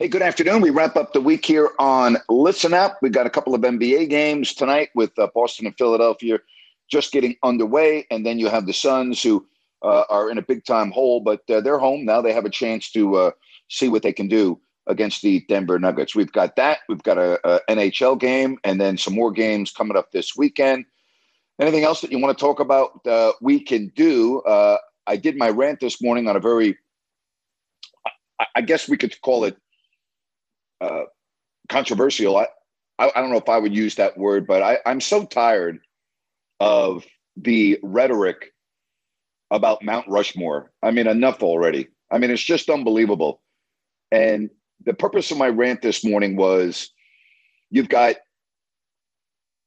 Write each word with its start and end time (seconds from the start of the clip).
Hey, 0.00 0.08
good 0.08 0.22
afternoon. 0.22 0.60
We 0.60 0.70
wrap 0.70 0.96
up 0.96 1.12
the 1.12 1.20
week 1.20 1.46
here 1.46 1.70
on 1.78 2.16
Listen 2.28 2.74
Up. 2.74 2.98
We've 3.00 3.12
got 3.12 3.28
a 3.28 3.30
couple 3.30 3.54
of 3.54 3.60
NBA 3.60 4.10
games 4.10 4.52
tonight 4.52 4.88
with 4.96 5.16
uh, 5.20 5.28
Boston 5.32 5.66
and 5.66 5.78
Philadelphia 5.78 6.40
just 6.90 7.12
getting 7.12 7.36
underway. 7.44 8.04
And 8.10 8.26
then 8.26 8.40
you 8.40 8.48
have 8.48 8.66
the 8.66 8.72
Suns 8.72 9.22
who 9.22 9.46
uh, 9.82 10.02
are 10.10 10.32
in 10.32 10.38
a 10.38 10.42
big 10.42 10.64
time 10.64 10.90
hole, 10.90 11.20
but 11.20 11.48
uh, 11.48 11.60
they're 11.60 11.78
home. 11.78 12.04
Now 12.04 12.20
they 12.20 12.32
have 12.32 12.44
a 12.44 12.50
chance 12.50 12.90
to 12.90 13.14
uh, 13.14 13.30
see 13.68 13.88
what 13.88 14.02
they 14.02 14.12
can 14.12 14.26
do 14.26 14.60
against 14.88 15.22
the 15.22 15.44
Denver 15.48 15.78
Nuggets. 15.78 16.16
We've 16.16 16.32
got 16.32 16.56
that. 16.56 16.78
We've 16.88 17.04
got 17.04 17.18
a, 17.18 17.38
a 17.48 17.60
NHL 17.70 18.18
game 18.18 18.58
and 18.64 18.80
then 18.80 18.98
some 18.98 19.14
more 19.14 19.30
games 19.30 19.70
coming 19.70 19.96
up 19.96 20.10
this 20.10 20.34
weekend. 20.36 20.86
Anything 21.60 21.84
else 21.84 22.00
that 22.00 22.10
you 22.10 22.18
want 22.18 22.36
to 22.36 22.44
talk 22.44 22.58
about? 22.58 23.06
Uh, 23.06 23.30
we 23.40 23.60
can 23.60 23.92
do. 23.94 24.40
Uh, 24.40 24.78
I 25.06 25.16
did 25.16 25.36
my 25.36 25.50
rant 25.50 25.78
this 25.78 26.02
morning 26.02 26.26
on 26.28 26.34
a 26.34 26.40
very, 26.40 26.76
I, 28.40 28.46
I 28.56 28.60
guess 28.62 28.88
we 28.88 28.96
could 28.96 29.20
call 29.20 29.44
it 29.44 29.56
uh, 30.80 31.04
controversial. 31.68 32.36
I, 32.36 32.46
I, 32.98 33.10
I 33.14 33.20
don't 33.20 33.30
know 33.30 33.38
if 33.38 33.48
I 33.48 33.58
would 33.58 33.74
use 33.74 33.96
that 33.96 34.16
word, 34.16 34.46
but 34.46 34.62
I, 34.62 34.78
I'm 34.86 35.00
so 35.00 35.24
tired 35.24 35.80
of 36.60 37.04
the 37.36 37.78
rhetoric 37.82 38.52
about 39.50 39.82
Mount 39.82 40.06
Rushmore. 40.08 40.72
I 40.82 40.90
mean, 40.90 41.06
enough 41.06 41.42
already. 41.42 41.88
I 42.10 42.18
mean, 42.18 42.30
it's 42.30 42.42
just 42.42 42.68
unbelievable. 42.68 43.40
And 44.12 44.50
the 44.84 44.94
purpose 44.94 45.30
of 45.30 45.38
my 45.38 45.48
rant 45.48 45.82
this 45.82 46.04
morning 46.04 46.36
was 46.36 46.90
you've 47.70 47.88
got 47.88 48.16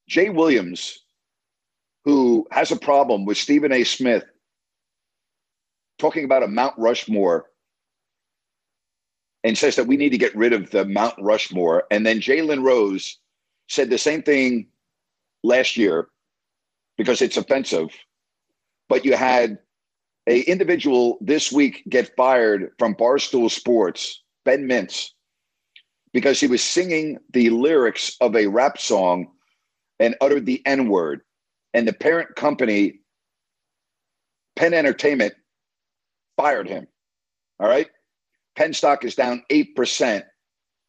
Jay 0.07 0.29
Williams, 0.29 0.99
who 2.05 2.47
has 2.51 2.71
a 2.71 2.77
problem 2.77 3.25
with 3.25 3.37
Stephen 3.37 3.71
A. 3.71 3.83
Smith 3.83 4.23
talking 5.99 6.23
about 6.23 6.43
a 6.43 6.47
Mount 6.47 6.75
Rushmore 6.77 7.47
and 9.47 9.57
says 9.57 9.77
that 9.77 9.87
we 9.87 9.95
need 9.95 10.09
to 10.09 10.17
get 10.17 10.35
rid 10.35 10.51
of 10.51 10.71
the 10.71 10.83
Mount 10.83 11.15
Rushmore. 11.19 11.85
And 11.89 12.05
then 12.05 12.19
Jalen 12.19 12.65
Rose 12.65 13.17
said 13.69 13.89
the 13.89 13.97
same 13.97 14.21
thing 14.21 14.67
last 15.41 15.77
year 15.77 16.09
because 16.97 17.21
it's 17.21 17.37
offensive. 17.37 17.87
But 18.89 19.05
you 19.05 19.15
had 19.15 19.57
a 20.27 20.41
individual 20.41 21.17
this 21.21 21.49
week 21.49 21.83
get 21.87 22.13
fired 22.17 22.71
from 22.77 22.93
Barstool 22.93 23.49
Sports, 23.49 24.21
Ben 24.43 24.67
Mintz, 24.67 25.11
because 26.11 26.41
he 26.41 26.47
was 26.47 26.61
singing 26.61 27.17
the 27.31 27.49
lyrics 27.49 28.17
of 28.19 28.35
a 28.35 28.47
rap 28.47 28.77
song 28.77 29.31
and 29.97 30.13
uttered 30.19 30.45
the 30.45 30.61
N 30.65 30.89
word. 30.89 31.21
And 31.73 31.87
the 31.87 31.93
parent 31.93 32.35
company, 32.35 32.99
Penn 34.57 34.73
Entertainment, 34.73 35.35
fired 36.35 36.67
him. 36.67 36.85
All 37.61 37.69
right. 37.69 37.87
Penn 38.57 38.73
stock 38.73 39.05
is 39.05 39.15
down 39.15 39.43
8% 39.51 40.23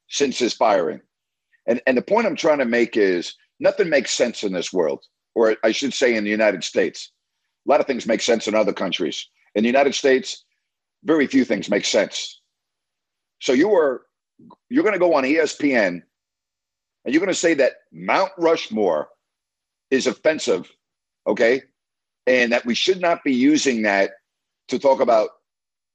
since 0.08 0.38
his 0.38 0.54
firing. 0.54 1.00
And, 1.66 1.82
and 1.86 1.98
the 1.98 2.02
point 2.02 2.26
I'm 2.26 2.34
trying 2.34 2.58
to 2.58 2.64
make 2.64 2.96
is 2.96 3.34
nothing 3.60 3.90
makes 3.90 4.10
sense 4.10 4.42
in 4.42 4.52
this 4.52 4.72
world, 4.72 5.04
or 5.34 5.56
I 5.62 5.72
should 5.72 5.92
say 5.92 6.16
in 6.16 6.24
the 6.24 6.30
United 6.30 6.64
States. 6.64 7.12
A 7.66 7.70
lot 7.70 7.80
of 7.80 7.86
things 7.86 8.06
make 8.06 8.22
sense 8.22 8.48
in 8.48 8.54
other 8.54 8.72
countries. 8.72 9.28
In 9.54 9.62
the 9.62 9.68
United 9.68 9.94
States, 9.94 10.44
very 11.04 11.26
few 11.26 11.44
things 11.44 11.68
make 11.68 11.84
sense. 11.84 12.40
So 13.40 13.52
you 13.52 13.72
are 13.74 14.02
you're 14.70 14.84
going 14.84 14.94
to 14.94 14.98
go 14.98 15.14
on 15.14 15.24
ESPN 15.24 16.00
and 17.04 17.14
you're 17.14 17.20
going 17.20 17.28
to 17.28 17.34
say 17.34 17.54
that 17.54 17.72
Mount 17.92 18.30
Rushmore 18.38 19.08
is 19.90 20.06
offensive, 20.06 20.70
okay? 21.26 21.62
And 22.26 22.52
that 22.52 22.64
we 22.64 22.74
should 22.74 23.00
not 23.00 23.24
be 23.24 23.34
using 23.34 23.82
that 23.82 24.12
to 24.68 24.78
talk 24.78 25.00
about 25.00 25.30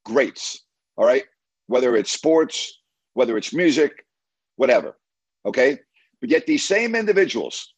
greats, 0.06 0.64
all 0.98 1.06
right? 1.06 1.24
Whether 1.68 1.96
it's 1.96 2.12
sports, 2.12 2.80
whether 3.14 3.38
it's 3.38 3.54
music, 3.54 4.06
whatever, 4.56 4.98
okay? 5.46 5.80
But 6.22 6.30
yet 6.30 6.46
these 6.46 6.66
same 6.66 6.96
individuals 6.96 7.74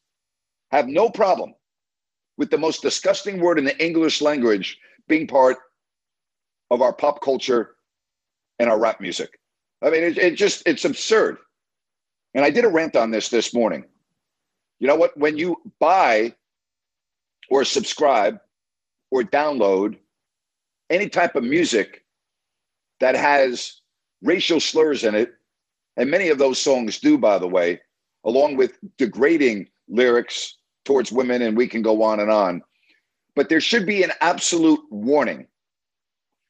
have 0.72 0.88
no 0.88 1.10
problem 1.10 1.54
with 2.38 2.50
the 2.50 2.58
most 2.58 2.82
disgusting 2.82 3.40
word 3.40 3.60
in 3.60 3.66
the 3.66 3.84
English 3.84 4.22
language 4.22 4.78
being 5.08 5.28
part 5.28 5.58
of 6.72 6.82
our 6.82 6.94
pop 6.94 7.22
culture 7.22 7.76
and 8.60 8.70
our 8.70 8.80
rap 8.80 9.00
music. 9.00 9.40
I 9.82 9.90
mean, 9.90 10.04
it, 10.04 10.18
it 10.18 10.36
just, 10.36 10.64
it's 10.66 10.86
absurd. 10.86 11.38
And 12.34 12.44
I 12.44 12.50
did 12.50 12.66
a 12.66 12.70
rant 12.70 12.96
on 12.96 13.12
this 13.12 13.30
this 13.30 13.54
morning. 13.54 13.86
You 14.80 14.88
know 14.88 14.96
what? 14.96 15.18
When 15.18 15.38
you 15.38 15.58
buy 15.80 16.34
or 17.50 17.64
subscribe 17.64 18.40
or 19.12 19.24
download 19.24 19.98
any 20.90 21.08
type 21.10 21.36
of 21.36 21.44
music 21.44 22.05
that 23.06 23.16
has 23.16 23.82
racial 24.24 24.60
slurs 24.60 25.04
in 25.04 25.14
it, 25.14 25.32
and 25.96 26.10
many 26.10 26.30
of 26.30 26.40
those 26.40 26.60
songs 26.60 26.98
do, 26.98 27.20
by 27.20 27.38
the 27.38 27.48
way, 27.48 27.80
along 28.24 28.58
with 28.58 28.80
degrading 28.98 29.70
lyrics 29.88 30.58
towards 30.86 31.12
women, 31.12 31.44
and 31.44 31.56
we 31.56 31.68
can 31.68 31.84
go 31.84 32.02
on 32.02 32.20
and 32.20 32.32
on. 32.32 32.64
But 33.36 33.48
there 33.48 33.62
should 33.62 33.86
be 33.86 34.02
an 34.02 34.12
absolute 34.22 34.80
warning, 34.90 35.46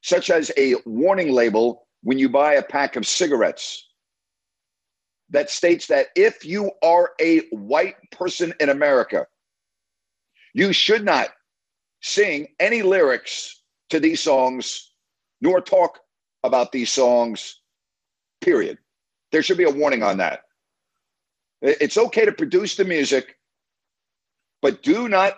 such 0.00 0.30
as 0.30 0.50
a 0.56 0.76
warning 0.86 1.30
label 1.30 1.86
when 2.02 2.18
you 2.18 2.30
buy 2.30 2.54
a 2.54 2.62
pack 2.62 2.96
of 2.96 3.06
cigarettes 3.06 3.86
that 5.28 5.50
states 5.50 5.88
that 5.88 6.06
if 6.16 6.42
you 6.42 6.70
are 6.82 7.10
a 7.20 7.40
white 7.50 7.96
person 8.12 8.54
in 8.60 8.70
America, 8.70 9.26
you 10.54 10.72
should 10.72 11.04
not 11.04 11.34
sing 12.00 12.48
any 12.58 12.80
lyrics 12.80 13.60
to 13.90 14.00
these 14.00 14.22
songs 14.22 14.90
nor 15.42 15.60
talk 15.60 15.98
about 16.46 16.72
these 16.72 16.90
songs, 16.90 17.60
period. 18.40 18.78
There 19.32 19.42
should 19.42 19.58
be 19.58 19.64
a 19.64 19.70
warning 19.70 20.02
on 20.02 20.18
that. 20.18 20.42
It's 21.62 21.98
okay 21.98 22.24
to 22.24 22.32
produce 22.32 22.76
the 22.76 22.84
music, 22.84 23.36
but 24.62 24.82
do 24.82 25.08
not 25.08 25.36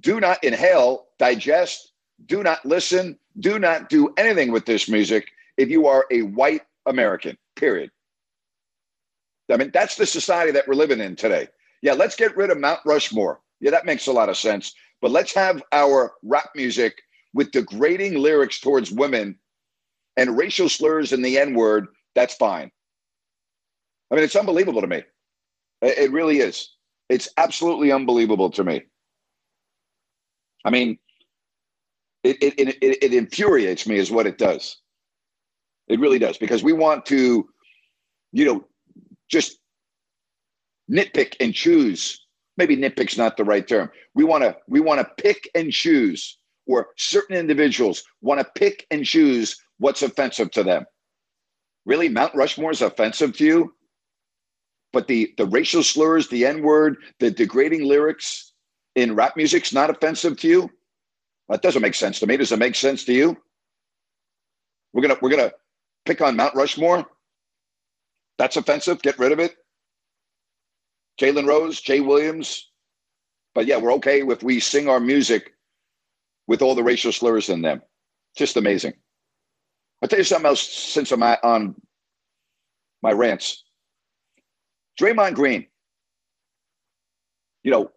do 0.00 0.20
not 0.20 0.42
inhale, 0.44 1.06
digest, 1.18 1.92
do 2.26 2.42
not 2.42 2.64
listen, 2.66 3.18
do 3.40 3.58
not 3.58 3.88
do 3.88 4.12
anything 4.16 4.52
with 4.52 4.66
this 4.66 4.88
music 4.88 5.28
if 5.56 5.70
you 5.70 5.86
are 5.86 6.06
a 6.10 6.22
white 6.22 6.62
American, 6.86 7.36
period. 7.56 7.90
I 9.50 9.56
mean, 9.56 9.70
that's 9.72 9.96
the 9.96 10.06
society 10.06 10.52
that 10.52 10.66
we're 10.66 10.74
living 10.74 11.00
in 11.00 11.16
today. 11.16 11.48
Yeah, 11.82 11.92
let's 11.92 12.16
get 12.16 12.36
rid 12.36 12.50
of 12.50 12.58
Mount 12.58 12.80
Rushmore. 12.84 13.40
Yeah, 13.60 13.70
that 13.70 13.86
makes 13.86 14.06
a 14.06 14.12
lot 14.12 14.28
of 14.28 14.36
sense. 14.36 14.74
But 15.00 15.10
let's 15.12 15.34
have 15.34 15.62
our 15.72 16.12
rap 16.22 16.50
music 16.54 17.00
with 17.32 17.52
degrading 17.52 18.14
lyrics 18.14 18.60
towards 18.60 18.90
women 18.90 19.38
and 20.16 20.36
racial 20.36 20.68
slurs 20.68 21.12
and 21.12 21.24
the 21.24 21.38
N 21.38 21.54
word. 21.54 21.88
That's 22.14 22.34
fine. 22.34 22.70
I 24.10 24.14
mean, 24.14 24.24
it's 24.24 24.36
unbelievable 24.36 24.80
to 24.80 24.86
me. 24.86 25.02
It 25.82 26.10
really 26.12 26.38
is. 26.38 26.70
It's 27.08 27.28
absolutely 27.36 27.92
unbelievable 27.92 28.50
to 28.50 28.64
me. 28.64 28.82
I 30.64 30.70
mean, 30.70 30.98
it, 32.24 32.36
it, 32.42 32.54
it, 32.58 32.98
it, 33.02 33.14
infuriates 33.14 33.86
me, 33.86 33.96
is 33.96 34.10
what 34.10 34.26
it 34.26 34.38
does. 34.38 34.78
It 35.86 36.00
really 36.00 36.18
does, 36.18 36.38
because 36.38 36.64
we 36.64 36.72
want 36.72 37.06
to, 37.06 37.48
you 38.32 38.44
know, 38.44 38.66
just 39.28 39.58
nitpick 40.90 41.36
and 41.38 41.54
choose. 41.54 42.26
Maybe 42.56 42.76
nitpick's 42.76 43.18
not 43.18 43.36
the 43.36 43.44
right 43.44 43.66
term. 43.66 43.90
We 44.14 44.24
want 44.24 44.42
to 44.42 44.56
we 44.66 44.80
want 44.80 45.00
to 45.00 45.22
pick 45.22 45.48
and 45.54 45.70
choose, 45.70 46.38
or 46.66 46.88
certain 46.96 47.36
individuals 47.36 48.02
want 48.22 48.40
to 48.40 48.46
pick 48.56 48.86
and 48.90 49.04
choose 49.04 49.56
what's 49.78 50.02
offensive 50.02 50.50
to 50.52 50.64
them. 50.64 50.86
Really, 51.84 52.08
Mount 52.08 52.34
Rushmore 52.34 52.72
is 52.72 52.82
offensive 52.82 53.36
to 53.38 53.44
you? 53.44 53.74
But 54.92 55.06
the 55.08 55.34
the 55.36 55.46
racial 55.46 55.82
slurs, 55.82 56.28
the 56.28 56.46
N 56.46 56.62
word, 56.62 56.96
the 57.20 57.30
degrading 57.30 57.84
lyrics 57.84 58.52
in 58.94 59.14
rap 59.14 59.36
music's 59.36 59.72
not 59.72 59.90
offensive 59.90 60.38
to 60.40 60.48
you? 60.48 60.70
That 61.48 61.62
doesn't 61.62 61.82
make 61.82 61.94
sense 61.94 62.20
to 62.20 62.26
me. 62.26 62.36
Does 62.36 62.52
it 62.52 62.58
make 62.58 62.74
sense 62.74 63.04
to 63.04 63.12
you? 63.12 63.36
We're 64.92 65.02
gonna 65.02 65.18
we're 65.22 65.30
gonna 65.30 65.52
pick 66.06 66.20
on 66.20 66.36
Mount 66.36 66.54
Rushmore. 66.54 67.06
That's 68.38 68.56
offensive. 68.56 69.02
Get 69.02 69.18
rid 69.18 69.32
of 69.32 69.40
it. 69.40 69.56
Jalen 71.20 71.46
Rose, 71.46 71.80
Jay 71.80 72.00
Williams. 72.00 72.70
But 73.54 73.66
yeah, 73.66 73.78
we're 73.78 73.94
okay 73.94 74.22
if 74.22 74.42
we 74.42 74.60
sing 74.60 74.88
our 74.88 75.00
music 75.00 75.52
with 76.46 76.62
all 76.62 76.74
the 76.74 76.84
racial 76.84 77.12
slurs 77.12 77.48
in 77.48 77.62
them. 77.62 77.82
Just 78.36 78.56
amazing. 78.56 78.94
I'll 80.02 80.08
tell 80.08 80.18
you 80.18 80.24
something 80.24 80.46
else 80.46 80.62
since 80.62 81.10
I'm 81.10 81.22
on 81.22 81.74
my 83.02 83.12
rants. 83.12 83.64
Draymond 85.00 85.34
Green, 85.34 85.66
you 87.62 87.70
know, 87.70 87.90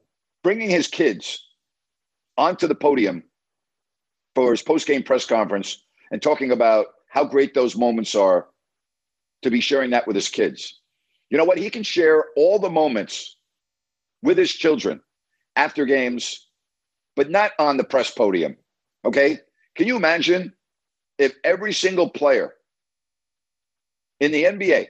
bringing 0.44 0.70
his 0.70 0.88
kids 0.88 1.46
onto 2.38 2.68
the 2.68 2.76
podium 2.76 3.24
for 4.36 4.52
his 4.52 4.62
post-game 4.62 5.04
press 5.04 5.26
conference 5.26 5.84
and 6.12 6.22
talking 6.22 6.52
about 6.52 6.88
how 7.10 7.24
great 7.24 7.54
those 7.54 7.76
moments 7.76 8.16
are 8.16 8.48
to 9.42 9.50
be 9.50 9.62
sharing 9.62 9.90
that 9.92 10.08
with 10.08 10.16
his 10.16 10.30
kids. 10.30 10.82
You 11.30 11.38
know 11.38 11.46
what? 11.46 11.58
He 11.58 11.70
can 11.70 11.84
share 11.84 12.26
all 12.36 12.60
the 12.60 12.70
moments 12.70 13.38
with 14.22 14.38
his 14.38 14.52
children 14.52 15.02
after 15.56 15.86
games, 15.86 16.48
but 17.16 17.30
not 17.30 17.52
on 17.60 17.78
the 17.78 17.84
press 17.84 18.12
podium. 18.12 18.58
Okay? 19.06 19.40
Can 19.76 19.88
you 19.88 19.96
imagine 19.96 20.54
if 21.20 21.36
every 21.44 21.74
single 21.74 22.10
player 22.10 22.54
in 24.20 24.32
the 24.32 24.46
NBA 24.46 24.88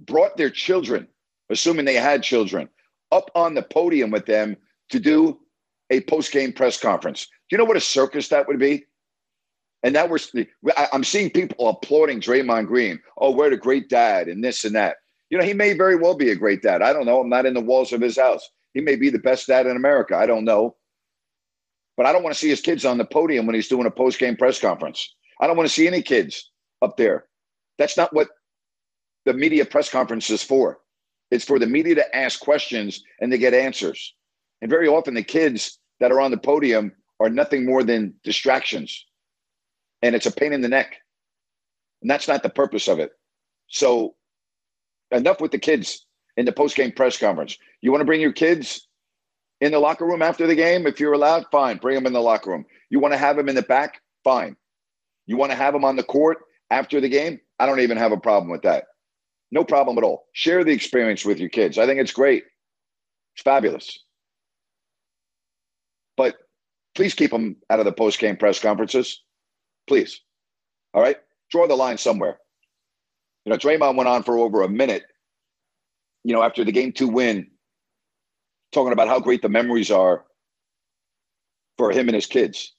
brought 0.00 0.36
their 0.36 0.50
children, 0.50 1.08
assuming 1.50 1.84
they 1.84 1.94
had 1.94 2.22
children, 2.22 2.68
up 3.12 3.30
on 3.34 3.54
the 3.54 3.62
podium 3.62 4.10
with 4.10 4.26
them 4.26 4.56
to 4.90 5.00
do 5.00 5.38
a 5.90 6.00
post-game 6.02 6.52
press 6.52 6.78
conference. 6.78 7.26
Do 7.26 7.56
you 7.56 7.58
know 7.58 7.64
what 7.64 7.76
a 7.76 7.80
circus 7.80 8.28
that 8.28 8.48
would 8.48 8.58
be? 8.58 8.84
And 9.82 9.94
that 9.94 10.08
was 10.08 10.34
I'm 10.92 11.04
seeing 11.04 11.30
people 11.30 11.68
applauding 11.68 12.20
Draymond 12.20 12.66
Green. 12.66 12.98
Oh, 13.18 13.30
what 13.30 13.52
a 13.52 13.56
great 13.56 13.88
dad, 13.88 14.28
and 14.28 14.42
this 14.42 14.64
and 14.64 14.74
that. 14.74 14.96
You 15.30 15.38
know, 15.38 15.44
he 15.44 15.52
may 15.52 15.74
very 15.74 15.96
well 15.96 16.14
be 16.14 16.30
a 16.30 16.36
great 16.36 16.62
dad. 16.62 16.80
I 16.80 16.92
don't 16.92 17.06
know. 17.06 17.20
I'm 17.20 17.28
not 17.28 17.46
in 17.46 17.54
the 17.54 17.60
walls 17.60 17.92
of 17.92 18.00
his 18.00 18.18
house. 18.18 18.48
He 18.72 18.80
may 18.80 18.96
be 18.96 19.10
the 19.10 19.18
best 19.18 19.46
dad 19.46 19.66
in 19.66 19.76
America. 19.76 20.16
I 20.16 20.26
don't 20.26 20.44
know. 20.44 20.74
But 21.96 22.06
I 22.06 22.12
don't 22.12 22.22
want 22.22 22.34
to 22.34 22.38
see 22.38 22.48
his 22.48 22.60
kids 22.60 22.84
on 22.84 22.98
the 22.98 23.04
podium 23.04 23.46
when 23.46 23.54
he's 23.54 23.68
doing 23.68 23.86
a 23.86 23.90
post-game 23.90 24.36
press 24.36 24.60
conference. 24.60 25.14
I 25.40 25.46
don't 25.46 25.56
want 25.56 25.68
to 25.68 25.74
see 25.74 25.86
any 25.86 26.02
kids 26.02 26.50
up 26.82 26.96
there. 26.96 27.26
That's 27.78 27.96
not 27.96 28.12
what 28.12 28.28
the 29.24 29.32
media 29.32 29.64
press 29.64 29.88
conference 29.88 30.30
is 30.30 30.42
for. 30.42 30.80
It's 31.30 31.44
for 31.44 31.58
the 31.58 31.66
media 31.66 31.94
to 31.96 32.16
ask 32.16 32.40
questions 32.40 33.02
and 33.20 33.30
to 33.32 33.38
get 33.38 33.54
answers. 33.54 34.14
And 34.60 34.70
very 34.70 34.88
often 34.88 35.14
the 35.14 35.22
kids 35.22 35.78
that 36.00 36.12
are 36.12 36.20
on 36.20 36.30
the 36.30 36.36
podium 36.36 36.92
are 37.20 37.30
nothing 37.30 37.64
more 37.64 37.82
than 37.82 38.14
distractions 38.22 39.04
and 40.04 40.14
it's 40.14 40.26
a 40.26 40.30
pain 40.30 40.52
in 40.52 40.60
the 40.60 40.68
neck. 40.68 40.96
And 42.02 42.10
that's 42.10 42.28
not 42.28 42.42
the 42.42 42.50
purpose 42.50 42.88
of 42.88 42.98
it. 42.98 43.12
So 43.68 44.14
enough 45.10 45.40
with 45.40 45.50
the 45.50 45.58
kids 45.58 46.04
in 46.36 46.44
the 46.44 46.52
post-game 46.52 46.92
press 46.92 47.16
conference. 47.16 47.56
You 47.80 47.90
want 47.90 48.02
to 48.02 48.06
bring 48.06 48.20
your 48.20 48.32
kids 48.32 48.86
in 49.64 49.72
the 49.72 49.78
locker 49.78 50.04
room 50.04 50.20
after 50.20 50.46
the 50.46 50.54
game? 50.54 50.86
If 50.86 51.00
you're 51.00 51.14
allowed, 51.14 51.46
fine. 51.50 51.78
Bring 51.78 51.94
them 51.94 52.06
in 52.06 52.12
the 52.12 52.20
locker 52.20 52.50
room. 52.50 52.66
You 52.90 53.00
want 53.00 53.12
to 53.14 53.18
have 53.18 53.36
them 53.36 53.48
in 53.48 53.54
the 53.54 53.62
back? 53.62 54.02
Fine. 54.22 54.56
You 55.26 55.38
want 55.38 55.52
to 55.52 55.56
have 55.56 55.72
them 55.72 55.84
on 55.84 55.96
the 55.96 56.02
court 56.02 56.38
after 56.70 57.00
the 57.00 57.08
game? 57.08 57.40
I 57.58 57.64
don't 57.64 57.80
even 57.80 57.96
have 57.96 58.12
a 58.12 58.18
problem 58.18 58.50
with 58.50 58.62
that. 58.62 58.84
No 59.50 59.64
problem 59.64 59.96
at 59.96 60.04
all. 60.04 60.26
Share 60.32 60.64
the 60.64 60.72
experience 60.72 61.24
with 61.24 61.38
your 61.38 61.48
kids. 61.48 61.78
I 61.78 61.86
think 61.86 61.98
it's 61.98 62.12
great. 62.12 62.44
It's 63.34 63.42
fabulous. 63.42 63.98
But 66.16 66.36
please 66.94 67.14
keep 67.14 67.30
them 67.30 67.56
out 67.70 67.78
of 67.78 67.86
the 67.86 67.92
post-game 67.92 68.36
press 68.36 68.60
conferences. 68.60 69.22
Please. 69.86 70.20
All 70.92 71.00
right. 71.00 71.16
Draw 71.50 71.68
the 71.68 71.74
line 71.74 71.96
somewhere. 71.96 72.38
You 73.44 73.50
know, 73.50 73.58
Draymond 73.58 73.96
went 73.96 74.08
on 74.08 74.24
for 74.24 74.38
over 74.38 74.62
a 74.62 74.68
minute, 74.68 75.04
you 76.22 76.34
know, 76.34 76.42
after 76.42 76.64
the 76.64 76.72
game 76.72 76.92
two 76.92 77.08
win, 77.08 77.50
talking 78.74 78.92
about 78.92 79.08
how 79.08 79.20
great 79.20 79.40
the 79.40 79.48
memories 79.48 79.90
are 79.90 80.24
for 81.78 81.90
him 81.90 82.08
and 82.08 82.14
his 82.14 82.26
kids. 82.26 82.74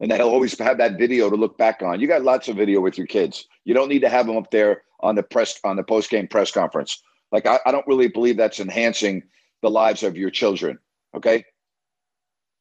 And 0.00 0.10
that 0.10 0.18
he'll 0.18 0.28
always 0.28 0.58
have 0.58 0.78
that 0.78 0.98
video 0.98 1.28
to 1.28 1.36
look 1.36 1.58
back 1.58 1.82
on. 1.82 2.00
You 2.00 2.06
got 2.06 2.22
lots 2.22 2.48
of 2.48 2.56
video 2.56 2.80
with 2.80 2.96
your 2.96 3.06
kids. 3.06 3.46
You 3.64 3.74
don't 3.74 3.88
need 3.88 4.00
to 4.00 4.08
have 4.08 4.26
them 4.26 4.36
up 4.36 4.50
there 4.50 4.82
on 5.00 5.14
the 5.14 5.22
press 5.22 5.60
on 5.64 5.76
the 5.76 5.82
post 5.82 6.10
game 6.10 6.28
press 6.28 6.50
conference. 6.50 7.02
Like 7.32 7.46
I, 7.46 7.58
I 7.66 7.72
don't 7.72 7.86
really 7.86 8.08
believe 8.08 8.36
that's 8.36 8.60
enhancing 8.60 9.22
the 9.62 9.70
lives 9.70 10.02
of 10.02 10.16
your 10.16 10.30
children. 10.30 10.78
Okay. 11.16 11.44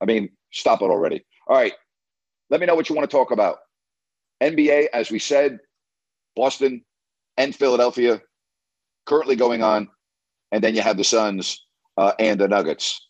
I 0.02 0.06
mean, 0.06 0.30
stop 0.52 0.82
it 0.82 0.86
already. 0.86 1.26
All 1.48 1.56
right. 1.56 1.74
Let 2.50 2.60
me 2.60 2.66
know 2.66 2.76
what 2.76 2.90
you 2.90 2.96
want 2.96 3.10
to 3.10 3.16
talk 3.16 3.32
about. 3.32 3.58
NBA, 4.42 4.88
as 4.94 5.12
we 5.12 5.20
said, 5.20 5.60
Boston 6.36 6.84
and 7.38 7.56
Philadelphia 7.56 8.22
currently 9.06 9.36
going 9.36 9.64
on. 9.64 9.90
And 10.52 10.64
then 10.64 10.76
you 10.76 10.82
have 10.82 10.98
the 10.98 11.04
Suns 11.04 11.67
uh, 11.98 12.14
and 12.20 12.40
the 12.40 12.48
Nuggets. 12.48 13.06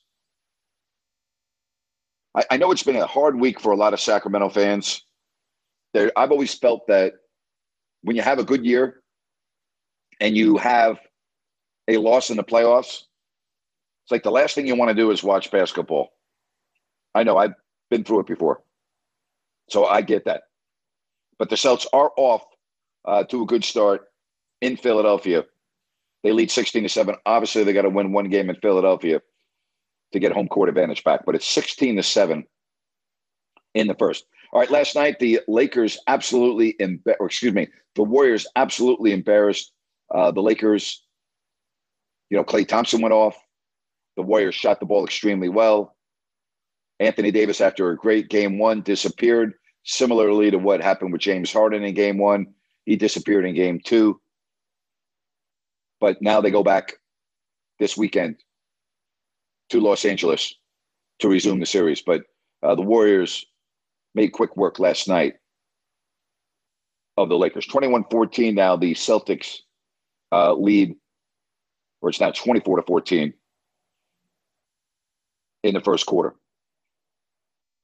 I, 2.36 2.45
I, 2.51 2.57
know 2.57 2.72
it's 2.72 2.84
been 2.84 2.95
a 2.95 3.06
hard 3.06 3.39
week 3.39 3.60
for 3.60 3.72
a 3.72 3.75
lot 3.75 3.94
of 3.94 4.00
Sacramento 4.00 4.50
fans. 4.50 5.04
There, 5.94 6.12
I've 6.16 6.31
always 6.31 6.54
felt 6.54 6.88
that 6.88 7.13
when 8.01 8.16
you 8.16 8.22
have 8.22 8.39
a 8.39 8.44
good 8.44 8.66
year 8.66 9.01
and 10.19 10.36
you 10.36 10.57
have 10.57 11.00
a 11.88 11.98
loss 11.98 12.30
in 12.30 12.38
the 12.38 12.44
playoffs, 12.44 13.04
it's 14.04 14.12
like 14.12 14.24
the 14.24 14.31
last 14.31 14.56
thing 14.56 14.68
you 14.68 14.75
want 14.75 14.90
to 14.90 14.95
do 14.95 15.12
is 15.12 15.24
watch 15.24 15.51
basketball. 15.51 16.12
I 17.13 17.24
know 17.24 17.38
I've 17.38 17.56
been 17.90 18.04
through 18.04 18.22
it 18.22 18.28
before. 18.28 18.62
So 19.69 19.86
I 19.86 20.01
get 20.01 20.25
that. 20.25 20.44
But 21.38 21.50
the 21.50 21.56
Celtics 21.56 21.88
are 21.92 22.12
off 22.16 22.44
uh, 23.06 23.24
to 23.25 23.44
a 23.44 23.45
good 23.45 23.63
start 23.63 24.07
in 24.62 24.78
Philadelphia. 24.78 25.45
They 26.27 26.33
lead 26.33 26.51
16 26.51 26.83
to 26.83 26.89
7. 26.89 27.15
Obviously, 27.25 27.63
they 27.63 27.71
got 27.71 27.83
to 27.83 27.89
win 27.89 28.12
one 28.12 28.27
game 28.27 28.50
in 28.50 28.57
Philadelphia 28.57 29.21
to 30.12 30.19
get 30.19 30.33
home 30.33 30.50
court 30.50 30.68
advantage 30.68 31.01
back, 31.06 31.21
but 31.25 31.35
it's 31.35 31.47
16 31.47 31.95
to 31.95 32.03
7 32.03 32.44
in 33.75 33.88
the 33.88 33.95
first. 33.95 34.25
All 34.51 34.59
right, 34.59 34.69
last 34.69 34.94
night 34.94 35.19
the 35.19 35.39
Lakers 35.47 35.97
absolutely 36.06 36.75
embar- 36.81 37.15
excuse 37.21 37.53
me, 37.53 37.69
the 37.95 38.03
Warriors 38.03 38.45
absolutely 38.57 39.13
embarrassed 39.13 39.71
uh, 40.13 40.30
the 40.31 40.42
Lakers. 40.42 41.02
You 42.30 42.35
know, 42.35 42.44
Klay 42.44 42.68
Thompson 42.68 42.99
went 42.99 43.13
off. 43.13 43.37
The 44.18 44.23
Warriors 44.23 44.56
shot 44.56 44.81
the 44.81 44.85
ball 44.85 45.06
extremely 45.06 45.47
well. 45.47 45.95
Anthony 46.99 47.31
Davis, 47.31 47.61
after 47.61 47.90
a 47.90 47.95
great 47.95 48.28
game 48.28 48.59
one, 48.59 48.81
disappeared, 48.81 49.54
similarly 49.85 50.52
to 50.52 50.57
what 50.57 50.81
happened 50.81 51.13
with 51.13 51.21
James 51.21 51.54
Harden 51.54 51.85
in 51.85 51.94
game 51.94 52.18
one. 52.18 52.47
He 52.83 52.97
disappeared 52.97 53.45
in 53.45 53.56
game 53.56 53.80
two. 53.81 54.19
But 55.99 56.21
now 56.21 56.42
they 56.42 56.51
go 56.51 56.63
back 56.63 56.94
this 57.80 57.97
weekend 57.97 58.37
to 59.69 59.80
Los 59.80 60.06
Angeles 60.06 60.54
to 61.19 61.30
resume 61.30 61.59
the 61.59 61.66
series. 61.66 62.01
But 62.01 62.23
uh, 62.63 62.75
the 62.75 62.81
Warriors 62.81 63.45
made 64.16 64.31
quick 64.31 64.56
work 64.56 64.80
last 64.80 65.07
night 65.07 65.33
of 67.18 67.30
the 67.30 67.37
Lakers. 67.37 67.66
21 67.66 68.06
14 68.09 68.56
now, 68.56 68.75
the 68.75 68.94
Celtics 68.94 69.57
uh, 70.31 70.54
lead, 70.54 70.95
or 72.01 72.09
it's 72.09 72.21
now 72.21 72.31
24 72.31 72.77
to 72.77 72.83
14 72.83 73.33
in 75.63 75.73
the 75.73 75.81
first 75.81 76.06
quarter. 76.06 76.35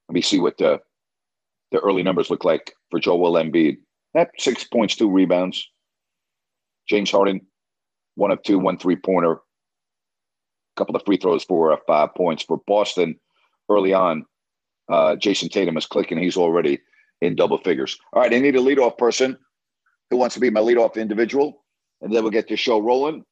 Let 0.08 0.14
me 0.14 0.22
see 0.22 0.40
what 0.40 0.58
the 0.58 0.80
the 1.72 1.80
early 1.80 2.04
numbers 2.04 2.30
look 2.30 2.46
like 2.46 2.72
for 2.92 3.00
Joel 3.00 3.34
Embiid. 3.34 3.78
That 4.14 4.30
six 4.38 4.64
points, 4.64 4.96
two 4.96 5.10
rebounds. 5.10 5.68
James 6.88 7.10
Harden, 7.10 7.42
one 8.16 8.32
of 8.32 8.42
two, 8.44 8.60
one 8.60 8.78
three 8.78 8.96
pointer. 8.96 9.34
A 9.34 9.40
couple 10.78 10.96
of 10.96 11.04
free 11.06 11.18
throws 11.18 11.44
for 11.44 11.72
uh, 11.72 11.78
five 11.86 12.16
points 12.16 12.44
for 12.44 12.60
Boston 12.66 13.20
early 13.70 13.94
on. 13.94 14.26
Uh, 14.90 15.16
Jayson 15.16 15.50
Tatum 15.50 15.78
is 15.78 15.86
clicking. 15.86 16.18
He's 16.18 16.38
already 16.38 16.80
in 17.22 17.36
double 17.36 17.60
figures. 17.60 17.98
All 18.12 18.22
right, 18.22 18.34
I 18.34 18.40
need 18.40 18.56
a 18.56 18.60
leadoff 18.60 18.98
person 18.98 19.38
who 20.10 20.18
wants 20.18 20.36
to 20.36 20.42
be 20.42 20.50
my 20.50 20.60
leadoff 20.60 20.96
individual, 20.96 21.64
and 22.02 22.14
then 22.14 22.24
we'll 22.24 22.32
get 22.32 22.48
the 22.48 22.58
show 22.58 22.80
rolling 22.80 23.24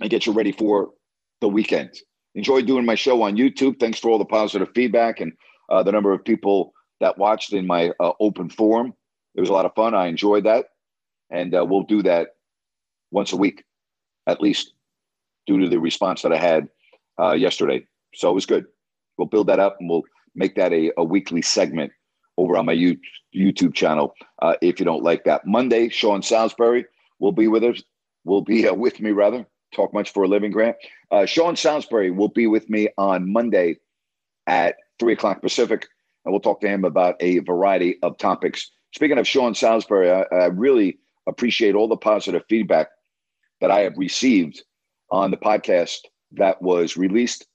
and 0.00 0.10
get 0.10 0.26
you 0.26 0.32
ready 0.32 0.52
for 0.52 0.90
the 1.40 1.48
weekend. 1.48 1.90
Enjoy 2.34 2.62
doing 2.62 2.84
my 2.84 2.94
show 2.94 3.22
on 3.22 3.36
YouTube. 3.36 3.80
Thanks 3.80 3.98
for 3.98 4.10
all 4.10 4.18
the 4.18 4.24
positive 4.24 4.68
feedback 4.74 5.20
and 5.20 5.32
uh, 5.68 5.82
the 5.82 5.92
number 5.92 6.12
of 6.12 6.24
people 6.24 6.72
that 7.00 7.18
watched 7.18 7.52
in 7.52 7.66
my 7.66 7.90
uh, 8.00 8.12
open 8.20 8.50
forum. 8.50 8.92
It 9.34 9.40
was 9.40 9.50
a 9.50 9.52
lot 9.52 9.66
of 9.66 9.74
fun. 9.74 9.94
I 9.94 10.06
enjoyed 10.06 10.44
that. 10.44 10.66
And 11.30 11.54
uh, 11.54 11.64
we'll 11.64 11.82
do 11.82 12.02
that 12.02 12.28
once 13.10 13.32
a 13.32 13.36
week, 13.36 13.64
at 14.28 14.40
least, 14.40 14.74
due 15.46 15.58
to 15.58 15.68
the 15.68 15.80
response 15.80 16.22
that 16.22 16.32
I 16.32 16.38
had 16.38 16.68
uh, 17.18 17.32
yesterday. 17.32 17.84
So 18.14 18.30
it 18.30 18.34
was 18.34 18.46
good. 18.46 18.66
We'll 19.16 19.26
build 19.26 19.48
that 19.48 19.58
up 19.58 19.76
and 19.80 19.88
we'll 19.90 20.04
make 20.34 20.54
that 20.54 20.72
a, 20.72 20.92
a 20.96 21.02
weekly 21.02 21.42
segment 21.42 21.90
over 22.36 22.56
on 22.56 22.66
my 22.66 22.74
YouTube 23.34 23.74
channel 23.74 24.14
uh, 24.40 24.54
if 24.62 24.78
you 24.78 24.84
don't 24.84 25.02
like 25.02 25.24
that. 25.24 25.46
Monday, 25.46 25.88
Sean 25.88 26.22
Salisbury 26.22 26.86
will 27.18 27.32
be 27.32 27.48
with 27.48 27.64
us. 27.64 27.82
Will 28.24 28.42
be 28.42 28.68
uh, 28.68 28.74
with 28.74 29.00
me 29.00 29.10
rather. 29.10 29.44
Talk 29.74 29.92
much 29.92 30.12
for 30.12 30.22
a 30.22 30.28
living, 30.28 30.50
Grant. 30.50 30.76
Uh, 31.10 31.26
Sean 31.26 31.56
Salisbury 31.56 32.10
will 32.10 32.28
be 32.28 32.46
with 32.46 32.70
me 32.70 32.88
on 32.96 33.30
Monday 33.30 33.78
at 34.46 34.76
three 34.98 35.14
o'clock 35.14 35.42
Pacific, 35.42 35.86
and 36.24 36.32
we'll 36.32 36.40
talk 36.40 36.60
to 36.60 36.68
him 36.68 36.84
about 36.84 37.16
a 37.20 37.40
variety 37.40 37.98
of 38.02 38.16
topics. 38.18 38.70
Speaking 38.94 39.18
of 39.18 39.26
Sean 39.26 39.54
Salisbury, 39.54 40.10
I, 40.10 40.22
I 40.32 40.46
really 40.46 40.98
appreciate 41.26 41.74
all 41.74 41.88
the 41.88 41.96
positive 41.96 42.42
feedback 42.48 42.88
that 43.60 43.70
I 43.70 43.80
have 43.80 43.96
received 43.96 44.62
on 45.10 45.30
the 45.30 45.36
podcast 45.36 45.98
that 46.32 46.60
was 46.60 46.96
released 46.96 47.46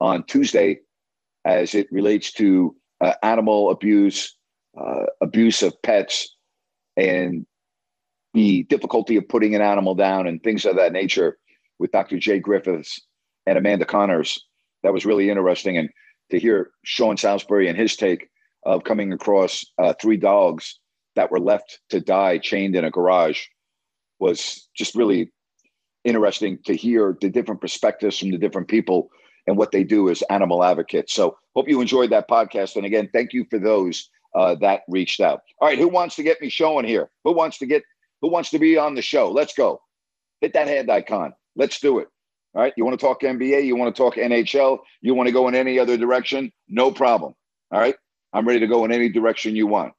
on 0.00 0.24
Tuesday 0.24 0.80
as 1.44 1.74
it 1.74 1.86
relates 1.90 2.32
to 2.32 2.74
uh, 3.00 3.14
animal 3.22 3.70
abuse, 3.70 4.36
uh, 4.78 5.04
abuse 5.20 5.62
of 5.62 5.74
pets, 5.82 6.34
and 6.96 7.46
the 8.32 8.64
difficulty 8.64 9.16
of 9.16 9.28
putting 9.28 9.54
an 9.54 9.62
animal 9.62 9.94
down 9.94 10.26
and 10.26 10.42
things 10.42 10.64
of 10.64 10.76
that 10.76 10.92
nature 10.92 11.38
with 11.78 11.92
Dr. 11.92 12.18
Jay 12.18 12.38
Griffiths 12.38 13.00
and 13.46 13.58
Amanda 13.58 13.84
Connors. 13.84 14.44
That 14.82 14.92
was 14.92 15.06
really 15.06 15.30
interesting. 15.30 15.76
And 15.76 15.90
to 16.30 16.38
hear 16.38 16.70
Sean 16.84 17.16
Salisbury 17.16 17.68
and 17.68 17.78
his 17.78 17.96
take 17.96 18.28
of 18.64 18.84
coming 18.84 19.12
across 19.12 19.64
uh, 19.78 19.92
three 20.00 20.16
dogs 20.16 20.80
that 21.16 21.30
were 21.30 21.40
left 21.40 21.80
to 21.90 22.00
die 22.00 22.38
chained 22.38 22.74
in 22.74 22.84
a 22.84 22.90
garage 22.90 23.44
was 24.18 24.68
just 24.74 24.94
really 24.94 25.32
interesting 26.04 26.58
to 26.66 26.74
hear 26.74 27.16
the 27.20 27.28
different 27.28 27.60
perspectives 27.60 28.18
from 28.18 28.30
the 28.30 28.38
different 28.38 28.68
people 28.68 29.10
and 29.46 29.56
what 29.56 29.72
they 29.72 29.84
do 29.84 30.08
as 30.10 30.22
animal 30.30 30.64
advocates. 30.64 31.12
So 31.12 31.36
hope 31.54 31.68
you 31.68 31.80
enjoyed 31.80 32.10
that 32.10 32.28
podcast. 32.28 32.76
And 32.76 32.86
again, 32.86 33.08
thank 33.12 33.32
you 33.32 33.46
for 33.50 33.58
those 33.58 34.08
uh, 34.34 34.54
that 34.56 34.82
reached 34.88 35.20
out. 35.20 35.40
All 35.60 35.68
right, 35.68 35.78
who 35.78 35.88
wants 35.88 36.16
to 36.16 36.22
get 36.22 36.40
me 36.40 36.48
showing 36.48 36.86
here? 36.86 37.10
Who 37.24 37.32
wants 37.32 37.58
to 37.58 37.66
get? 37.66 37.82
Who 38.20 38.30
wants 38.30 38.50
to 38.50 38.58
be 38.58 38.78
on 38.78 38.94
the 38.94 39.02
show? 39.02 39.30
Let's 39.30 39.54
go. 39.54 39.80
Hit 40.40 40.52
that 40.54 40.68
hand 40.68 40.90
icon. 40.90 41.34
Let's 41.56 41.78
do 41.78 41.98
it. 41.98 42.08
All 42.54 42.62
right. 42.62 42.72
You 42.76 42.84
want 42.84 42.98
to 42.98 43.04
talk 43.04 43.22
NBA? 43.22 43.64
You 43.64 43.76
want 43.76 43.94
to 43.94 44.02
talk 44.02 44.14
NHL? 44.14 44.78
You 45.02 45.14
want 45.14 45.26
to 45.26 45.32
go 45.32 45.48
in 45.48 45.54
any 45.54 45.78
other 45.78 45.96
direction? 45.96 46.52
No 46.68 46.90
problem. 46.90 47.34
All 47.72 47.80
right. 47.80 47.96
I'm 48.32 48.46
ready 48.46 48.60
to 48.60 48.66
go 48.66 48.84
in 48.84 48.92
any 48.92 49.08
direction 49.08 49.56
you 49.56 49.66
want. 49.66 49.92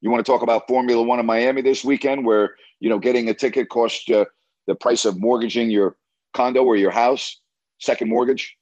You 0.00 0.10
want 0.10 0.24
to 0.24 0.30
talk 0.30 0.42
about 0.42 0.68
Formula 0.68 1.02
One 1.02 1.18
in 1.18 1.26
Miami 1.26 1.62
this 1.62 1.84
weekend, 1.84 2.24
where 2.24 2.54
you 2.80 2.88
know 2.88 2.98
getting 2.98 3.28
a 3.28 3.34
ticket 3.34 3.68
cost 3.68 4.08
you 4.08 4.26
the 4.68 4.76
price 4.76 5.04
of 5.04 5.18
mortgaging 5.18 5.70
your 5.70 5.96
condo 6.34 6.62
or 6.62 6.76
your 6.76 6.92
house, 6.92 7.40
second 7.80 8.08
mortgage. 8.08 8.56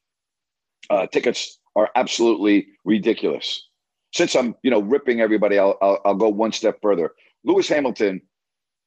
Uh, 0.89 1.07
tickets 1.09 1.59
are 1.75 1.91
absolutely 1.97 2.69
ridiculous. 2.85 3.69
Since 4.15 4.35
I'm 4.35 4.55
you 4.63 4.71
know 4.71 4.81
ripping 4.81 5.21
everybody, 5.21 5.59
I'll, 5.59 5.77
I'll 5.83 6.01
I'll 6.07 6.15
go 6.15 6.31
one 6.31 6.53
step 6.53 6.79
further. 6.81 7.13
Lewis 7.45 7.69
Hamilton 7.69 8.23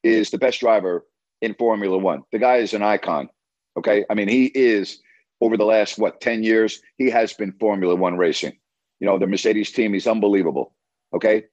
is 0.03 0.31
the 0.31 0.37
best 0.37 0.61
driver 0.61 1.05
in 1.41 1.53
Formula 1.53 1.97
One. 1.97 2.23
The 2.31 2.39
guy 2.39 2.57
is 2.57 2.73
an 2.73 2.81
icon. 2.81 3.29
Okay. 3.77 4.05
I 4.09 4.13
mean, 4.13 4.27
he 4.27 4.45
is 4.47 4.99
over 5.41 5.55
the 5.55 5.65
last, 5.65 5.97
what, 5.97 6.19
10 6.19 6.43
years, 6.43 6.81
he 6.97 7.09
has 7.09 7.33
been 7.33 7.53
Formula 7.59 7.95
One 7.95 8.17
racing. 8.17 8.57
You 8.99 9.07
know, 9.07 9.17
the 9.17 9.27
Mercedes 9.27 9.71
team, 9.71 9.93
he's 9.93 10.07
unbelievable. 10.07 10.73
Okay. 11.13 11.45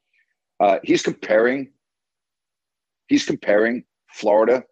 Uh, 0.59 0.79
he's 0.83 1.03
comparing, 1.03 1.71
he's 3.09 3.25
comparing 3.25 3.85
Florida 4.13 4.65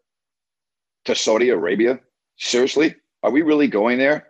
to 1.04 1.14
Saudi 1.14 1.50
Arabia. 1.50 2.00
Seriously? 2.36 2.94
Are 3.22 3.30
we 3.30 3.42
really 3.42 3.68
going 3.68 3.98
there? 3.98 4.28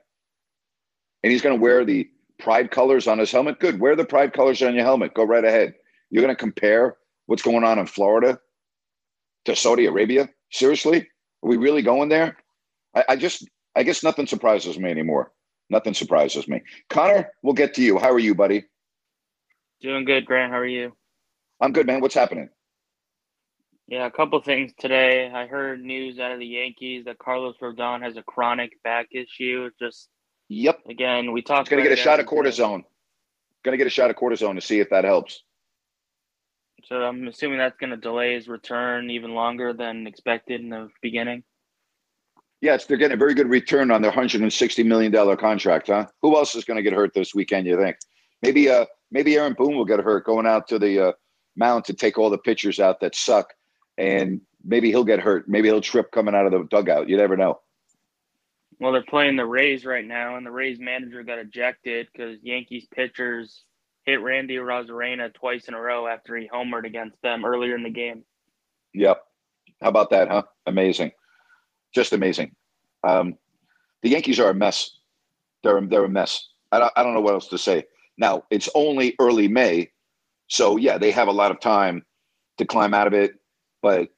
And 1.23 1.33
he's 1.33 1.43
going 1.43 1.57
to 1.57 1.63
wear 1.63 1.85
the 1.85 2.09
pride 2.39 2.71
colors 2.71 3.07
on 3.07 3.19
his 3.19 3.31
helmet. 3.31 3.61
Good. 3.61 3.81
Wear 3.81 3.97
the 3.97 4.05
pride 4.05 4.33
colors 4.33 4.63
on 4.63 4.75
your 4.75 4.85
helmet. 4.85 5.15
Go 5.15 5.25
right 5.25 5.45
ahead. 5.45 5.75
You're 6.11 6.23
going 6.23 6.35
to 6.35 6.39
compare 6.39 6.97
what's 7.27 7.43
going 7.43 7.65
on 7.65 7.79
in 7.79 7.87
Florida 7.87 8.39
to 9.47 9.57
Saudi 9.57 9.87
Arabia? 9.87 10.29
Seriously? 10.51 11.09
Are 11.43 11.49
we 11.49 11.57
really 11.57 11.83
going 11.83 12.09
there? 12.09 12.37
I, 12.95 13.05
I 13.11 13.17
just, 13.17 13.49
I 13.75 13.83
guess 13.83 14.03
nothing 14.03 14.27
surprises 14.27 14.79
me 14.79 14.91
anymore. 14.91 15.33
Nothing 15.71 15.95
surprises 15.95 16.47
me. 16.47 16.61
Connor, 16.91 17.31
we'll 17.43 17.55
get 17.55 17.75
to 17.75 17.83
you. 17.83 17.99
How 17.99 18.11
are 18.11 18.19
you, 18.19 18.35
buddy? 18.35 18.65
Doing 19.81 20.05
good, 20.05 20.27
Grant. 20.27 20.53
How 20.53 20.59
are 20.59 20.67
you? 20.67 20.95
I'm 21.61 21.73
good, 21.73 21.87
man. 21.87 22.01
What's 22.01 22.15
happening? 22.15 22.49
Yeah, 23.87 24.07
a 24.07 24.11
couple 24.11 24.41
things 24.41 24.73
today. 24.79 25.31
I 25.31 25.47
heard 25.47 25.83
news 25.83 26.19
out 26.19 26.33
of 26.33 26.39
the 26.39 26.47
Yankees 26.47 27.05
that 27.05 27.19
Carlos 27.19 27.57
Rodon 27.61 28.03
has 28.03 28.17
a 28.17 28.23
chronic 28.23 28.83
back 28.83 29.09
issue. 29.13 29.71
Just 29.79 30.09
yep. 30.49 30.81
Again, 30.89 31.33
we 31.33 31.43
talked. 31.43 31.69
Going 31.69 31.83
to 31.83 31.89
get 31.89 31.99
a 31.99 32.01
shot 32.01 32.19
of 32.19 32.27
cortisone. 32.27 32.83
Going 33.63 33.73
to 33.73 33.77
get 33.77 33.87
a 33.87 33.91
shot 33.91 34.11
of 34.11 34.17
cortisone 34.17 34.55
to 34.55 34.61
see 34.61 34.81
if 34.81 34.91
that 34.91 35.05
helps. 35.05 35.43
So 36.87 36.97
I'm 36.97 37.27
assuming 37.29 37.59
that's 37.59 37.77
going 37.79 37.91
to 37.91 37.97
delay 37.97 38.35
his 38.35 38.49
return 38.49 39.11
even 39.11 39.35
longer 39.35 39.73
than 39.73 40.07
expected 40.07 40.61
in 40.61 40.69
the 40.69 40.91
beginning. 41.03 41.43
Yes, 42.61 42.87
they're 42.87 42.97
getting 42.97 43.17
a 43.17 43.19
very 43.19 43.35
good 43.35 43.49
return 43.49 43.91
on 43.91 44.01
their 44.01 44.11
hundred 44.11 44.41
and 44.41 44.53
sixty 44.53 44.83
million 44.83 45.13
dollar 45.13 45.37
contract, 45.37 45.89
huh? 45.89 46.07
Who 46.23 46.37
else 46.37 46.55
is 46.55 46.65
going 46.65 46.77
to 46.77 46.83
get 46.83 46.95
hurt 46.95 47.13
this 47.15 47.35
weekend? 47.35 47.67
You 47.67 47.77
think? 47.77 47.97
Maybe, 48.41 48.71
uh, 48.71 48.87
maybe 49.11 49.37
Aaron 49.37 49.55
Boone 49.55 49.77
will 49.77 49.85
get 49.85 50.01
hurt 50.01 50.25
going 50.25 50.47
out 50.47 50.69
to 50.69 50.79
the 50.79 51.09
uh, 51.09 51.13
mound 51.57 51.85
to 51.87 51.95
take 51.95 52.19
all 52.19 52.31
the 52.31 52.39
pitchers 52.39 52.81
out 52.81 53.01
that 53.01 53.15
suck, 53.15 53.53
and 53.99 54.41
maybe 54.65 54.91
he'll 54.91 55.05
get 55.05 55.21
hurt. 55.21 55.49
Maybe 55.49 55.69
he'll 55.69 55.81
trip 55.81 56.11
coming 56.11 56.35
out 56.35 56.47
of 56.47 56.53
the 56.53 56.65
dugout. 56.65 57.09
You 57.09 57.17
never 57.17 57.37
know. 57.37 57.61
Well, 58.81 58.93
they're 58.93 59.03
playing 59.03 59.37
the 59.37 59.47
Rays 59.47 59.85
right 59.85 60.05
now, 60.05 60.37
and 60.37 60.45
the 60.45 60.51
Rays 60.51 60.79
manager 60.81 61.23
got 61.23 61.39
ejected 61.39 62.09
because 62.13 62.39
Yankees 62.43 62.87
pitchers 62.93 63.65
hit 64.05 64.21
Randy 64.21 64.57
Arozarena 64.57 65.33
twice 65.33 65.69
in 65.69 65.75
a 65.75 65.81
row 65.81 66.07
after 66.07 66.37
he 66.37 66.49
homered 66.49 66.85
against 66.85 67.21
them 67.23 67.45
earlier 67.45 67.77
in 67.77 67.83
the 67.83 67.91
game. 67.91 68.25
Yep. 68.93 69.23
How 69.81 69.89
about 69.89 70.11
that, 70.11 70.29
huh? 70.29 70.43
Amazing. 70.67 71.13
Just 71.95 72.13
amazing. 72.13 72.55
Um, 73.03 73.37
the 74.03 74.11
Yankees 74.11 74.41
are 74.41 74.51
a 74.51 74.55
mess. 74.55 74.91
They're, 75.63 75.81
they're 75.81 76.05
a 76.05 76.09
mess. 76.09 76.49
I 76.73 76.81
don't, 76.81 76.93
I 76.97 77.03
don't 77.03 77.15
know 77.15 77.21
what 77.21 77.35
else 77.35 77.49
to 77.49 77.59
say. 77.59 77.85
Now, 78.19 78.45
it's 78.51 78.69
only 78.75 79.15
early 79.21 79.49
May. 79.49 79.91
So, 80.49 80.77
yeah, 80.77 80.99
they 80.99 81.11
have 81.11 81.29
a 81.29 81.33
lot 81.33 81.51
of 81.51 81.61
time 81.61 82.05
to 82.59 82.67
climb 82.67 82.95
out 82.95 83.07
of 83.07 83.15
it, 83.15 83.33
but 83.85 84.09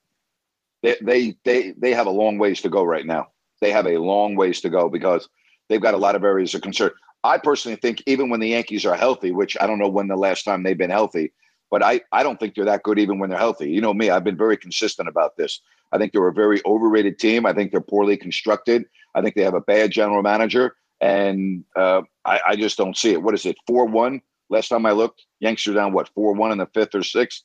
they, 0.85 0.97
they, 1.03 1.37
they, 1.45 1.73
they 1.73 1.93
have 1.93 2.07
a 2.07 2.11
long 2.11 2.39
ways 2.39 2.61
to 2.61 2.69
go 2.69 2.85
right 2.85 3.05
now. 3.05 3.27
They 3.61 3.73
have 3.73 3.89
a 3.89 3.99
long 3.99 4.37
ways 4.37 4.61
to 4.61 4.71
go 4.71 4.89
because 4.89 5.29
they've 5.69 5.81
got 5.81 5.95
a 5.95 5.99
lot 5.99 6.15
of 6.15 6.23
areas 6.23 6.55
of 6.55 6.63
concern. 6.63 6.93
I 7.25 7.39
personally 7.39 7.75
think 7.75 8.01
even 8.07 8.31
when 8.31 8.39
the 8.39 8.51
Yankees 8.51 8.87
are 8.87 8.95
healthy, 8.95 9.33
which 9.33 9.57
I 9.61 9.67
don't 9.67 9.81
know 9.81 9.89
when 9.89 10.07
the 10.07 10.15
last 10.15 10.45
time 10.45 10.63
they've 10.63 10.79
been 10.79 10.91
healthy, 10.91 11.33
but 11.69 11.83
I, 11.83 12.03
I 12.13 12.23
don't 12.23 12.39
think 12.39 12.55
they're 12.55 12.65
that 12.67 12.85
good 12.85 13.01
even 13.01 13.19
when 13.19 13.29
they're 13.29 13.41
healthy. 13.41 13.69
You 13.69 13.81
know 13.81 13.93
me, 13.93 14.09
I've 14.09 14.23
been 14.23 14.37
very 14.37 14.57
consistent 14.57 15.09
about 15.09 15.37
this. 15.37 15.61
I 15.91 15.99
think 15.99 16.13
they're 16.13 16.29
a 16.29 16.33
very 16.33 16.63
overrated 16.65 17.19
team. 17.19 17.45
I 17.45 17.53
think 17.53 17.73
they're 17.73 17.81
poorly 17.81 18.17
constructed. 18.17 18.85
I 19.17 19.23
think 19.23 19.35
they 19.35 19.43
have 19.43 19.55
a 19.55 19.61
bad 19.61 19.91
general 19.91 20.23
manager. 20.23 20.77
And 21.01 21.65
uh, 21.75 22.03
I, 22.25 22.41
I, 22.51 22.57
just 22.57 22.79
don't 22.79 22.97
see 22.97 23.13
it. 23.13 23.23
What 23.23 23.35
is 23.35 23.45
it, 23.47 23.57
4 23.67 23.87
1? 23.87 24.23
Last 24.49 24.69
time 24.69 24.87
I 24.87 24.93
looked, 24.93 25.27
Yankees 25.41 25.67
are 25.67 25.75
down, 25.75 25.93
what, 25.93 26.09
4 26.15 26.35
1 26.35 26.53
in 26.53 26.59
the 26.59 26.67
fifth 26.67 26.95
or 26.95 27.03
sixth? 27.03 27.43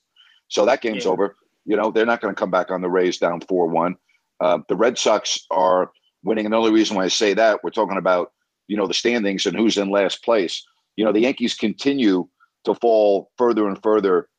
So 0.49 0.65
that 0.65 0.81
game's 0.81 1.05
yeah. 1.05 1.11
over. 1.11 1.35
You 1.65 1.77
know, 1.77 1.91
they're 1.91 2.05
not 2.05 2.21
going 2.21 2.33
to 2.33 2.39
come 2.39 2.51
back 2.51 2.71
on 2.71 2.81
the 2.81 2.89
Rays 2.89 3.17
down 3.17 3.41
4 3.41 3.67
1. 3.67 3.95
Uh, 4.39 4.59
the 4.67 4.75
Red 4.75 4.97
Sox 4.97 5.45
are 5.51 5.91
winning. 6.23 6.45
And 6.45 6.53
the 6.53 6.57
only 6.57 6.71
reason 6.71 6.95
why 6.95 7.05
I 7.05 7.09
say 7.09 7.33
that, 7.33 7.63
we're 7.63 7.69
talking 7.69 7.97
about 7.97 8.31
you 8.67 8.77
know 8.77 8.87
the 8.87 8.93
standings 8.93 9.45
and 9.45 9.55
who's 9.55 9.77
in 9.77 9.89
last 9.89 10.23
place. 10.23 10.65
You 10.95 11.05
know 11.05 11.11
the 11.11 11.21
Yankees 11.21 11.55
continue 11.55 12.27
to 12.65 12.73
fall 12.75 13.31
further 13.37 13.67
and 13.67 13.81
further 13.81 14.29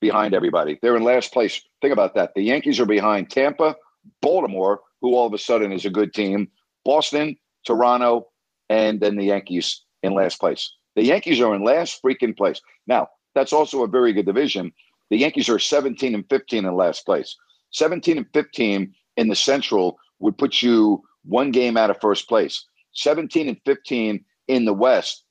behind 0.00 0.34
everybody. 0.34 0.78
They're 0.80 0.96
in 0.96 1.04
last 1.04 1.32
place. 1.32 1.60
Think 1.80 1.92
about 1.92 2.14
that. 2.14 2.32
The 2.34 2.42
Yankees 2.42 2.80
are 2.80 2.86
behind 2.86 3.30
Tampa, 3.30 3.76
Baltimore, 4.20 4.80
who 5.00 5.14
all 5.14 5.26
of 5.26 5.34
a 5.34 5.38
sudden 5.38 5.72
is 5.72 5.84
a 5.84 5.90
good 5.90 6.14
team, 6.14 6.48
Boston, 6.84 7.36
Toronto, 7.66 8.28
and 8.68 9.00
then 9.00 9.16
the 9.16 9.24
Yankees 9.24 9.82
in 10.02 10.14
last 10.14 10.40
place. 10.40 10.72
The 10.96 11.04
Yankees 11.04 11.40
are 11.40 11.54
in 11.54 11.64
last 11.64 12.02
freaking 12.02 12.36
place. 12.36 12.60
Now, 12.86 13.08
that's 13.34 13.52
also 13.52 13.82
a 13.82 13.88
very 13.88 14.12
good 14.12 14.26
division. 14.26 14.72
The 15.12 15.18
Yankees 15.18 15.50
are 15.50 15.58
17 15.58 16.14
and 16.14 16.26
15 16.30 16.64
in 16.64 16.74
last 16.74 17.04
place. 17.04 17.36
17 17.72 18.16
and 18.16 18.26
15 18.32 18.94
in 19.18 19.28
the 19.28 19.36
Central 19.36 19.98
would 20.20 20.38
put 20.38 20.62
you 20.62 21.02
one 21.26 21.50
game 21.50 21.76
out 21.76 21.90
of 21.90 22.00
first 22.00 22.30
place. 22.30 22.64
17 22.94 23.46
and 23.46 23.60
15 23.66 24.24
in 24.48 24.64
the 24.64 24.72
West 24.72 25.24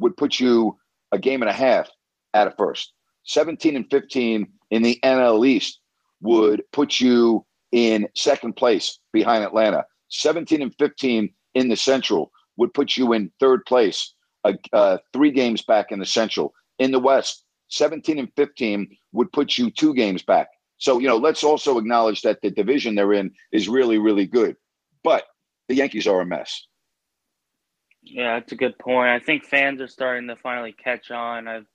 would 0.00 0.16
put 0.16 0.40
you 0.40 0.76
a 1.12 1.20
game 1.20 1.40
and 1.40 1.48
a 1.48 1.54
half 1.54 1.88
out 2.34 2.48
of 2.48 2.56
first. 2.58 2.92
17 3.26 3.76
and 3.76 3.88
15 3.88 4.48
in 4.72 4.82
the 4.82 4.98
NL 5.04 5.46
East 5.46 5.78
would 6.20 6.64
put 6.72 6.98
you 6.98 7.46
in 7.70 8.08
second 8.16 8.54
place 8.54 8.98
behind 9.12 9.44
Atlanta. 9.44 9.86
17 10.08 10.62
and 10.62 10.74
15 10.80 11.32
in 11.54 11.68
the 11.68 11.76
Central 11.76 12.32
would 12.56 12.74
put 12.74 12.96
you 12.96 13.12
in 13.12 13.30
third 13.38 13.64
place, 13.66 14.14
uh, 14.42 14.54
uh, 14.72 14.98
three 15.12 15.30
games 15.30 15.62
back 15.62 15.92
in 15.92 16.00
the 16.00 16.06
Central. 16.06 16.52
In 16.80 16.90
the 16.90 16.98
West, 16.98 17.44
17 17.68 18.18
and 18.18 18.32
15 18.36 18.96
would 19.12 19.32
put 19.32 19.58
you 19.58 19.70
two 19.70 19.94
games 19.94 20.22
back. 20.22 20.48
So, 20.78 20.98
you 20.98 21.08
know, 21.08 21.16
let's 21.16 21.44
also 21.44 21.78
acknowledge 21.78 22.22
that 22.22 22.40
the 22.40 22.50
division 22.50 22.94
they're 22.94 23.12
in 23.12 23.32
is 23.52 23.68
really, 23.68 23.98
really 23.98 24.26
good. 24.26 24.56
But 25.02 25.24
the 25.68 25.74
Yankees 25.74 26.06
are 26.06 26.20
a 26.20 26.26
mess. 26.26 26.66
Yeah, 28.02 28.38
that's 28.38 28.52
a 28.52 28.56
good 28.56 28.78
point. 28.78 29.10
I 29.10 29.18
think 29.18 29.44
fans 29.44 29.80
are 29.80 29.88
starting 29.88 30.28
to 30.28 30.36
finally 30.36 30.72
catch 30.72 31.10
on. 31.10 31.48
I've 31.48 31.66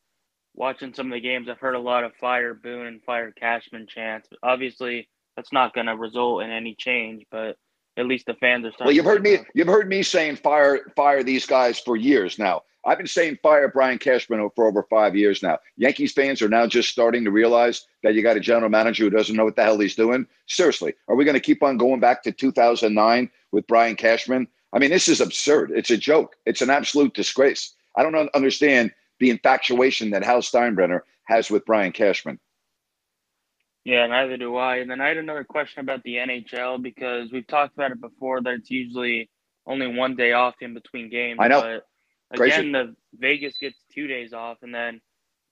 watching 0.55 0.93
some 0.93 1.07
of 1.07 1.13
the 1.13 1.19
games, 1.19 1.50
I've 1.50 1.59
heard 1.59 1.75
a 1.75 1.79
lot 1.79 2.03
of 2.03 2.15
fire 2.15 2.53
Boone 2.53 2.88
and 2.88 3.03
fire 3.03 3.31
Cashman 3.31 3.88
chants. 3.88 4.29
Obviously, 4.41 5.09
that's 5.35 5.51
not 5.51 5.73
going 5.73 5.88
to 5.88 5.95
result 5.95 6.43
in 6.43 6.51
any 6.51 6.75
change, 6.75 7.25
but 7.31 7.57
at 7.97 8.05
least 8.05 8.25
the 8.25 8.33
fans 8.35 8.65
are. 8.65 8.71
Well, 8.79 8.91
you've 8.91 9.05
heard 9.05 9.23
me. 9.23 9.39
You've 9.53 9.67
heard 9.67 9.88
me 9.88 10.03
saying 10.03 10.38
fire, 10.38 10.91
fire 10.95 11.23
these 11.23 11.45
guys 11.45 11.79
for 11.79 11.95
years 11.95 12.39
now. 12.39 12.63
I've 12.85 12.97
been 12.97 13.07
saying 13.07 13.39
fire 13.41 13.69
Brian 13.69 13.97
Cashman 13.97 14.50
for 14.55 14.67
over 14.67 14.83
five 14.89 15.15
years 15.15 15.41
now. 15.41 15.59
Yankees 15.77 16.12
fans 16.12 16.41
are 16.41 16.50
now 16.50 16.67
just 16.67 16.89
starting 16.89 17.23
to 17.23 17.31
realize 17.31 17.88
that 18.01 18.13
you 18.13 18.21
got 18.21 18.35
a 18.35 18.41
general 18.41 18.69
manager 18.69 19.05
who 19.05 19.09
doesn't 19.09 19.35
know 19.35 19.45
what 19.45 19.55
the 19.55 19.63
hell 19.63 19.79
he's 19.79 19.95
doing. 19.95 20.27
Seriously, 20.47 20.93
are 21.07 21.15
we 21.15 21.23
going 21.23 21.35
to 21.35 21.39
keep 21.39 21.63
on 21.63 21.77
going 21.77 22.01
back 22.01 22.23
to 22.23 22.33
2009 22.33 23.29
with 23.53 23.67
Brian 23.67 23.95
Cashman? 23.95 24.47
I 24.73 24.79
mean, 24.79 24.89
this 24.89 25.07
is 25.07 25.21
absurd. 25.21 25.71
It's 25.73 25.91
a 25.91 25.97
joke. 25.97 26.35
It's 26.45 26.62
an 26.62 26.69
absolute 26.69 27.13
disgrace. 27.13 27.73
I 27.95 28.03
don't 28.03 28.29
understand 28.33 28.91
the 29.19 29.29
infatuation 29.29 30.09
that 30.09 30.23
Hal 30.23 30.41
Steinbrenner 30.41 31.01
has 31.25 31.50
with 31.50 31.65
Brian 31.65 31.93
Cashman. 31.93 32.39
Yeah, 33.86 34.08
neither 34.08 34.38
do 34.38 34.56
I. 34.56 34.78
And 34.78 34.90
then 34.90 35.02
I 35.02 35.10
had 35.10 35.18
another 35.18 35.44
question 35.44 35.82
about 35.82 36.04
the 36.04 36.16
NHL 36.16 36.82
because 36.82 37.32
we've 37.32 37.48
talked 37.48 37.74
about 37.74 37.92
it 37.92 38.00
before 38.00 38.42
that 38.42 38.54
it's 38.54 38.72
usually 38.72 39.30
only 39.66 39.88
one 39.88 40.16
day 40.16 40.32
off 40.34 40.56
in 40.62 40.74
between 40.74 41.10
games. 41.10 41.40
I 41.42 41.50
know. 41.50 41.62
But 41.62 42.40
again, 42.40 42.72
Crazy. 42.72 42.72
the 42.72 42.96
Vegas 43.16 43.58
gets 43.58 43.78
two 43.94 44.08
days 44.08 44.34
off, 44.34 44.58
and 44.62 44.74
then 44.74 45.02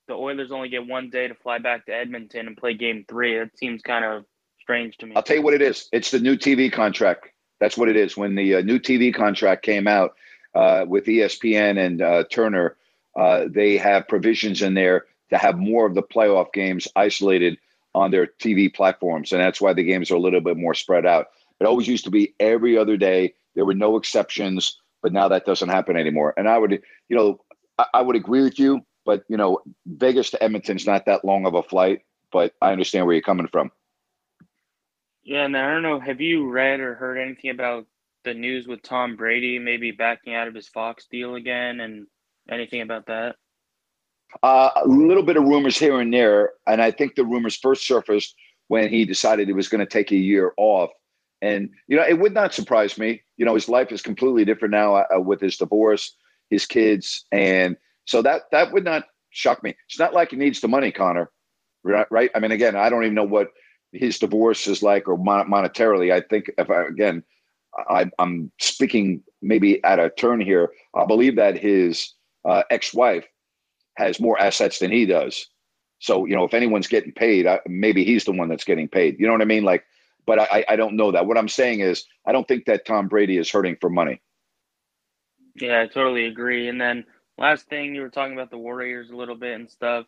the 0.07 0.13
Oilers 0.13 0.51
only 0.51 0.69
get 0.69 0.87
one 0.87 1.09
day 1.09 1.27
to 1.27 1.35
fly 1.35 1.57
back 1.57 1.85
to 1.85 1.93
Edmonton 1.93 2.47
and 2.47 2.57
play 2.57 2.73
Game 2.73 3.05
Three. 3.07 3.37
It 3.37 3.57
seems 3.57 3.81
kind 3.81 4.05
of 4.05 4.25
strange 4.59 4.97
to 4.97 5.07
me. 5.07 5.13
I'll 5.15 5.23
tell 5.23 5.35
you 5.35 5.41
what 5.41 5.53
it 5.53 5.61
is. 5.61 5.89
It's 5.91 6.11
the 6.11 6.19
new 6.19 6.37
TV 6.37 6.71
contract. 6.71 7.27
That's 7.59 7.77
what 7.77 7.89
it 7.89 7.95
is. 7.95 8.15
When 8.15 8.35
the 8.35 8.55
uh, 8.55 8.61
new 8.61 8.79
TV 8.79 9.13
contract 9.13 9.63
came 9.63 9.87
out 9.87 10.15
uh, 10.55 10.85
with 10.87 11.05
ESPN 11.05 11.77
and 11.77 12.01
uh, 12.01 12.23
Turner, 12.31 12.77
uh, 13.15 13.45
they 13.49 13.77
have 13.77 14.07
provisions 14.07 14.61
in 14.61 14.73
there 14.73 15.05
to 15.31 15.37
have 15.37 15.57
more 15.57 15.85
of 15.85 15.95
the 15.95 16.03
playoff 16.03 16.53
games 16.53 16.87
isolated 16.95 17.57
on 17.93 18.11
their 18.11 18.27
TV 18.27 18.73
platforms. 18.73 19.31
And 19.31 19.41
that's 19.41 19.61
why 19.61 19.73
the 19.73 19.83
games 19.83 20.11
are 20.11 20.15
a 20.15 20.19
little 20.19 20.41
bit 20.41 20.57
more 20.57 20.73
spread 20.73 21.05
out. 21.05 21.27
It 21.59 21.65
always 21.65 21.87
used 21.87 22.05
to 22.05 22.11
be 22.11 22.33
every 22.39 22.77
other 22.77 22.97
day. 22.97 23.35
There 23.55 23.65
were 23.65 23.73
no 23.73 23.97
exceptions, 23.97 24.79
but 25.01 25.13
now 25.13 25.27
that 25.27 25.45
doesn't 25.45 25.69
happen 25.69 25.97
anymore. 25.97 26.33
And 26.37 26.47
I 26.47 26.57
would, 26.57 26.81
you 27.09 27.15
know, 27.15 27.39
I, 27.77 27.85
I 27.95 28.01
would 28.01 28.15
agree 28.15 28.41
with 28.41 28.57
you, 28.59 28.81
but, 29.05 29.23
you 29.27 29.37
know, 29.37 29.59
Vegas 29.85 30.31
to 30.31 30.43
Edmonton's 30.43 30.87
not 30.87 31.05
that 31.05 31.25
long 31.25 31.45
of 31.45 31.53
a 31.53 31.63
flight, 31.63 32.01
but 32.31 32.53
I 32.61 32.71
understand 32.71 33.05
where 33.05 33.15
you're 33.15 33.21
coming 33.21 33.47
from. 33.47 33.71
Yeah, 35.23 35.45
and 35.45 35.55
I 35.55 35.71
don't 35.71 35.83
know, 35.83 35.99
have 35.99 36.21
you 36.21 36.49
read 36.49 36.79
or 36.79 36.95
heard 36.95 37.17
anything 37.17 37.51
about 37.51 37.85
the 38.23 38.33
news 38.33 38.67
with 38.67 38.81
Tom 38.81 39.15
Brady 39.15 39.59
maybe 39.59 39.91
backing 39.91 40.33
out 40.33 40.47
of 40.47 40.55
his 40.55 40.67
Fox 40.67 41.05
deal 41.11 41.35
again 41.35 41.79
and 41.79 42.07
anything 42.49 42.81
about 42.81 43.07
that? 43.07 43.35
Uh, 44.43 44.69
a 44.75 44.87
little 44.87 45.23
bit 45.23 45.37
of 45.37 45.43
rumors 45.43 45.77
here 45.77 45.99
and 45.99 46.13
there, 46.13 46.51
and 46.65 46.81
I 46.81 46.91
think 46.91 47.15
the 47.15 47.25
rumors 47.25 47.55
first 47.55 47.85
surfaced 47.85 48.35
when 48.67 48.89
he 48.89 49.05
decided 49.05 49.47
he 49.47 49.53
was 49.53 49.67
going 49.67 49.79
to 49.79 49.85
take 49.85 50.11
a 50.11 50.15
year 50.15 50.53
off. 50.57 50.89
And 51.41 51.69
you 51.87 51.97
know, 51.97 52.05
it 52.07 52.19
would 52.19 52.33
not 52.33 52.53
surprise 52.53 52.97
me. 52.97 53.21
You 53.37 53.45
know, 53.45 53.55
his 53.55 53.67
life 53.67 53.91
is 53.91 54.01
completely 54.01 54.45
different 54.45 54.71
now 54.71 54.95
uh, 54.95 55.19
with 55.19 55.41
his 55.41 55.57
divorce, 55.57 56.15
his 56.49 56.65
kids, 56.65 57.25
and 57.31 57.75
so 58.05 58.21
that 58.21 58.43
that 58.51 58.71
would 58.71 58.85
not 58.85 59.05
shock 59.31 59.63
me. 59.63 59.75
It's 59.89 59.99
not 59.99 60.13
like 60.13 60.31
he 60.31 60.37
needs 60.37 60.61
the 60.61 60.67
money, 60.67 60.91
Connor. 60.91 61.31
Right? 61.83 62.29
I 62.35 62.39
mean, 62.39 62.51
again, 62.51 62.75
I 62.75 62.89
don't 62.89 63.03
even 63.03 63.15
know 63.15 63.23
what 63.23 63.49
his 63.91 64.19
divorce 64.19 64.67
is 64.67 64.83
like 64.83 65.07
or 65.07 65.17
mon- 65.17 65.49
monetarily. 65.49 66.13
I 66.13 66.21
think 66.21 66.51
if 66.57 66.69
I 66.69 66.83
again, 66.83 67.23
I, 67.89 68.09
I'm 68.19 68.51
speaking 68.59 69.23
maybe 69.41 69.83
at 69.83 69.99
a 69.99 70.09
turn 70.09 70.41
here. 70.41 70.69
I 70.95 71.05
believe 71.05 71.35
that 71.37 71.57
his 71.57 72.13
uh, 72.45 72.63
ex-wife 72.69 73.25
has 73.95 74.19
more 74.19 74.39
assets 74.39 74.79
than 74.79 74.91
he 74.91 75.05
does. 75.05 75.47
So, 75.99 76.25
you 76.25 76.35
know, 76.35 76.43
if 76.45 76.53
anyone's 76.53 76.87
getting 76.87 77.11
paid, 77.11 77.45
I, 77.45 77.59
maybe 77.67 78.03
he's 78.03 78.25
the 78.25 78.31
one 78.31 78.49
that's 78.49 78.63
getting 78.63 78.87
paid. 78.87 79.19
You 79.19 79.27
know 79.27 79.33
what 79.33 79.41
I 79.41 79.45
mean? 79.45 79.63
Like, 79.63 79.85
but 80.25 80.39
I, 80.39 80.65
I 80.67 80.75
don't 80.75 80.95
know 80.95 81.11
that. 81.11 81.25
What 81.25 81.37
I'm 81.37 81.49
saying 81.49 81.81
is, 81.81 82.05
I 82.25 82.31
don't 82.31 82.47
think 82.47 82.65
that 82.65 82.85
Tom 82.85 83.07
Brady 83.07 83.37
is 83.37 83.51
hurting 83.51 83.77
for 83.79 83.89
money. 83.89 84.21
Yeah, 85.55 85.81
I 85.81 85.87
totally 85.87 86.25
agree. 86.25 86.69
And 86.69 86.79
then 86.79 87.05
last 87.37 87.67
thing, 87.67 87.93
you 87.93 88.01
were 88.01 88.09
talking 88.09 88.33
about 88.33 88.51
the 88.51 88.57
Warriors 88.57 89.09
a 89.09 89.15
little 89.15 89.35
bit 89.35 89.59
and 89.59 89.69
stuff. 89.69 90.05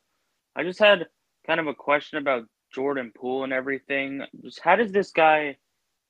I 0.55 0.63
just 0.63 0.79
had 0.79 1.07
kind 1.45 1.59
of 1.59 1.67
a 1.67 1.73
question 1.73 2.17
about 2.19 2.47
Jordan 2.73 3.11
Poole 3.15 3.43
and 3.43 3.53
everything. 3.53 4.21
Just 4.43 4.59
how 4.59 4.75
does 4.75 4.91
this 4.91 5.11
guy 5.11 5.57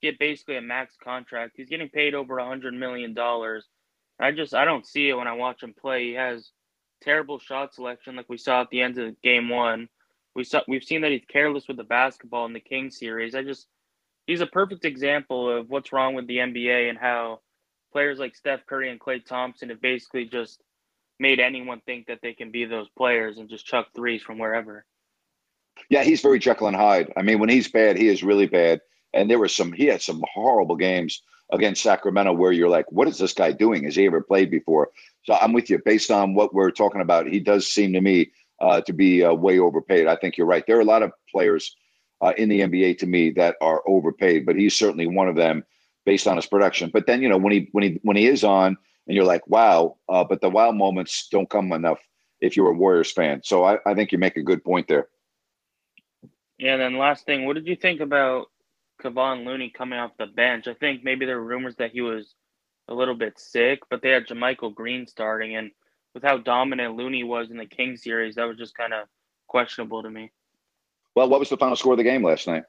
get 0.02 0.20
basically 0.20 0.58
a 0.58 0.62
max 0.62 0.96
contract? 1.02 1.54
He's 1.56 1.70
getting 1.70 1.90
paid 1.90 2.14
over 2.14 2.38
a 2.38 2.46
hundred 2.46 2.74
million 2.74 3.14
dollars. 3.14 3.66
I 4.20 4.32
just 4.32 4.54
I 4.54 4.66
don't 4.66 4.86
see 4.86 5.10
it 5.10 5.18
when 5.18 5.28
I 5.28 5.34
watch 5.34 5.64
him 5.64 5.74
play. 5.74 6.10
He 6.10 6.14
has 6.14 6.52
terrible 7.04 7.40
shot 7.40 7.74
selection, 7.74 8.16
like 8.16 8.30
we 8.30 8.38
saw 8.38 8.62
at 8.62 8.70
the 8.70 8.82
end 8.82 8.98
of 8.98 9.22
game 9.22 9.50
one. 9.50 9.90
We 10.36 10.44
saw 10.44 10.62
we've 10.68 10.84
seen 10.84 11.02
that 11.02 11.12
he's 11.12 11.26
careless 11.28 11.68
with 11.68 11.78
the 11.78 11.84
basketball 11.84 12.46
in 12.46 12.54
the 12.54 12.60
King 12.60 12.90
series. 12.90 13.36
I 13.36 13.44
just 13.44 13.68
he's 14.26 14.42
a 14.42 14.48
perfect 14.48 14.86
example 14.86 15.50
of 15.50 15.70
what's 15.70 15.94
wrong 15.94 16.16
with 16.16 16.28
the 16.28 16.38
NBA 16.38 16.90
and 16.90 16.98
how 16.98 17.40
players 17.92 18.20
like 18.20 18.36
Steph 18.36 18.66
Curry 18.66 18.90
and 18.90 19.00
Klay 19.00 19.24
Thompson 19.24 19.70
have 19.70 19.82
basically 19.82 20.26
just 20.26 20.62
made 21.20 21.40
anyone 21.40 21.82
think 21.86 22.08
that 22.08 22.20
they 22.24 22.34
can 22.34 22.52
be 22.52 22.66
those 22.66 22.90
players 22.98 23.38
and 23.38 23.50
just 23.50 23.66
chuck 23.66 23.88
threes 23.96 24.24
from 24.24 24.40
wherever. 24.40 24.86
Yeah, 25.90 26.04
he's 26.04 26.22
very 26.22 26.40
Jekyll 26.40 26.68
and 26.68 26.76
Hyde. 26.76 27.14
I 27.16 27.22
mean, 27.22 27.40
when 27.40 27.50
he's 27.50 27.70
bad, 27.70 27.98
he 27.98 28.08
is 28.08 28.24
really 28.24 28.48
bad. 28.48 28.82
And 29.14 29.30
there 29.30 29.40
were 29.40 29.48
some 29.48 29.72
he 29.72 29.86
had 29.86 30.02
some 30.02 30.24
horrible 30.34 30.76
games 30.76 31.22
against 31.54 31.84
Sacramento 31.84 32.34
where 32.34 32.52
you're 32.52 32.70
like, 32.70 32.92
what 32.92 33.08
is 33.08 33.20
this 33.20 33.34
guy 33.34 33.52
doing? 33.52 33.84
Has 33.86 33.96
he 33.96 34.06
ever 34.06 34.22
played 34.22 34.50
before? 34.50 34.90
So 35.24 35.36
I'm 35.36 35.54
with 35.54 35.70
you. 35.70 35.80
Based 35.86 36.12
on 36.12 36.34
what 36.34 36.54
we're 36.54 36.72
talking 36.72 37.02
about, 37.02 37.28
he 37.28 37.40
does 37.40 37.68
seem 37.68 37.94
to 37.94 38.02
me 38.02 38.32
uh, 38.60 38.82
to 38.82 38.92
be 38.92 39.24
uh, 39.24 39.34
way 39.34 39.60
overpaid. 39.60 40.08
I 40.08 40.16
think 40.16 40.36
you're 40.36 40.48
right. 40.48 40.66
There 40.66 40.78
are 40.78 40.82
a 40.82 40.86
lot 40.86 41.04
of 41.04 41.12
players 41.32 41.76
uh, 42.22 42.34
in 42.38 42.50
the 42.50 42.62
NBA 42.62 42.98
to 43.00 43.06
me 43.06 43.30
that 43.32 43.56
are 43.62 43.84
overpaid, 43.88 44.46
but 44.46 44.56
he's 44.56 44.74
certainly 44.74 45.08
one 45.08 45.28
of 45.28 45.36
them 45.36 45.64
based 46.06 46.28
on 46.28 46.36
his 46.36 46.48
production. 46.48 46.90
But 46.92 47.06
then 47.06 47.22
you 47.22 47.30
know 47.30 47.38
when 47.38 47.54
he 47.54 47.70
when 47.72 47.84
he 47.84 48.00
when 48.02 48.18
he 48.18 48.28
is 48.28 48.44
on, 48.44 48.78
and 49.08 49.16
you're 49.16 49.26
like, 49.26 49.48
wow. 49.48 49.98
Uh, 50.10 50.24
but 50.24 50.42
the 50.42 50.50
wow 50.50 50.72
moments 50.72 51.28
don't 51.32 51.50
come 51.50 51.72
enough 51.72 52.00
if 52.42 52.58
you're 52.58 52.70
a 52.70 52.74
Warriors 52.74 53.12
fan. 53.12 53.42
So 53.44 53.64
I, 53.64 53.78
I 53.86 53.94
think 53.94 54.12
you 54.12 54.18
make 54.18 54.38
a 54.38 54.44
good 54.44 54.64
point 54.64 54.88
there. 54.88 55.08
Yeah. 56.58 56.74
And 56.74 56.82
then 56.82 56.98
last 56.98 57.26
thing, 57.26 57.46
what 57.46 57.56
did 57.56 57.68
you 57.68 57.76
think 57.76 58.00
about 58.00 58.48
Kevon 59.04 59.46
Looney 59.46 59.70
coming 59.70 60.00
off 60.00 60.12
the 60.18 60.26
bench? 60.26 60.68
I 60.68 60.74
think 60.74 61.04
maybe 61.04 61.26
there 61.26 61.40
were 61.40 61.46
rumors 61.46 61.76
that 61.78 61.92
he 61.92 62.02
was 62.02 62.34
a 62.88 62.94
little 62.94 63.16
bit 63.16 63.40
sick, 63.40 63.80
but 63.90 64.02
they 64.02 64.10
had 64.10 64.28
JaMychal 64.28 64.74
Green 64.74 65.08
starting, 65.08 65.56
and 65.56 65.72
with 66.14 66.24
how 66.24 66.38
dominant 66.38 66.96
Looney 66.96 67.24
was 67.24 67.52
in 67.52 67.58
the 67.58 67.66
King 67.66 67.98
series, 67.98 68.36
that 68.36 68.48
was 68.48 68.58
just 68.58 68.76
kind 68.76 68.94
of 68.94 69.08
questionable 69.48 70.04
to 70.04 70.10
me. 70.10 70.32
Well, 71.16 71.30
what 71.30 71.40
was 71.40 71.50
the 71.50 71.58
final 71.58 71.76
score 71.76 71.94
of 71.94 71.98
the 71.98 72.04
game 72.04 72.24
last 72.24 72.48
night? 72.48 72.64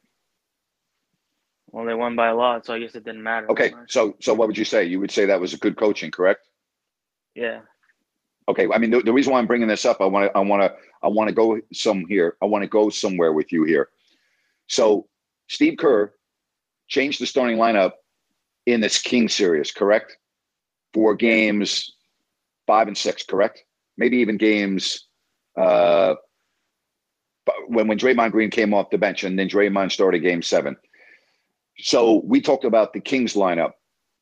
Well, 1.70 1.84
they 1.84 1.94
won 1.94 2.14
by 2.14 2.28
a 2.28 2.34
lot, 2.36 2.66
so 2.66 2.74
I 2.74 2.78
guess 2.78 2.94
it 2.94 3.04
didn't 3.04 3.22
matter. 3.22 3.50
Okay, 3.50 3.72
so 3.88 4.16
so 4.20 4.32
what 4.32 4.46
would 4.46 4.58
you 4.58 4.64
say? 4.64 4.84
You 4.84 5.00
would 5.00 5.10
say 5.10 5.26
that 5.26 5.40
was 5.40 5.54
a 5.54 5.58
good 5.58 5.76
coaching, 5.76 6.10
correct? 6.10 6.48
Yeah. 7.34 7.60
Okay, 8.48 8.68
I 8.72 8.78
mean 8.78 8.90
the, 8.90 9.00
the 9.00 9.12
reason 9.12 9.32
why 9.32 9.40
I'm 9.40 9.46
bringing 9.46 9.68
this 9.68 9.84
up, 9.84 10.00
I 10.00 10.06
want 10.06 10.30
to 10.30 10.38
I 10.38 10.40
want 10.40 10.62
to 10.62 10.74
I 11.02 11.08
want 11.08 11.28
to 11.28 11.34
go 11.34 11.58
some 11.72 12.06
here. 12.06 12.36
I 12.40 12.44
want 12.44 12.62
to 12.62 12.68
go 12.68 12.90
somewhere 12.90 13.32
with 13.32 13.50
you 13.50 13.64
here. 13.64 13.88
So 14.68 15.08
Steve 15.48 15.76
Kerr 15.78 16.12
changed 16.88 17.20
the 17.20 17.26
starting 17.26 17.56
lineup 17.56 17.92
in 18.66 18.80
this 18.80 19.00
King 19.00 19.28
series, 19.28 19.70
correct? 19.70 20.16
For 20.92 21.14
games 21.14 21.94
five 22.66 22.88
and 22.88 22.96
six, 22.96 23.24
correct? 23.24 23.64
Maybe 23.96 24.18
even 24.18 24.36
games 24.36 25.06
uh, 25.56 26.14
when 27.68 27.88
when 27.88 27.98
Draymond 27.98 28.32
Green 28.32 28.50
came 28.50 28.74
off 28.74 28.90
the 28.90 28.98
bench, 28.98 29.24
and 29.24 29.38
then 29.38 29.48
Draymond 29.48 29.92
started 29.92 30.20
game 30.20 30.42
seven. 30.42 30.76
So 31.78 32.22
we 32.24 32.40
talked 32.40 32.64
about 32.64 32.92
the 32.92 33.00
Kings 33.00 33.34
lineup 33.34 33.72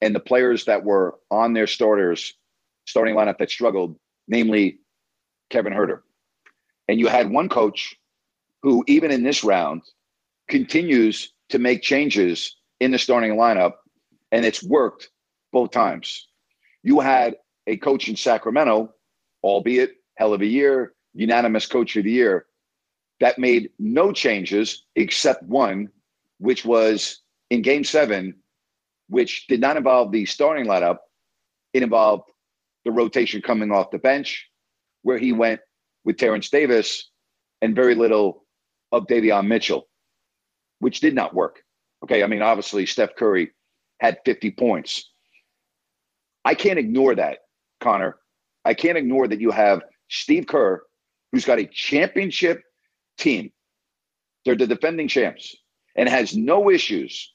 and 0.00 0.14
the 0.14 0.20
players 0.20 0.64
that 0.64 0.84
were 0.84 1.18
on 1.30 1.52
their 1.52 1.66
starters 1.66 2.32
starting 2.86 3.14
lineup 3.14 3.38
that 3.38 3.50
struggled, 3.50 3.96
namely 4.26 4.78
Kevin 5.50 5.72
Huerter. 5.72 6.00
And 6.88 6.98
you 6.98 7.06
had 7.06 7.30
one 7.30 7.48
coach 7.48 7.94
who, 8.62 8.84
even 8.86 9.10
in 9.10 9.22
this 9.22 9.44
round, 9.44 9.82
continues 10.48 11.31
to 11.52 11.58
make 11.58 11.82
changes 11.82 12.56
in 12.80 12.90
the 12.90 12.98
starting 12.98 13.36
lineup 13.36 13.74
and 14.32 14.44
it's 14.44 14.62
worked 14.64 15.10
both 15.52 15.70
times. 15.70 16.26
You 16.82 16.98
had 17.00 17.36
a 17.66 17.76
coach 17.76 18.08
in 18.08 18.16
Sacramento, 18.16 18.92
albeit 19.44 19.92
hell 20.16 20.32
of 20.32 20.40
a 20.40 20.46
year, 20.46 20.94
unanimous 21.12 21.66
coach 21.66 21.94
of 21.96 22.04
the 22.04 22.10
year, 22.10 22.46
that 23.20 23.38
made 23.38 23.70
no 23.78 24.12
changes 24.12 24.84
except 24.96 25.42
one, 25.44 25.90
which 26.38 26.64
was 26.64 27.20
in 27.50 27.60
game 27.60 27.84
seven, 27.84 28.34
which 29.08 29.46
did 29.46 29.60
not 29.60 29.76
involve 29.76 30.10
the 30.10 30.24
starting 30.24 30.66
lineup. 30.66 30.98
It 31.74 31.82
involved 31.82 32.30
the 32.86 32.90
rotation 32.90 33.42
coming 33.42 33.70
off 33.70 33.90
the 33.90 33.98
bench, 33.98 34.48
where 35.02 35.18
he 35.18 35.32
went 35.32 35.60
with 36.04 36.16
Terrence 36.16 36.48
Davis 36.48 37.10
and 37.60 37.76
very 37.76 37.94
little 37.94 38.44
of 38.90 39.06
Davion 39.06 39.46
Mitchell, 39.46 39.86
which 40.82 40.98
did 40.98 41.14
not 41.14 41.32
work. 41.32 41.62
Okay. 42.02 42.24
I 42.24 42.26
mean, 42.26 42.42
obviously, 42.42 42.86
Steph 42.86 43.14
Curry 43.14 43.52
had 44.00 44.18
50 44.24 44.50
points. 44.50 45.08
I 46.44 46.56
can't 46.56 46.78
ignore 46.78 47.14
that, 47.14 47.38
Connor. 47.80 48.16
I 48.64 48.74
can't 48.74 48.98
ignore 48.98 49.28
that 49.28 49.40
you 49.40 49.52
have 49.52 49.82
Steve 50.08 50.48
Kerr 50.48 50.82
who's 51.30 51.44
got 51.44 51.60
a 51.60 51.66
championship 51.66 52.62
team. 53.16 53.52
They're 54.44 54.56
the 54.56 54.66
defending 54.66 55.06
champs 55.06 55.54
and 55.96 56.08
has 56.08 56.36
no 56.36 56.68
issues 56.68 57.32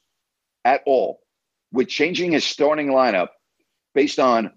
at 0.66 0.82
all 0.84 1.20
with 1.72 1.88
changing 1.88 2.32
his 2.32 2.44
starting 2.44 2.88
lineup 2.88 3.28
based 3.94 4.18
on 4.18 4.52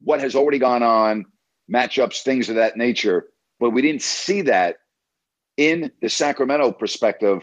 what 0.00 0.20
has 0.20 0.34
already 0.34 0.58
gone 0.58 0.82
on, 0.82 1.24
matchups, 1.72 2.22
things 2.22 2.48
of 2.48 2.56
that 2.56 2.76
nature. 2.76 3.26
But 3.60 3.70
we 3.70 3.80
didn't 3.80 4.02
see 4.02 4.42
that 4.42 4.78
in 5.56 5.92
the 6.02 6.08
Sacramento 6.08 6.72
perspective 6.72 7.42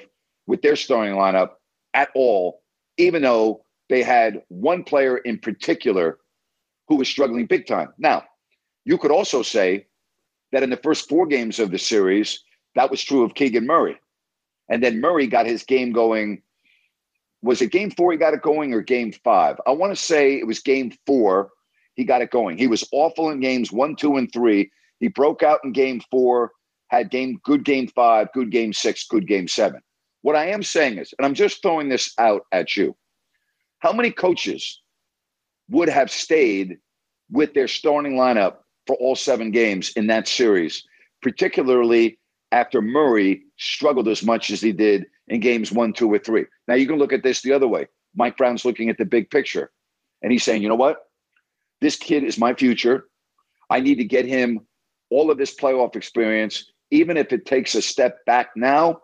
with 0.51 0.61
their 0.61 0.75
starting 0.75 1.15
lineup 1.15 1.51
at 1.93 2.09
all, 2.13 2.61
even 2.97 3.21
though 3.21 3.63
they 3.87 4.03
had 4.03 4.41
one 4.49 4.83
player 4.83 5.19
in 5.19 5.39
particular 5.39 6.19
who 6.89 6.97
was 6.97 7.07
struggling 7.07 7.45
big 7.45 7.65
time. 7.65 7.87
Now, 7.97 8.25
you 8.83 8.97
could 8.97 9.11
also 9.11 9.43
say 9.43 9.87
that 10.51 10.61
in 10.61 10.69
the 10.69 10.75
first 10.75 11.07
four 11.07 11.25
games 11.25 11.57
of 11.57 11.71
the 11.71 11.79
series, 11.79 12.43
that 12.75 12.91
was 12.91 13.01
true 13.01 13.23
of 13.23 13.33
Keegan 13.33 13.65
Murray. 13.65 13.97
And 14.67 14.83
then 14.83 14.99
Murray 14.99 15.25
got 15.25 15.45
his 15.45 15.63
game 15.63 15.93
going. 15.93 16.41
Was 17.41 17.61
it 17.61 17.71
game 17.71 17.89
four 17.89 18.11
he 18.11 18.17
got 18.17 18.33
it 18.33 18.41
going 18.41 18.73
or 18.73 18.81
game 18.81 19.13
five? 19.23 19.55
I 19.65 19.71
want 19.71 19.93
to 19.93 20.03
say 20.03 20.37
it 20.37 20.47
was 20.47 20.59
game 20.59 20.91
four 21.07 21.51
he 21.95 22.03
got 22.03 22.21
it 22.21 22.29
going. 22.29 22.57
He 22.57 22.67
was 22.67 22.85
awful 22.91 23.29
in 23.29 23.39
games 23.39 23.71
one, 23.71 23.95
two, 23.95 24.17
and 24.17 24.29
three. 24.33 24.69
He 24.99 25.07
broke 25.07 25.43
out 25.43 25.61
in 25.63 25.71
game 25.71 26.01
four, 26.11 26.51
had 26.89 27.09
game 27.09 27.39
good 27.45 27.63
game 27.63 27.87
five, 27.87 28.27
good 28.33 28.51
game 28.51 28.73
six, 28.73 29.07
good 29.07 29.29
game 29.29 29.47
seven. 29.47 29.79
What 30.21 30.35
I 30.35 30.47
am 30.47 30.63
saying 30.63 30.97
is, 30.97 31.13
and 31.17 31.25
I'm 31.25 31.33
just 31.33 31.61
throwing 31.61 31.89
this 31.89 32.13
out 32.17 32.43
at 32.51 32.75
you, 32.77 32.95
how 33.79 33.91
many 33.91 34.11
coaches 34.11 34.81
would 35.69 35.89
have 35.89 36.11
stayed 36.11 36.77
with 37.31 37.53
their 37.53 37.67
starting 37.67 38.13
lineup 38.13 38.57
for 38.87 38.95
all 38.97 39.15
seven 39.15 39.51
games 39.51 39.91
in 39.95 40.07
that 40.07 40.27
series, 40.27 40.83
particularly 41.21 42.19
after 42.51 42.81
Murray 42.81 43.43
struggled 43.57 44.07
as 44.07 44.23
much 44.23 44.51
as 44.51 44.61
he 44.61 44.71
did 44.71 45.05
in 45.27 45.39
games 45.39 45.71
one, 45.71 45.93
two, 45.93 46.11
or 46.13 46.19
three. 46.19 46.45
Now 46.67 46.75
you 46.75 46.87
can 46.87 46.97
look 46.97 47.13
at 47.13 47.23
this 47.23 47.41
the 47.41 47.53
other 47.53 47.67
way. 47.67 47.87
Mike 48.15 48.37
Brown's 48.37 48.65
looking 48.65 48.89
at 48.89 48.97
the 48.97 49.05
big 49.05 49.29
picture 49.29 49.71
and 50.21 50.31
he's 50.31 50.43
saying, 50.43 50.61
you 50.61 50.69
know 50.69 50.75
what? 50.75 50.97
This 51.79 51.95
kid 51.95 52.23
is 52.23 52.37
my 52.37 52.53
future. 52.53 53.05
I 53.69 53.79
need 53.79 53.95
to 53.95 54.03
get 54.03 54.25
him 54.25 54.59
all 55.09 55.31
of 55.31 55.37
this 55.37 55.55
playoff 55.55 55.95
experience. 55.95 56.69
Even 56.91 57.15
if 57.15 57.31
it 57.31 57.45
takes 57.45 57.73
a 57.73 57.81
step 57.81 58.17
back 58.25 58.49
now, 58.55 58.99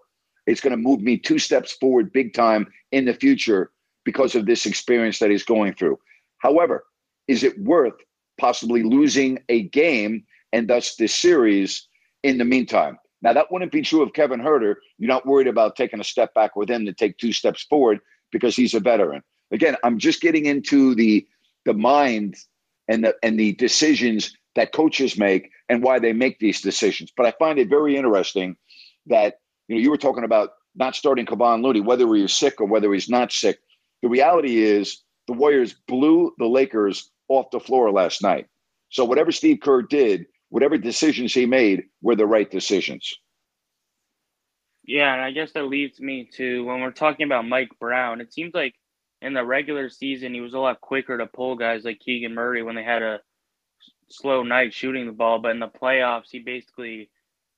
it's 0.47 0.61
going 0.61 0.71
to 0.71 0.77
move 0.77 1.01
me 1.01 1.17
two 1.17 1.37
steps 1.37 1.73
forward 1.73 2.11
big 2.11 2.33
time 2.33 2.67
in 2.91 3.05
the 3.05 3.13
future 3.13 3.71
because 4.05 4.33
of 4.33 4.45
this 4.45 4.65
experience 4.65 5.19
that 5.19 5.29
he's 5.29 5.43
going 5.43 5.73
through. 5.73 5.99
However, 6.39 6.85
is 7.27 7.43
it 7.43 7.59
worth 7.59 7.93
possibly 8.39 8.81
losing 8.81 9.39
a 9.49 9.63
game 9.63 10.23
and 10.53 10.69
thus 10.69 10.95
this 10.95 11.13
series 11.13 11.87
in 12.23 12.37
the 12.37 12.45
meantime? 12.45 12.97
Now, 13.21 13.33
that 13.33 13.51
wouldn't 13.51 13.71
be 13.71 13.81
true 13.81 14.01
of 14.01 14.13
Kevin 14.13 14.39
Huerter. 14.39 14.75
You're 14.97 15.09
not 15.09 15.25
worried 15.25 15.47
about 15.47 15.75
taking 15.75 15.99
a 15.99 16.05
step 16.05 16.33
back 16.33 16.55
with 16.55 16.69
him 16.69 16.85
to 16.85 16.93
take 16.93 17.17
two 17.17 17.33
steps 17.33 17.63
forward 17.63 17.99
because 18.31 18.55
he's 18.55 18.73
a 18.73 18.79
veteran. 18.79 19.23
Again, 19.51 19.75
I'm 19.83 19.97
just 19.97 20.21
getting 20.21 20.45
into 20.45 20.95
the 20.95 21.27
the 21.65 21.73
mind 21.73 22.35
and 22.87 23.03
the 23.03 23.15
and 23.23 23.39
the 23.39 23.53
decisions 23.53 24.33
that 24.55 24.71
coaches 24.71 25.17
make 25.17 25.51
and 25.67 25.83
why 25.83 25.99
they 25.99 26.13
make 26.13 26.39
these 26.39 26.61
decisions. 26.61 27.11
But 27.15 27.25
I 27.25 27.31
find 27.31 27.59
it 27.59 27.69
very 27.69 27.97
interesting 27.97 28.55
that 29.07 29.39
you 29.67 29.75
know 29.75 29.81
you 29.81 29.89
were 29.89 29.97
talking 29.97 30.23
about 30.23 30.51
not 30.75 30.95
starting 30.95 31.25
Kevon 31.25 31.63
Looney, 31.63 31.81
whether 31.81 32.13
he 32.13 32.21
he's 32.21 32.33
sick 32.33 32.61
or 32.61 32.67
whether 32.67 32.93
he's 32.93 33.09
not 33.09 33.31
sick. 33.31 33.59
The 34.01 34.09
reality 34.09 34.57
is 34.57 35.03
the 35.27 35.33
Warriors 35.33 35.73
blew 35.87 36.33
the 36.37 36.45
Lakers 36.45 37.11
off 37.27 37.51
the 37.51 37.59
floor 37.59 37.91
last 37.91 38.21
night. 38.21 38.47
So 38.89 39.03
whatever 39.03 39.31
Steve 39.31 39.59
Kerr 39.61 39.81
did, 39.81 40.25
whatever 40.49 40.77
decisions 40.77 41.33
he 41.33 41.45
made 41.45 41.83
were 42.01 42.15
the 42.15 42.25
right 42.25 42.49
decisions. 42.49 43.13
Yeah, 44.83 45.13
and 45.13 45.21
I 45.21 45.31
guess 45.31 45.51
that 45.51 45.67
leads 45.67 45.99
me 45.99 46.29
to 46.35 46.63
when 46.63 46.79
we're 46.79 46.91
talking 46.91 47.25
about 47.25 47.47
Mike 47.47 47.71
Brown, 47.79 48.21
it 48.21 48.33
seems 48.33 48.53
like 48.53 48.73
in 49.21 49.33
the 49.33 49.43
regular 49.43 49.89
season 49.89 50.33
he 50.33 50.41
was 50.41 50.53
a 50.53 50.59
lot 50.59 50.79
quicker 50.79 51.17
to 51.17 51.25
pull 51.25 51.57
guys 51.57 51.83
like 51.83 51.99
Keegan 51.99 52.33
Murray 52.33 52.63
when 52.63 52.75
they 52.75 52.83
had 52.83 53.01
a 53.01 53.19
slow 54.09 54.43
night 54.43 54.73
shooting 54.73 55.05
the 55.05 55.11
ball, 55.11 55.39
but 55.39 55.51
in 55.51 55.59
the 55.59 55.67
playoffs 55.67 56.29
he 56.31 56.39
basically 56.39 57.09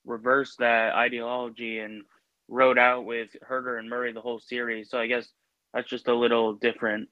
reversed 0.06 0.60
that 0.60 0.94
ideology 0.96 1.80
and 1.80 2.04
rode 2.48 2.78
out 2.78 3.06
with 3.06 3.30
Huerter 3.50 3.80
and 3.80 3.90
Murray 3.90 4.12
the 4.12 4.22
whole 4.22 4.40
series. 4.40 4.90
So 4.90 4.98
I 4.98 5.08
guess 5.08 5.28
that's 5.74 5.90
just 5.90 6.08
a 6.08 6.16
little 6.16 6.54
different. 6.54 7.10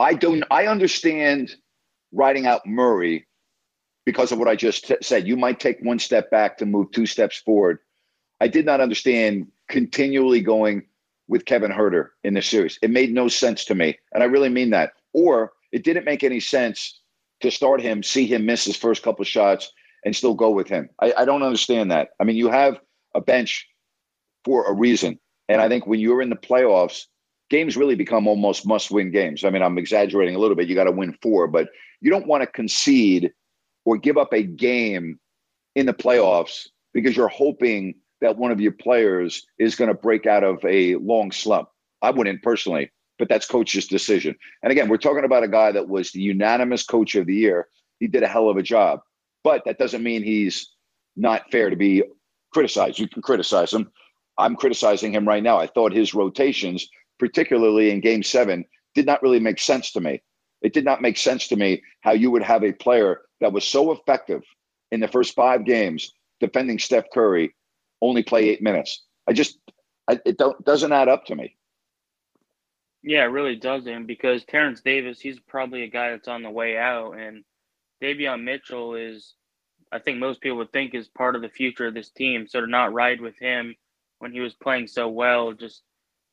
I 0.00 0.14
don't 0.14 0.44
I 0.50 0.66
understand 0.66 1.54
riding 2.12 2.46
out 2.46 2.66
Murray 2.66 3.26
because 4.04 4.32
of 4.32 4.38
what 4.38 4.48
I 4.48 4.56
just 4.56 4.86
t- 4.86 4.96
said. 5.02 5.26
You 5.26 5.36
might 5.36 5.60
take 5.60 5.78
one 5.80 5.98
step 5.98 6.30
back 6.30 6.58
to 6.58 6.66
move 6.66 6.90
two 6.90 7.06
steps 7.06 7.38
forward. 7.38 7.78
I 8.40 8.48
did 8.48 8.66
not 8.66 8.80
understand 8.80 9.48
continually 9.68 10.40
going 10.40 10.84
with 11.28 11.44
Kevin 11.44 11.70
Huerter 11.70 12.10
in 12.22 12.34
this 12.34 12.46
series. 12.46 12.78
It 12.82 12.90
made 12.90 13.12
no 13.12 13.28
sense 13.28 13.64
to 13.66 13.74
me. 13.74 13.98
And 14.12 14.22
I 14.22 14.26
really 14.26 14.48
mean 14.48 14.70
that. 14.70 14.92
Or 15.12 15.52
it 15.72 15.84
didn't 15.84 16.04
make 16.04 16.22
any 16.22 16.40
sense 16.40 17.00
to 17.40 17.50
start 17.50 17.80
him, 17.80 18.02
see 18.02 18.26
him 18.26 18.46
miss 18.46 18.64
his 18.64 18.76
first 18.76 19.02
couple 19.02 19.24
shots, 19.24 19.72
and 20.04 20.14
still 20.14 20.34
go 20.34 20.50
with 20.50 20.68
him. 20.68 20.88
I, 21.00 21.12
I 21.18 21.24
don't 21.24 21.42
understand 21.42 21.90
that. 21.90 22.10
I 22.20 22.24
mean, 22.24 22.36
you 22.36 22.48
have 22.48 22.78
a 23.14 23.20
bench 23.20 23.68
for 24.44 24.66
a 24.66 24.72
reason. 24.72 25.18
And 25.48 25.60
I 25.60 25.68
think 25.68 25.86
when 25.86 26.00
you're 26.00 26.22
in 26.22 26.30
the 26.30 26.36
playoffs, 26.36 27.06
games 27.50 27.76
really 27.76 27.94
become 27.94 28.26
almost 28.26 28.66
must 28.66 28.90
win 28.90 29.10
games. 29.10 29.44
I 29.44 29.50
mean, 29.50 29.62
I'm 29.62 29.78
exaggerating 29.78 30.34
a 30.34 30.38
little 30.38 30.56
bit. 30.56 30.68
You 30.68 30.74
got 30.74 30.84
to 30.84 30.92
win 30.92 31.16
four, 31.22 31.46
but 31.46 31.68
you 32.00 32.10
don't 32.10 32.26
want 32.26 32.42
to 32.42 32.46
concede 32.46 33.32
or 33.84 33.96
give 33.96 34.16
up 34.16 34.32
a 34.32 34.42
game 34.42 35.18
in 35.74 35.86
the 35.86 35.94
playoffs 35.94 36.68
because 36.92 37.16
you're 37.16 37.28
hoping 37.28 37.94
that 38.20 38.38
one 38.38 38.50
of 38.50 38.60
your 38.60 38.72
players 38.72 39.46
is 39.58 39.74
going 39.74 39.88
to 39.88 39.94
break 39.94 40.26
out 40.26 40.44
of 40.44 40.64
a 40.64 40.96
long 40.96 41.30
slump. 41.30 41.68
I 42.00 42.10
wouldn't 42.10 42.42
personally, 42.42 42.90
but 43.18 43.28
that's 43.28 43.46
coach's 43.46 43.86
decision. 43.86 44.34
And 44.62 44.72
again, 44.72 44.88
we're 44.88 44.96
talking 44.96 45.24
about 45.24 45.44
a 45.44 45.48
guy 45.48 45.72
that 45.72 45.88
was 45.88 46.12
the 46.12 46.20
unanimous 46.20 46.84
coach 46.84 47.14
of 47.14 47.26
the 47.26 47.34
year. 47.34 47.68
He 48.00 48.06
did 48.06 48.22
a 48.22 48.28
hell 48.28 48.48
of 48.48 48.56
a 48.56 48.62
job, 48.62 49.00
but 49.44 49.64
that 49.66 49.78
doesn't 49.78 50.02
mean 50.02 50.24
he's 50.24 50.70
not 51.14 51.50
fair 51.52 51.70
to 51.70 51.76
be 51.76 52.02
criticized. 52.52 52.98
You 52.98 53.08
can 53.08 53.22
criticize 53.22 53.72
him. 53.72 53.92
I'm 54.38 54.56
criticizing 54.56 55.14
him 55.14 55.28
right 55.28 55.42
now. 55.42 55.58
I 55.58 55.68
thought 55.68 55.92
his 55.92 56.14
rotations, 56.14 56.88
particularly 57.18 57.90
in 57.90 58.00
game 58.00 58.22
seven, 58.22 58.64
did 58.94 59.06
not 59.06 59.22
really 59.22 59.38
make 59.38 59.60
sense 59.60 59.92
to 59.92 60.00
me. 60.00 60.22
It 60.62 60.72
did 60.72 60.84
not 60.84 61.02
make 61.02 61.18
sense 61.18 61.46
to 61.48 61.56
me 61.56 61.82
how 62.00 62.12
you 62.12 62.30
would 62.30 62.42
have 62.42 62.64
a 62.64 62.72
player 62.72 63.20
that 63.40 63.52
was 63.52 63.64
so 63.64 63.92
effective 63.92 64.42
in 64.90 65.00
the 65.00 65.08
first 65.08 65.34
five 65.34 65.64
games 65.64 66.12
defending 66.40 66.78
Steph 66.78 67.04
Curry 67.12 67.54
only 68.00 68.22
play 68.22 68.48
eight 68.48 68.62
minutes. 68.62 69.02
I 69.28 69.32
just, 69.34 69.58
I, 70.08 70.18
it 70.24 70.38
don't, 70.38 70.64
doesn't 70.64 70.92
add 70.92 71.08
up 71.08 71.26
to 71.26 71.36
me. 71.36 71.56
Yeah, 73.02 73.24
it 73.24 73.28
really 73.28 73.56
doesn't 73.56 74.06
because 74.06 74.44
Terrence 74.44 74.80
Davis, 74.80 75.20
he's 75.20 75.38
probably 75.38 75.82
a 75.82 75.88
guy 75.88 76.10
that's 76.10 76.28
on 76.28 76.42
the 76.42 76.50
way 76.50 76.78
out, 76.78 77.12
and 77.18 77.44
Davion 78.02 78.42
Mitchell 78.42 78.94
is, 78.94 79.34
I 79.92 79.98
think 79.98 80.18
most 80.18 80.40
people 80.40 80.58
would 80.58 80.72
think 80.72 80.94
is 80.94 81.08
part 81.08 81.36
of 81.36 81.42
the 81.42 81.48
future 81.48 81.86
of 81.86 81.94
this 81.94 82.10
team. 82.10 82.46
So 82.46 82.60
to 82.60 82.66
not 82.66 82.92
ride 82.92 83.20
with 83.20 83.38
him 83.38 83.74
when 84.18 84.32
he 84.32 84.40
was 84.40 84.54
playing 84.54 84.86
so 84.86 85.08
well, 85.08 85.52
just, 85.52 85.82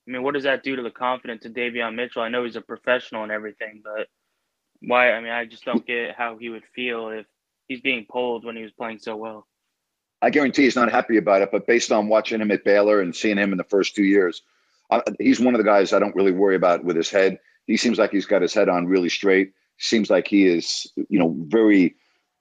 I 0.08 0.12
mean, 0.12 0.24
what 0.24 0.34
does 0.34 0.44
that 0.44 0.64
do 0.64 0.76
to 0.76 0.82
the 0.82 0.90
confidence 0.90 1.46
of 1.46 1.54
Davion 1.54 1.96
Mitchell? 1.96 2.24
I 2.24 2.30
know 2.30 2.44
he's 2.44 2.56
a 2.56 2.62
professional 2.62 3.24
and 3.24 3.32
everything, 3.32 3.82
but 3.84 4.08
why? 4.82 5.12
I 5.12 5.22
mean, 5.22 5.32
I 5.32 5.46
just 5.46 5.64
don't 5.64 5.86
get 5.86 6.16
how 6.16 6.38
he 6.38 6.50
would 6.50 6.64
feel 6.76 7.10
if 7.10 7.26
he's 7.68 7.82
being 7.82 8.06
pulled 8.10 8.44
when 8.44 8.56
he 8.56 8.64
was 8.64 8.72
playing 8.72 9.00
so 9.00 9.16
well. 9.16 9.48
I 10.22 10.30
guarantee 10.30 10.64
he's 10.64 10.76
not 10.76 10.92
happy 10.92 11.18
about 11.18 11.42
it. 11.42 11.50
But 11.52 11.68
based 11.68 11.92
on 11.92 12.08
watching 12.08 12.42
him 12.42 12.52
at 12.52 12.64
Baylor 12.64 13.02
and 13.02 13.16
seeing 13.16 13.38
him 13.38 13.52
in 13.52 13.58
the 13.58 13.64
first 13.64 13.96
two 13.96 14.04
years, 14.04 14.42
uh, 14.90 15.02
he's 15.20 15.40
one 15.40 15.54
of 15.54 15.60
the 15.60 15.66
guys 15.66 15.94
I 15.94 16.00
don't 16.00 16.16
really 16.16 16.32
worry 16.32 16.56
about 16.56 16.84
with 16.84 16.96
his 16.96 17.10
head. 17.10 17.40
He 17.66 17.78
seems 17.78 17.98
like 17.98 18.12
he's 18.12 18.26
got 18.26 18.42
his 18.42 18.54
head 18.54 18.70
on 18.70 18.88
really 18.88 19.10
straight. 19.10 19.54
Seems 19.82 20.12
like 20.12 20.28
he 20.28 20.46
is, 20.46 20.86
you 20.96 21.18
know, 21.18 21.36
very 21.48 21.96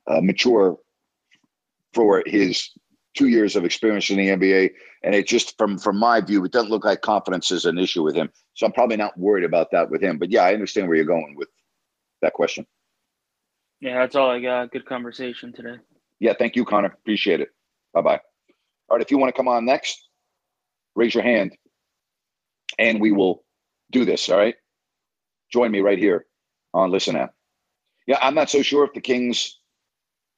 uh, 0.07 0.21
mature 0.21 0.77
for 1.95 2.23
his 2.27 2.71
two 3.17 3.29
years 3.29 3.57
of 3.57 3.65
experience 3.65 4.11
in 4.11 4.19
the 4.19 4.29
NBA. 4.29 4.71
And 5.03 5.15
it 5.15 5.27
just, 5.27 5.57
from 5.57 5.79
from 5.79 5.99
my 5.99 6.21
view, 6.21 6.45
it 6.45 6.53
doesn't 6.53 6.71
look 6.71 6.85
like 6.85 7.01
confidence 7.01 7.51
is 7.51 7.65
an 7.65 7.79
issue 7.79 8.03
with 8.03 8.15
him. 8.15 8.31
So 8.53 8.67
I'm 8.67 8.73
probably 8.73 8.99
not 8.99 9.19
worried 9.19 9.45
about 9.45 9.71
that 9.73 9.91
with 9.91 10.03
him. 10.03 10.19
But 10.19 10.31
yeah, 10.31 10.43
I 10.43 10.53
understand 10.53 10.87
where 10.87 10.97
you're 10.97 11.07
going 11.07 11.35
with 11.35 11.49
that 12.21 12.35
question. 12.35 12.67
Yeah, 13.81 13.99
that's 14.01 14.17
all 14.17 14.31
I 14.31 14.41
got. 14.41 14.71
Good 14.71 14.85
conversation 14.85 15.55
today. 15.55 15.77
Yeah, 16.19 16.35
thank 16.39 16.57
you, 16.57 16.67
Connor. 16.67 16.89
Appreciate 16.89 17.41
it. 17.41 17.49
Bye 17.95 18.03
bye. 18.03 18.21
All 18.91 18.99
right, 18.99 19.03
if 19.03 19.11
you 19.11 19.17
want 19.17 19.35
to 19.35 19.37
come 19.37 19.49
on 19.49 19.65
next, 19.65 20.07
raise 20.95 21.15
your 21.15 21.23
hand 21.23 21.57
and 22.79 23.01
we 23.01 23.13
will 23.13 23.45
do 23.91 24.05
this. 24.05 24.29
All 24.29 24.37
right. 24.37 24.57
Join 25.51 25.71
me 25.71 25.81
right 25.81 25.99
here 25.99 26.27
on 26.75 26.91
Listen 26.91 27.17
Up. 27.17 27.35
Yeah, 28.07 28.19
I'm 28.23 28.35
not 28.35 28.51
so 28.51 28.63
sure 28.63 28.85
if 28.85 28.93
the 28.93 29.01
Kings 29.01 29.59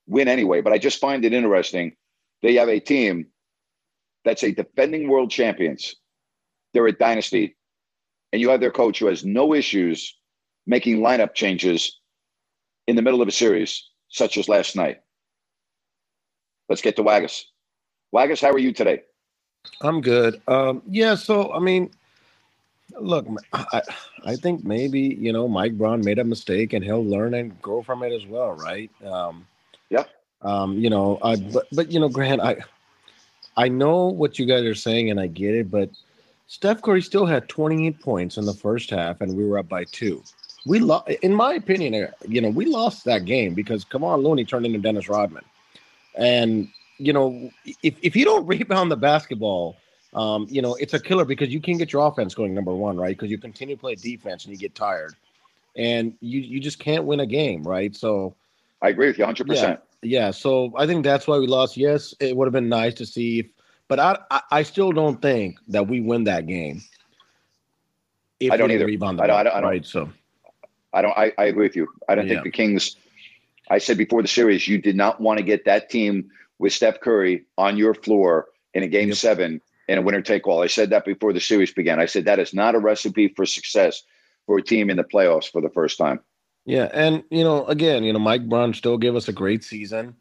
win 0.07 0.29
anyway, 0.29 0.61
but 0.61 0.73
I 0.73 0.79
just 0.79 1.01
find 1.01 1.25
it 1.25 1.33
interesting. 1.33 1.97
They 2.43 2.55
have 2.55 2.69
a 2.69 2.81
team 2.81 3.27
that's 4.25 4.43
a 4.43 4.53
defending 4.53 5.09
world 5.09 5.31
champions. 5.31 5.95
They're 6.73 6.87
a 6.87 6.93
dynasty. 6.93 7.57
And 8.33 8.41
you 8.41 8.49
have 8.51 8.61
their 8.61 8.71
coach 8.71 8.99
who 8.99 9.07
has 9.07 9.25
no 9.25 9.55
issues 9.55 10.17
making 10.67 10.99
lineup 10.99 11.35
changes 11.35 12.01
in 12.87 12.97
the 12.97 13.03
middle 13.03 13.23
of 13.23 13.29
a 13.29 13.33
series, 13.33 13.89
such 14.09 14.37
as 14.39 14.49
last 14.49 14.77
night. 14.77 15.01
Let's 16.69 16.83
get 16.83 16.97
to 16.97 17.03
Waggis. 17.03 17.45
Waggis, 18.13 18.41
how 18.41 18.51
are 18.51 18.59
you 18.59 18.73
today? 18.73 19.03
I'm 19.81 20.01
good. 20.01 20.41
Um, 20.49 20.83
yeah, 20.89 21.15
so 21.15 21.53
I 21.53 21.59
mean, 21.59 21.91
look, 23.01 23.27
I 23.53 23.83
I 24.25 24.37
think 24.37 24.65
maybe 24.65 25.01
you 25.01 25.33
know 25.33 25.49
Mike 25.49 25.77
Brown 25.77 26.05
made 26.05 26.19
a 26.19 26.25
mistake 26.25 26.73
and 26.73 26.85
he'll 26.85 27.05
learn 27.05 27.35
and 27.35 27.61
grow 27.63 27.83
from 27.83 28.03
it 28.03 28.13
as 28.13 28.27
well, 28.27 28.53
right? 28.53 28.91
Um, 29.05 29.47
yep. 29.91 30.11
Um, 30.43 30.79
you 30.79 30.91
know, 30.91 31.19
I 31.23 31.37
but 31.37 31.67
but 31.73 31.91
you 31.91 32.01
know, 32.01 32.09
Grant, 32.09 32.41
I 32.41 32.57
I 33.57 33.69
know 33.69 34.07
what 34.07 34.39
you 34.39 34.47
guys 34.47 34.65
are 34.65 34.75
saying 34.75 35.11
and 35.11 35.21
I 35.21 35.27
get 35.27 35.55
it, 35.55 35.71
but 35.71 35.91
Steph 36.47 36.83
Curry 36.83 37.03
still 37.03 37.27
had 37.27 37.49
28 37.49 38.01
points 38.01 38.37
in 38.37 38.45
the 38.45 38.55
first 38.55 38.91
half 38.91 39.21
and 39.21 39.37
we 39.37 39.45
were 39.45 39.59
up 39.59 39.69
by 39.69 39.85
two. 39.85 40.23
We 40.65 40.79
lost, 40.79 41.09
in 41.09 41.35
my 41.35 41.55
opinion, 41.55 41.95
uh, 41.95 42.13
you 42.29 42.41
know, 42.41 42.51
we 42.51 42.67
lost 42.67 43.05
that 43.05 43.25
game 43.25 43.55
because 43.55 43.85
Kevon 43.85 44.23
Looney 44.23 44.45
turned 44.45 44.65
into 44.65 44.79
Dennis 44.79 45.09
Rodman, 45.09 45.45
and 46.15 46.69
you 46.99 47.13
know, 47.13 47.51
if 47.83 47.97
if 48.03 48.15
you 48.15 48.25
don't 48.25 48.47
rebound 48.55 48.91
the 48.91 48.97
basketball, 48.97 49.77
um, 50.15 50.47
you 50.51 50.61
know, 50.63 50.75
it's 50.75 50.95
a 50.95 51.01
killer 51.01 51.25
because 51.25 51.49
you 51.49 51.61
can't 51.61 51.79
get 51.79 51.93
your 51.93 52.07
offense 52.07 52.35
going. 52.35 52.55
Number 52.55 52.75
one, 52.75 52.97
right? 52.97 53.17
Because 53.17 53.31
you 53.31 53.39
continue 53.39 53.77
to 53.77 53.81
play 53.81 53.95
defense 53.95 54.45
and 54.45 54.53
you 54.53 54.59
get 54.59 54.75
tired, 54.75 55.15
and 55.77 56.15
you 56.21 56.41
you 56.41 56.61
just 56.61 56.79
can't 56.79 57.05
win 57.05 57.21
a 57.21 57.27
game, 57.27 57.63
right? 57.63 57.95
So, 57.97 58.35
I 58.83 58.89
agree 58.91 59.07
with 59.07 59.19
you 59.19 59.25
100. 59.25 59.47
yeah, 59.47 59.53
percent 59.55 59.81
yeah. 60.03 60.31
So 60.31 60.73
I 60.77 60.87
think 60.87 61.05
that's 61.05 61.27
why 61.27 61.39
we 61.39 61.47
lost. 61.47 61.77
Yes, 61.77 62.15
it 62.21 62.37
would 62.37 62.47
have 62.47 62.53
been 62.53 62.69
nice 62.69 62.95
to 62.95 63.07
see, 63.07 63.41
if, 63.41 63.47
but 63.89 63.99
I, 64.01 64.19
I 64.31 64.41
I 64.51 64.63
still 64.65 64.93
don't 64.93 65.21
think 65.23 65.59
that 65.69 65.89
we 65.89 66.01
win 66.01 66.25
that 66.25 66.47
game. 66.47 66.83
If 68.41 68.53
I 68.53 68.57
don't 68.57 68.71
either. 68.71 68.87
Rebound 68.87 69.21
I 69.21 69.27
don't- 69.27 69.37
I 69.37 69.43
don't- 69.45 69.53
I 69.55 69.61
don't- 69.61 69.71
right? 69.71 69.85
So 69.87 70.11
I 70.93 71.01
don't. 71.03 71.17
I, 71.17 71.33
I 71.39 71.45
agree 71.45 71.67
with 71.67 71.77
you. 71.77 71.89
I 72.09 72.15
don't 72.15 72.27
Yeah. 72.27 72.35
think 72.35 72.45
the 72.45 72.51
Kings. 72.51 72.97
I 73.71 73.79
said 73.79 73.97
before 73.97 74.21
the 74.21 74.29
series, 74.29 74.69
you 74.69 74.77
did 74.79 74.97
not 74.97 75.21
want 75.21 75.39
to 75.39 75.45
get 75.45 75.65
that 75.65 75.89
team 75.89 76.31
with 76.59 76.73
Steph 76.75 77.01
Curry 77.01 77.45
on 77.57 77.77
your 77.79 77.95
floor 77.95 78.49
in 78.75 78.83
a 78.83 78.89
game 78.89 79.09
Yep. 79.09 79.17
seven 79.17 79.61
in 79.89 79.99
a 79.99 80.03
winner 80.03 80.23
take 80.23 80.47
all. 80.47 80.63
I 80.63 80.67
said 80.67 80.91
that 80.91 81.05
before 81.05 81.33
the 81.33 81.41
series 81.41 81.73
began. 81.73 82.01
I 82.01 82.07
said 82.07 82.25
that 82.25 82.39
is 82.39 82.55
not 82.55 82.75
a 82.75 82.79
recipe 82.79 83.29
for 83.29 83.45
success 83.47 84.03
for 84.47 84.59
a 84.59 84.63
team 84.63 84.91
in 84.91 84.97
the 84.97 85.05
playoffs 85.05 85.51
for 85.51 85.61
the 85.61 85.71
first 85.71 85.99
time. 85.99 86.21
Yeah, 86.65 86.89
and 86.93 87.25
you 87.31 87.43
know, 87.43 87.65
again, 87.67 88.05
you 88.05 88.13
know, 88.13 88.19
Mike 88.21 88.49
Brown 88.49 88.73
still 88.75 88.97
gave 88.99 89.17
us 89.17 89.29
a 89.29 89.33
great 89.33 89.65
season. 89.65 90.15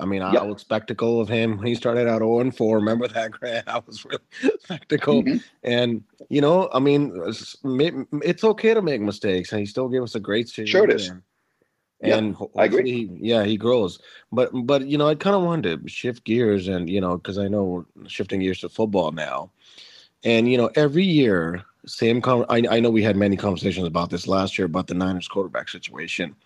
I 0.00 0.04
mean, 0.04 0.22
I 0.22 0.34
Yep. 0.34 0.46
was 0.46 0.60
spectacle 0.60 1.20
of 1.20 1.28
him. 1.28 1.60
He 1.60 1.74
started 1.74 2.06
out 2.06 2.20
0 2.20 2.38
and 2.38 2.56
4. 2.56 2.76
Remember 2.76 3.08
that, 3.08 3.32
Grant? 3.32 3.66
I 3.68 3.80
was 3.84 4.04
really 4.04 4.20
spectacle. 4.60 5.24
Mhm. 5.24 5.42
And 5.64 6.04
you 6.28 6.40
know, 6.40 6.68
I 6.72 6.78
mean, 6.78 7.12
it's, 7.26 7.56
it's 7.64 8.44
okay 8.44 8.74
to 8.74 8.82
make 8.82 9.00
mistakes, 9.00 9.50
and 9.50 9.58
he 9.60 9.66
still 9.66 9.88
gave 9.88 10.02
us 10.04 10.14
a 10.14 10.20
great 10.20 10.48
season. 10.48 10.66
Sure 10.66 10.84
it 10.84 10.92
is. 10.92 11.08
And, 11.08 11.22
and 12.00 12.36
I 12.56 12.64
agree. 12.64 13.10
yeah, 13.20 13.44
he 13.44 13.56
grows. 13.56 13.98
But 14.32 14.50
but 14.52 14.86
you 14.86 14.98
know, 14.98 15.08
I 15.08 15.14
kind 15.14 15.36
of 15.36 15.42
wanted 15.42 15.82
to 15.82 15.88
shift 15.88 16.24
gears, 16.24 16.68
and 16.68 16.88
you 16.88 17.00
know, 17.00 17.16
because 17.16 17.38
I 17.38 17.48
know 17.48 17.64
we're 17.64 18.08
shifting 18.08 18.40
gears 18.40 18.60
to 18.60 18.68
football 18.68 19.12
now, 19.12 19.50
and 20.24 20.50
you 20.50 20.56
know, 20.56 20.70
every 20.74 21.04
year, 21.04 21.64
same. 21.86 22.20
Con- 22.20 22.46
I 22.48 22.64
I 22.70 22.80
know 22.80 22.90
we 22.90 23.02
had 23.02 23.16
many 23.16 23.36
conversations 23.36 23.86
about 23.86 24.10
this 24.10 24.26
last 24.26 24.58
year 24.58 24.66
about 24.66 24.86
the 24.86 24.94
Niners 24.94 25.28
quarterback 25.28 25.68
situation, 25.68 26.36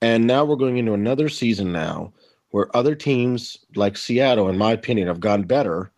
and 0.00 0.26
now 0.26 0.44
we're 0.44 0.56
going 0.56 0.78
into 0.78 0.94
another 0.94 1.28
season 1.28 1.72
now 1.72 2.12
where 2.50 2.74
other 2.74 2.94
teams 2.94 3.58
like 3.74 3.96
Seattle, 3.96 4.48
in 4.48 4.56
my 4.56 4.72
opinion, 4.72 5.08
have 5.08 5.20
gotten 5.20 5.44
better, 5.44 5.90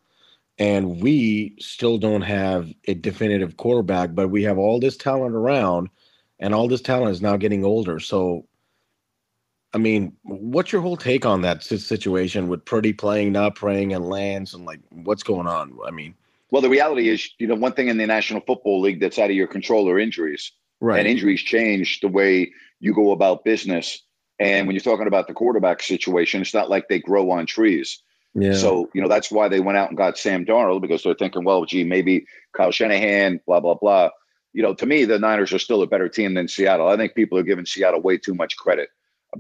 and 0.59 1.01
we 1.01 1.55
still 1.59 1.97
don't 1.97 2.23
have 2.23 2.73
a 2.87 2.95
definitive 2.95 3.57
quarterback, 3.57 4.15
but 4.15 4.29
we 4.29 4.43
have 4.43 4.59
all 4.59 4.81
this 4.81 4.97
talent 4.97 5.35
around, 5.35 5.89
and 6.41 6.55
all 6.55 6.69
this 6.69 6.83
talent 6.83 7.13
is 7.13 7.23
now 7.23 7.37
getting 7.37 7.65
older. 7.65 8.01
So, 8.01 8.47
I 9.73 9.79
mean, 9.79 10.17
what's 10.23 10.73
your 10.73 10.83
whole 10.83 10.97
take 10.97 11.25
on 11.25 11.43
that 11.43 11.63
situation 11.63 12.49
with 12.49 12.65
Purdy 12.65 12.93
playing, 12.93 13.33
not 13.33 13.55
playing, 13.55 13.93
and 13.93 14.09
Lance, 14.09 14.53
and 14.53 14.65
like 14.65 14.81
what's 14.91 15.23
going 15.23 15.47
on? 15.47 15.79
I 15.87 15.91
mean, 15.91 16.15
Well, 16.51 16.63
the 16.63 16.69
reality 16.69 17.09
is, 17.09 17.31
you 17.39 17.47
know, 17.47 17.55
one 17.55 17.73
thing 17.73 17.89
in 17.89 17.97
the 17.97 18.07
National 18.07 18.41
Football 18.41 18.81
League 18.81 19.01
that's 19.01 19.19
out 19.19 19.31
of 19.31 19.37
your 19.37 19.47
control 19.47 19.89
are 19.89 19.99
injuries. 19.99 20.53
Right? 20.81 20.99
And 20.99 21.07
injuries 21.07 21.43
change 21.43 22.01
the 22.01 22.09
way 22.09 22.51
you 22.81 22.95
go 22.95 23.13
about 23.13 23.45
business. 23.45 24.03
And 24.39 24.67
when 24.67 24.75
you're 24.75 24.83
talking 24.83 25.07
about 25.07 25.29
the 25.29 25.35
quarterback 25.35 25.83
situation, 25.83 26.41
it's 26.41 26.55
not 26.55 26.71
like 26.71 26.89
they 26.89 26.99
grow 26.99 27.31
on 27.31 27.47
trees. 27.47 28.03
yeah. 28.35 28.55
So, 28.55 28.89
you 28.95 29.03
know, 29.03 29.09
that's 29.09 29.31
why 29.31 29.49
they 29.49 29.61
went 29.61 29.77
out 29.77 29.91
and 29.91 29.99
got 29.99 30.17
Sam 30.17 30.47
Darnold 30.47 30.81
because 30.81 31.03
they're 31.03 31.15
thinking, 31.15 31.45
well, 31.45 31.65
gee, 31.67 31.85
maybe 31.85 32.25
Kyle 32.57 32.71
Shanahan, 32.71 33.41
blah, 33.47 33.61
blah, 33.61 33.75
blah. 33.75 34.09
You 34.53 34.63
know, 34.63 34.75
to 34.75 34.87
me, 34.87 35.05
the 35.05 35.19
Niners 35.19 35.53
are 35.53 35.59
still 35.59 35.83
a 35.83 35.87
better 35.87 36.09
team 36.09 36.35
than 36.35 36.49
Seattle. 36.49 36.89
I 36.89 36.97
think 36.97 37.15
people 37.15 37.39
are 37.39 37.45
giving 37.45 37.67
Seattle 37.67 38.01
way 38.01 38.17
too 38.17 38.35
much 38.35 38.57
credit. 38.57 38.89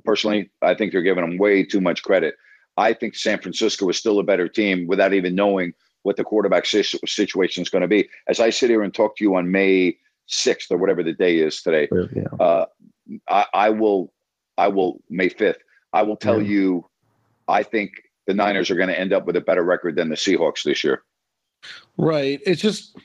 Personally, 0.04 0.50
I 0.62 0.74
think 0.74 0.92
they're 0.92 1.02
giving 1.02 1.24
them 1.28 1.38
way 1.38 1.64
too 1.64 1.80
much 1.80 2.02
credit. 2.02 2.34
I 2.76 2.92
think 2.92 3.14
San 3.14 3.40
Francisco 3.40 3.88
is 3.88 3.98
still 3.98 4.18
a 4.18 4.22
better 4.22 4.48
team 4.48 4.86
without 4.86 5.12
even 5.12 5.34
knowing 5.34 5.74
what 6.02 6.16
the 6.16 6.24
quarterback 6.24 6.64
situation 6.64 7.62
is 7.62 7.68
going 7.68 7.82
to 7.82 7.88
be. 7.88 8.08
As 8.28 8.40
I 8.40 8.50
sit 8.50 8.70
here 8.70 8.82
and 8.82 8.94
talk 8.94 9.16
to 9.16 9.24
you 9.24 9.34
on 9.36 9.50
May 9.50 9.96
6th 10.28 10.70
or 10.70 10.78
whatever 10.78 11.02
the 11.02 11.12
day 11.12 11.38
is 11.38 11.60
today, 11.62 11.88
yeah. 12.14 12.24
uh, 12.38 12.66
I, 13.28 13.46
I 13.52 13.70
will, 13.70 14.12
I 14.56 14.68
will 14.68 15.02
May 15.10 15.28
fifth. 15.28 15.58
I 15.92 16.02
will 16.02 16.16
tell 16.16 16.40
Yeah. 16.40 16.48
you, 16.48 16.86
I 17.48 17.62
think 17.62 18.02
the 18.26 18.34
Niners 18.34 18.70
are 18.70 18.76
going 18.76 18.88
to 18.88 18.98
end 18.98 19.12
up 19.12 19.26
with 19.26 19.36
a 19.36 19.40
better 19.40 19.64
record 19.64 19.96
than 19.96 20.08
the 20.08 20.14
Seahawks 20.16 20.62
this 20.62 20.84
year. 20.84 21.02
Right. 21.98 22.40
It's 22.46 22.62
just 22.62 22.96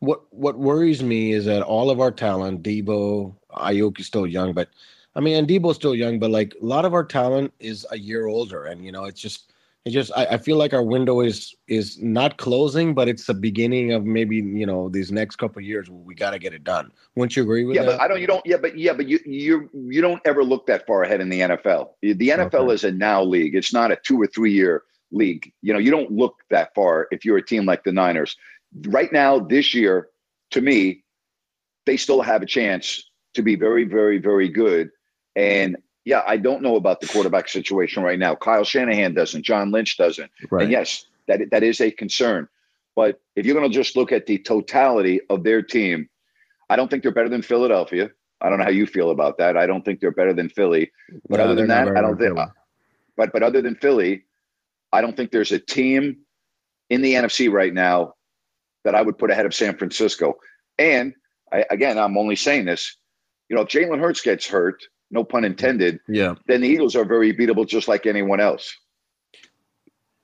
what 0.00 0.22
what 0.32 0.58
worries 0.58 1.02
me 1.02 1.32
is 1.32 1.44
that 1.44 1.62
all 1.62 1.90
of 1.90 2.00
our 2.00 2.10
talent, 2.10 2.62
Deebo, 2.62 3.36
Aiyuk 3.52 4.00
is 4.00 4.06
still 4.06 4.26
young, 4.26 4.54
but 4.54 4.68
I 5.14 5.20
mean, 5.20 5.36
and 5.36 5.48
Deebo's 5.48 5.76
still 5.76 5.94
young, 5.94 6.18
but 6.18 6.30
like 6.30 6.54
a 6.60 6.64
lot 6.64 6.84
of 6.84 6.94
our 6.94 7.04
talent 7.04 7.52
is 7.58 7.86
a 7.90 7.98
year 7.98 8.26
older, 8.26 8.64
and 8.64 8.84
you 8.84 8.92
know, 8.92 9.04
it's 9.04 9.20
just 9.20 9.52
it 9.84 9.90
just 9.90 10.12
I, 10.14 10.26
I 10.26 10.38
feel 10.38 10.56
like 10.56 10.72
our 10.72 10.82
window 10.82 11.20
is 11.20 11.54
is 11.66 11.98
not 12.00 12.36
closing, 12.38 12.94
but 12.94 13.08
it's 13.08 13.26
the 13.26 13.34
beginning 13.34 13.92
of 13.92 14.04
maybe 14.04 14.36
you 14.36 14.66
know 14.66 14.88
these 14.88 15.10
next 15.10 15.36
couple 15.36 15.58
of 15.58 15.64
years 15.64 15.90
where 15.90 16.00
we 16.00 16.14
got 16.14 16.30
to 16.30 16.38
get 16.38 16.52
it 16.54 16.62
done. 16.64 16.92
Wouldn't 17.16 17.34
you 17.34 17.42
agree 17.42 17.64
with 17.64 17.74
Yeah, 17.76 17.82
that? 17.84 17.98
but 17.98 18.00
I 18.00 18.06
don't. 18.08 18.20
You 18.20 18.26
don't. 18.28 18.44
Yeah, 18.46 18.58
but 18.58 18.78
yeah, 18.78 18.92
but 18.92 19.08
you 19.08 19.18
you 19.26 19.68
you 19.74 20.00
don't 20.00 20.20
ever 20.24 20.44
look 20.44 20.66
that 20.66 20.86
far 20.86 21.02
ahead 21.02 21.20
in 21.20 21.28
the 21.28 21.40
NFL. 21.40 21.90
The 22.02 22.14
NFL 22.14 22.54
Okay. 22.54 22.74
is 22.74 22.84
a 22.84 22.92
now 22.92 23.22
league. 23.22 23.54
It's 23.56 23.72
not 23.72 23.90
a 23.90 23.96
two 23.96 24.20
or 24.20 24.26
three 24.28 24.52
year 24.52 24.84
league. 25.10 25.52
You 25.62 25.72
know, 25.72 25.78
you 25.80 25.90
don't 25.90 26.12
look 26.12 26.36
that 26.50 26.72
far 26.74 27.08
if 27.10 27.24
you're 27.24 27.38
a 27.38 27.44
team 27.44 27.66
like 27.66 27.82
the 27.82 27.92
Niners. 27.92 28.36
Right 28.86 29.12
now, 29.12 29.40
this 29.40 29.74
year, 29.74 30.08
to 30.52 30.60
me, 30.60 31.02
they 31.86 31.96
still 31.96 32.22
have 32.22 32.42
a 32.42 32.46
chance 32.46 33.10
to 33.34 33.42
be 33.42 33.56
very, 33.56 33.84
very, 33.84 34.18
very 34.18 34.48
good. 34.48 34.90
And 35.40 35.76
yeah, 36.04 36.22
I 36.26 36.36
don't 36.36 36.62
know 36.62 36.76
about 36.76 37.00
the 37.00 37.06
quarterback 37.06 37.48
situation 37.48 38.02
right 38.02 38.18
now. 38.18 38.34
Kyle 38.34 38.64
Shanahan 38.64 39.14
doesn't. 39.14 39.42
John 39.42 39.70
Lynch 39.70 39.96
doesn't. 39.96 40.30
right. 40.50 40.62
And 40.64 40.72
yes, 40.72 41.06
that 41.28 41.40
that 41.50 41.62
is 41.62 41.80
a 41.80 41.90
concern. 41.90 42.48
But 42.94 43.20
if 43.36 43.46
you're 43.46 43.54
going 43.54 43.70
to 43.70 43.74
just 43.74 43.96
look 43.96 44.12
at 44.12 44.26
the 44.26 44.38
totality 44.38 45.20
of 45.30 45.44
their 45.44 45.62
team, 45.62 46.08
I 46.68 46.76
don't 46.76 46.90
think 46.90 47.02
they're 47.02 47.12
better 47.12 47.28
than 47.28 47.42
Philadelphia. 47.42 48.10
I 48.42 48.48
don't 48.48 48.58
know 48.58 48.64
how 48.64 48.70
you 48.70 48.86
feel 48.86 49.10
about 49.10 49.38
that. 49.38 49.56
I 49.56 49.66
don't 49.66 49.84
think 49.84 50.00
they're 50.00 50.10
better 50.10 50.32
than 50.32 50.48
Philly. 50.48 50.90
But 51.28 51.38
No, 51.38 51.44
other 51.44 51.54
than 51.54 51.68
that, 51.68 51.88
I 51.88 52.00
don't 52.00 52.18
think. 52.18 52.34
good. 52.34 52.48
But 53.16 53.32
but 53.32 53.42
other 53.42 53.62
than 53.62 53.76
Philly, 53.76 54.24
I 54.92 55.00
don't 55.00 55.16
think 55.16 55.30
there's 55.30 55.52
a 55.52 55.58
team 55.58 56.18
in 56.90 57.02
the 57.02 57.14
NFC 57.14 57.50
right 57.50 57.72
now 57.72 58.14
that 58.84 58.94
I 58.94 59.02
would 59.02 59.18
put 59.18 59.30
ahead 59.30 59.46
of 59.46 59.54
San 59.54 59.76
Francisco. 59.76 60.34
And 60.78 61.14
I, 61.52 61.64
again, 61.70 61.98
I'm 61.98 62.16
only 62.18 62.36
saying 62.36 62.64
this. 62.64 62.96
You 63.48 63.56
know, 63.56 63.62
if 63.62 63.68
Jalen 63.68 64.00
Hurts 64.00 64.20
gets 64.22 64.46
hurt, 64.46 64.82
no 65.10 65.24
pun 65.24 65.44
intended, 65.44 66.00
Yeah, 66.08 66.34
then 66.46 66.60
the 66.60 66.68
Eagles 66.68 66.96
are 66.96 67.04
very 67.04 67.32
beatable, 67.34 67.66
just 67.66 67.88
like 67.88 68.06
anyone 68.06 68.40
else. 68.40 68.76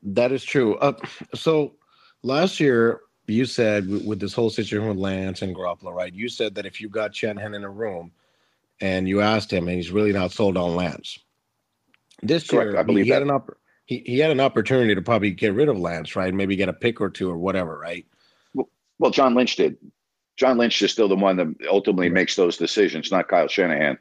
that 0.03 0.33
is 0.33 0.45
true. 0.45 0.77
Uh, 0.77 0.93
so 1.35 1.75
last 2.23 2.61
year 2.61 3.01
you 3.27 3.45
said 3.45 3.89
with, 4.07 4.21
this 4.21 4.35
whole 4.35 4.51
situation 4.51 4.87
with 4.89 4.97
Lance 4.99 5.43
and 5.43 5.55
Garoppolo, 5.55 5.93
right? 5.93 6.13
You 6.15 6.29
said 6.29 6.55
that 6.55 6.67
if 6.67 6.81
you 6.81 6.89
got 6.89 7.15
Shanahan 7.15 7.55
in 7.55 7.65
a 7.65 7.71
room 7.71 8.13
and 8.81 9.09
you 9.09 9.21
asked 9.21 9.53
him, 9.53 9.67
and 9.69 9.77
he's 9.77 9.91
really 9.91 10.13
not 10.13 10.31
sold 10.33 10.57
on 10.57 10.77
Lance. 10.77 11.19
This 12.23 12.49
Correct, 12.49 12.71
year, 12.73 12.79
I 12.79 12.83
believe 12.85 13.05
he 13.07 13.11
had 13.11 13.23
an 13.23 13.31
opp- 13.31 13.57
he, 13.87 14.03
he 14.07 14.19
had 14.19 14.31
an 14.31 14.41
opportunity 14.41 14.95
to 14.95 15.03
probably 15.03 15.31
get 15.33 15.55
rid 15.55 15.69
of 15.69 15.79
Lance, 15.79 16.15
right? 16.17 16.33
Maybe 16.33 16.57
get 16.57 16.69
a 16.69 16.73
pick 16.73 17.01
or 17.01 17.11
two 17.11 17.31
or 17.31 17.39
whatever, 17.39 17.79
right? 17.79 18.07
Well, 18.99 19.11
John 19.11 19.35
Lynch 19.35 19.57
did. 19.57 19.77
John 20.37 20.59
Lynch 20.59 20.81
is 20.83 20.93
still 20.93 21.09
the 21.09 21.17
one 21.17 21.37
that 21.37 21.49
ultimately 21.71 22.09
makes 22.11 22.37
those 22.37 22.57
decisions, 22.57 23.11
not 23.11 23.29
Kyle 23.29 23.49
Shanahan. 23.49 23.99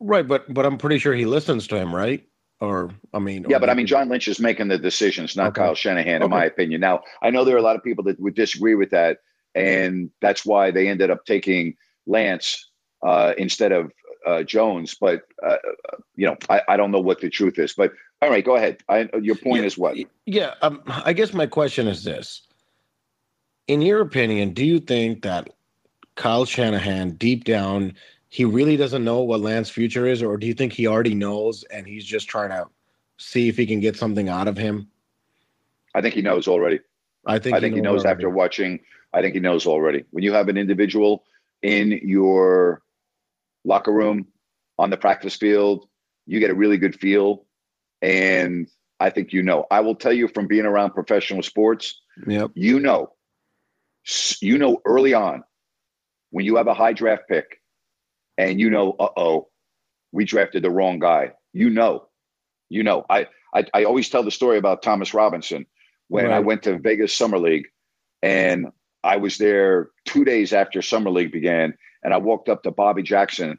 Right, 0.00 0.26
but 0.26 0.52
but 0.52 0.66
I'm 0.66 0.78
pretty 0.78 0.98
sure 0.98 1.14
he 1.14 1.24
listens 1.24 1.66
to 1.68 1.76
him, 1.76 1.94
right? 1.94 2.26
Or 2.60 2.90
I 3.12 3.18
mean, 3.18 3.46
Yeah, 3.48 3.58
but 3.58 3.70
I 3.70 3.74
mean, 3.74 3.86
John 3.86 4.08
Lynch 4.08 4.28
is 4.28 4.38
making 4.40 4.68
the 4.68 4.78
decisions, 4.78 5.36
not 5.36 5.48
Okay. 5.48 5.62
Kyle 5.62 5.74
Shanahan, 5.74 6.16
in 6.16 6.22
Okay. 6.24 6.30
my 6.30 6.44
opinion. 6.44 6.80
Now, 6.80 7.02
I 7.22 7.30
know 7.30 7.44
there 7.44 7.54
are 7.54 7.58
a 7.58 7.62
lot 7.62 7.76
of 7.76 7.82
people 7.82 8.04
that 8.04 8.18
would 8.20 8.34
disagree 8.34 8.74
with 8.74 8.90
that, 8.90 9.18
and 9.54 10.10
that's 10.20 10.44
why 10.44 10.70
they 10.70 10.88
ended 10.88 11.10
up 11.10 11.24
taking 11.26 11.74
Lance 12.06 12.70
uh, 13.04 13.34
instead 13.38 13.72
of 13.72 13.92
uh, 14.26 14.42
Jones. 14.42 14.94
But 15.00 15.22
uh, 15.42 15.56
you 16.16 16.26
know, 16.26 16.36
I, 16.48 16.62
I 16.68 16.76
don't 16.76 16.90
know 16.90 17.00
what 17.00 17.20
the 17.20 17.30
truth 17.30 17.58
is. 17.58 17.74
But 17.74 17.92
all 18.22 18.30
right, 18.30 18.44
go 18.44 18.56
ahead. 18.56 18.78
I, 18.88 19.08
your 19.20 19.36
point 19.36 19.60
Yeah, 19.62 19.66
is 19.66 19.78
what? 19.78 19.96
Yeah, 20.26 20.54
um, 20.62 20.82
I 20.86 21.12
guess 21.12 21.32
my 21.34 21.46
question 21.46 21.86
is 21.86 22.04
this: 22.04 22.42
In 23.68 23.82
your 23.82 24.00
opinion, 24.00 24.54
do 24.54 24.64
you 24.64 24.80
think 24.80 25.22
that 25.22 25.50
Kyle 26.16 26.44
Shanahan, 26.44 27.12
deep 27.16 27.44
down, 27.44 27.94
he 28.34 28.44
really 28.44 28.76
doesn't 28.76 29.04
know 29.04 29.20
what 29.20 29.42
Lance's 29.42 29.72
future 29.72 30.08
is, 30.08 30.20
or 30.20 30.36
do 30.36 30.48
you 30.48 30.54
think 30.54 30.72
he 30.72 30.88
already 30.88 31.14
knows 31.14 31.62
and 31.70 31.86
he's 31.86 32.04
just 32.04 32.28
trying 32.28 32.50
to 32.50 32.66
see 33.16 33.48
if 33.48 33.56
he 33.56 33.64
can 33.64 33.78
get 33.78 33.94
something 33.94 34.28
out 34.28 34.48
of 34.48 34.56
him? 34.56 34.88
I 35.94 36.00
think 36.00 36.16
he 36.16 36.20
knows 36.20 36.48
already. 36.48 36.80
I 37.24 37.38
think 37.38 37.54
I 37.54 37.60
think 37.60 37.76
he 37.76 37.80
knows 37.80 38.04
after 38.04 38.28
watching. 38.28 38.80
I 39.12 39.22
think 39.22 39.34
he 39.34 39.40
knows 39.40 39.68
already. 39.68 40.02
When 40.10 40.24
you 40.24 40.32
have 40.32 40.48
an 40.48 40.56
individual 40.56 41.22
in 41.62 41.92
your 42.02 42.82
locker 43.64 43.92
room, 43.92 44.26
on 44.80 44.90
the 44.90 44.96
practice 44.96 45.36
field, 45.36 45.86
you 46.26 46.40
get 46.40 46.50
a 46.50 46.56
really 46.56 46.76
good 46.76 46.98
feel. 46.98 47.44
And 48.02 48.66
I 48.98 49.10
think 49.10 49.32
you 49.32 49.44
know. 49.44 49.64
I 49.70 49.78
will 49.78 49.94
tell 49.94 50.12
you 50.12 50.26
from 50.26 50.48
being 50.48 50.66
around 50.66 50.90
professional 50.90 51.44
sports, 51.44 52.00
Yep. 52.26 52.50
you 52.54 52.80
know, 52.80 53.12
you 54.40 54.58
know 54.58 54.82
early 54.84 55.14
on 55.14 55.44
when 56.30 56.44
you 56.44 56.56
have 56.56 56.66
a 56.66 56.74
high 56.74 56.94
draft 56.94 57.28
pick 57.28 57.60
and 58.38 58.60
you 58.60 58.70
know, 58.70 58.92
uh 58.98 59.08
oh, 59.16 59.48
we 60.12 60.24
drafted 60.24 60.62
the 60.62 60.70
wrong 60.70 60.98
guy. 60.98 61.32
You 61.52 61.70
know, 61.70 62.08
you 62.68 62.82
know. 62.82 63.04
I, 63.08 63.28
I 63.54 63.64
I 63.72 63.84
always 63.84 64.08
tell 64.08 64.22
the 64.22 64.30
story 64.30 64.58
about 64.58 64.82
Thomas 64.82 65.14
Robinson 65.14 65.66
when 66.08 66.30
I 66.30 66.40
went 66.40 66.62
to 66.64 66.78
Vegas 66.78 67.14
Summer 67.14 67.38
League 67.38 67.66
and 68.22 68.68
I 69.02 69.18
was 69.18 69.36
there 69.36 69.90
two 70.06 70.24
days 70.24 70.52
after 70.54 70.80
Summer 70.80 71.10
League 71.10 71.30
began, 71.30 71.74
and 72.02 72.14
I 72.14 72.16
walked 72.16 72.48
up 72.48 72.62
to 72.62 72.70
Bobby 72.70 73.02
Jackson 73.02 73.58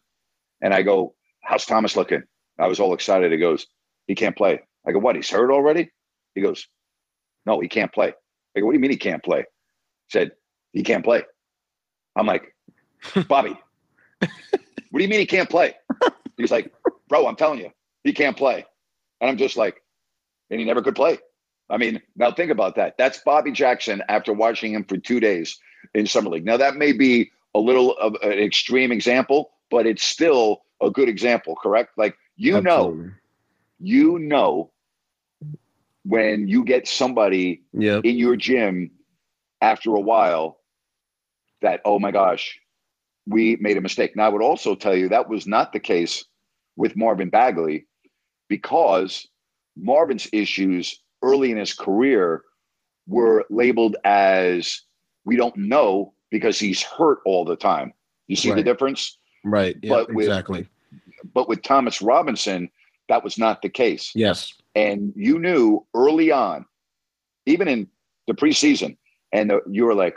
and 0.61 0.73
I 0.73 0.81
go, 0.81 1.15
How's 1.41 1.65
Thomas 1.65 1.95
looking? 1.95 2.23
I 2.57 2.67
was 2.67 2.79
all 2.79 2.93
excited. 2.93 3.31
He 3.31 3.37
goes, 3.37 3.67
He 4.07 4.15
can't 4.15 4.35
play. 4.35 4.61
I 4.87 4.91
go, 4.91 4.99
What? 4.99 5.15
He's 5.15 5.29
hurt 5.29 5.51
already? 5.51 5.91
He 6.33 6.41
goes, 6.41 6.67
No, 7.45 7.59
he 7.59 7.67
can't 7.67 7.93
play. 7.93 8.13
I 8.55 8.59
go, 8.59 8.65
What 8.65 8.71
do 8.71 8.77
you 8.77 8.81
mean 8.81 8.91
he 8.91 8.97
can't 8.97 9.23
play? 9.23 9.41
He 9.41 10.19
said, 10.19 10.31
He 10.73 10.83
can't 10.83 11.03
play. 11.03 11.23
I'm 12.15 12.25
like, 12.25 12.55
Bobby, 13.27 13.55
what 14.91 14.99
do 14.99 15.03
you 15.03 15.09
mean 15.09 15.19
he 15.19 15.25
can't 15.25 15.49
play? 15.49 15.75
He's 16.37 16.51
like, 16.51 16.71
Bro, 17.07 17.27
I'm 17.27 17.35
telling 17.35 17.59
you, 17.59 17.71
he 18.03 18.13
can't 18.13 18.35
play. 18.37 18.65
And 19.21 19.29
I'm 19.29 19.37
just 19.37 19.57
like, 19.57 19.81
And 20.49 20.59
he 20.59 20.65
never 20.65 20.81
could 20.81 20.95
play. 20.95 21.19
I 21.69 21.77
mean, 21.77 22.01
now 22.15 22.31
think 22.31 22.51
about 22.51 22.75
that. 22.75 22.95
That's 22.97 23.19
Bobby 23.25 23.51
Jackson 23.51 24.03
after 24.07 24.33
watching 24.33 24.73
him 24.73 24.83
for 24.83 24.97
two 24.97 25.19
days 25.19 25.57
in 25.95 26.05
Summer 26.05 26.29
League. 26.29 26.45
Now, 26.45 26.57
that 26.57 26.75
may 26.75 26.91
be 26.93 27.31
a 27.55 27.59
little 27.59 27.97
of 27.97 28.15
an 28.21 28.33
extreme 28.33 28.91
example, 28.91 29.51
but 29.71 29.87
it's 29.87 30.03
still 30.03 30.61
a 30.81 30.91
good 30.91 31.09
example, 31.09 31.55
correct? 31.55 31.97
Like, 31.97 32.15
you 32.35 32.61
know, 32.61 33.09
you 33.79 34.19
know 34.19 34.71
when 36.03 36.47
you 36.47 36.63
get 36.63 36.87
somebody 36.87 37.63
Yep. 37.73 38.05
in 38.05 38.17
your 38.17 38.35
gym 38.35 38.91
after 39.61 39.95
a 39.95 39.99
while 39.99 40.59
that 41.61 41.81
oh 41.85 41.97
my 41.97 42.11
gosh 42.11 42.59
we 43.27 43.55
made 43.59 43.77
a 43.77 43.81
mistake 43.81 44.15
now 44.15 44.25
i 44.25 44.29
would 44.29 44.41
also 44.41 44.75
tell 44.75 44.95
you 44.95 45.09
that 45.09 45.29
was 45.29 45.47
not 45.47 45.73
the 45.73 45.79
case 45.79 46.25
with 46.75 46.95
marvin 46.95 47.29
bagley 47.29 47.85
because 48.49 49.27
marvin's 49.77 50.27
issues 50.31 51.01
early 51.23 51.51
in 51.51 51.57
his 51.57 51.73
career 51.73 52.43
were 53.07 53.45
labeled 53.49 53.95
as 54.05 54.81
we 55.25 55.35
don't 55.35 55.55
know 55.57 56.13
because 56.31 56.59
he's 56.59 56.81
hurt 56.83 57.19
all 57.25 57.45
the 57.45 57.55
time 57.55 57.93
you 58.27 58.35
see 58.35 58.51
the 58.51 58.63
difference 58.63 59.17
Right. 59.47 59.75
Yeah. 59.83 59.89
But 59.89 60.13
with- 60.13 60.25
Exactly. 60.27 60.67
but 61.33 61.47
with 61.47 61.61
thomas 61.61 62.01
robinson 62.01 62.69
that 63.09 63.23
was 63.23 63.37
not 63.37 63.61
the 63.61 63.69
case 63.69 64.11
Yes. 64.15 64.53
and 64.73 65.13
you 65.15 65.37
knew 65.39 65.85
early 65.93 66.31
on, 66.31 66.65
even 67.45 67.67
in 67.67 67.87
the 68.27 68.33
preseason, 68.33 68.97
and 69.31 69.51
the, 69.51 69.61
you 69.69 69.85
were 69.85 69.93
like, 69.93 70.15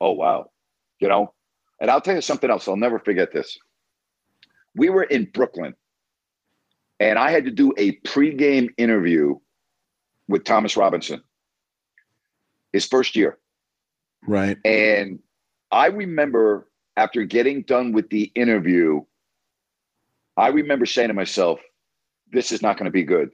"Oh 0.00 0.10
wow," 0.10 0.50
you 0.98 1.06
know. 1.08 1.32
And 1.80 1.90
I'll 1.90 2.00
tell 2.00 2.14
you 2.14 2.20
something 2.20 2.50
else. 2.50 2.68
I'll 2.68 2.76
never 2.76 2.98
forget 2.98 3.32
this. 3.32 3.58
We 4.74 4.88
were 4.88 5.04
in 5.04 5.26
Brooklyn, 5.32 5.74
and 7.00 7.18
I 7.18 7.30
had 7.30 7.44
to 7.44 7.50
do 7.50 7.72
a 7.76 7.92
pregame 8.00 8.70
interview 8.76 9.36
with 10.28 10.44
Thomas 10.44 10.76
Robinson, 10.76 11.22
his 12.72 12.86
first 12.86 13.16
year. 13.16 13.38
Right. 14.26 14.58
And 14.64 15.20
I 15.70 15.86
remember 15.86 16.68
after 16.96 17.24
getting 17.24 17.62
done 17.62 17.92
with 17.92 18.08
the 18.10 18.32
interview, 18.34 19.02
I 20.36 20.48
remember 20.48 20.86
saying 20.86 21.08
to 21.08 21.14
myself, 21.14 21.60
this 22.32 22.52
is 22.52 22.62
not 22.62 22.76
going 22.76 22.86
to 22.86 22.90
be 22.90 23.04
good. 23.04 23.30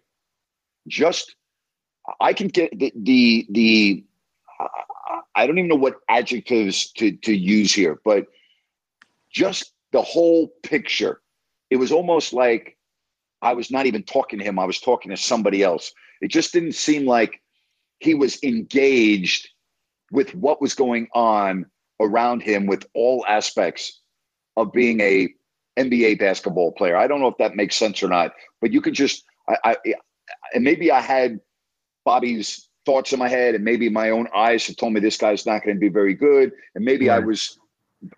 Just, 0.86 1.34
I 2.20 2.32
can 2.32 2.48
get 2.48 2.76
the, 2.78 2.92
the, 2.94 3.46
the 3.50 4.04
I 5.34 5.46
don't 5.46 5.58
even 5.58 5.68
know 5.68 5.76
what 5.76 6.00
adjectives 6.08 6.92
to, 6.92 7.12
to 7.12 7.34
use 7.34 7.72
here, 7.72 8.00
but 8.04 8.26
just 9.30 9.72
the 9.92 10.02
whole 10.02 10.48
picture. 10.62 11.20
It 11.70 11.76
was 11.76 11.92
almost 11.92 12.32
like 12.32 12.76
I 13.40 13.54
was 13.54 13.70
not 13.70 13.86
even 13.86 14.02
talking 14.02 14.38
to 14.38 14.44
him, 14.44 14.58
I 14.58 14.64
was 14.64 14.80
talking 14.80 15.10
to 15.10 15.16
somebody 15.16 15.62
else. 15.62 15.92
It 16.20 16.28
just 16.28 16.52
didn't 16.52 16.74
seem 16.74 17.06
like 17.06 17.40
he 17.98 18.14
was 18.14 18.42
engaged 18.42 19.48
with 20.10 20.34
what 20.34 20.60
was 20.60 20.74
going 20.74 21.08
on 21.14 21.66
around 22.00 22.42
him 22.42 22.66
with 22.66 22.84
all 22.94 23.24
aspects 23.26 24.00
of 24.56 24.72
being 24.72 25.00
a 25.00 25.32
NBA 25.78 26.18
basketball 26.18 26.72
player. 26.72 26.96
I 26.96 27.06
don't 27.06 27.20
know 27.20 27.28
if 27.28 27.38
that 27.38 27.56
makes 27.56 27.76
sense 27.76 28.02
or 28.02 28.08
not, 28.08 28.32
but 28.60 28.72
you 28.72 28.80
could 28.80 28.94
just 28.94 29.24
I, 29.48 29.76
I 29.86 29.94
and 30.54 30.62
maybe 30.62 30.90
I 30.90 31.00
had 31.00 31.40
Bobby's 32.04 32.68
thoughts 32.84 33.12
in 33.12 33.18
my 33.18 33.28
head, 33.28 33.54
and 33.54 33.64
maybe 33.64 33.88
my 33.88 34.10
own 34.10 34.28
eyes 34.34 34.66
have 34.66 34.76
told 34.76 34.92
me 34.92 35.00
this 35.00 35.16
guy's 35.16 35.46
not 35.46 35.62
going 35.64 35.76
to 35.76 35.80
be 35.80 35.88
very 35.88 36.14
good, 36.14 36.52
and 36.74 36.84
maybe 36.84 37.10
I 37.10 37.18
Right. 37.18 37.26
was 37.26 37.58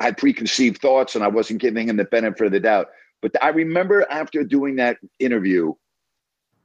had 0.01 0.17
preconceived 0.17 0.81
thoughts 0.81 1.15
and 1.15 1.23
I 1.23 1.29
wasn't 1.29 1.61
giving 1.61 1.89
him 1.91 1.99
the 1.99 2.05
benefit 2.05 2.47
of 2.47 2.53
the 2.53 2.61
doubt. 2.61 2.89
But 3.21 3.33
I 3.43 3.49
remember 3.49 4.07
after 4.11 4.43
doing 4.43 4.77
that 4.77 4.97
interview, 5.19 5.75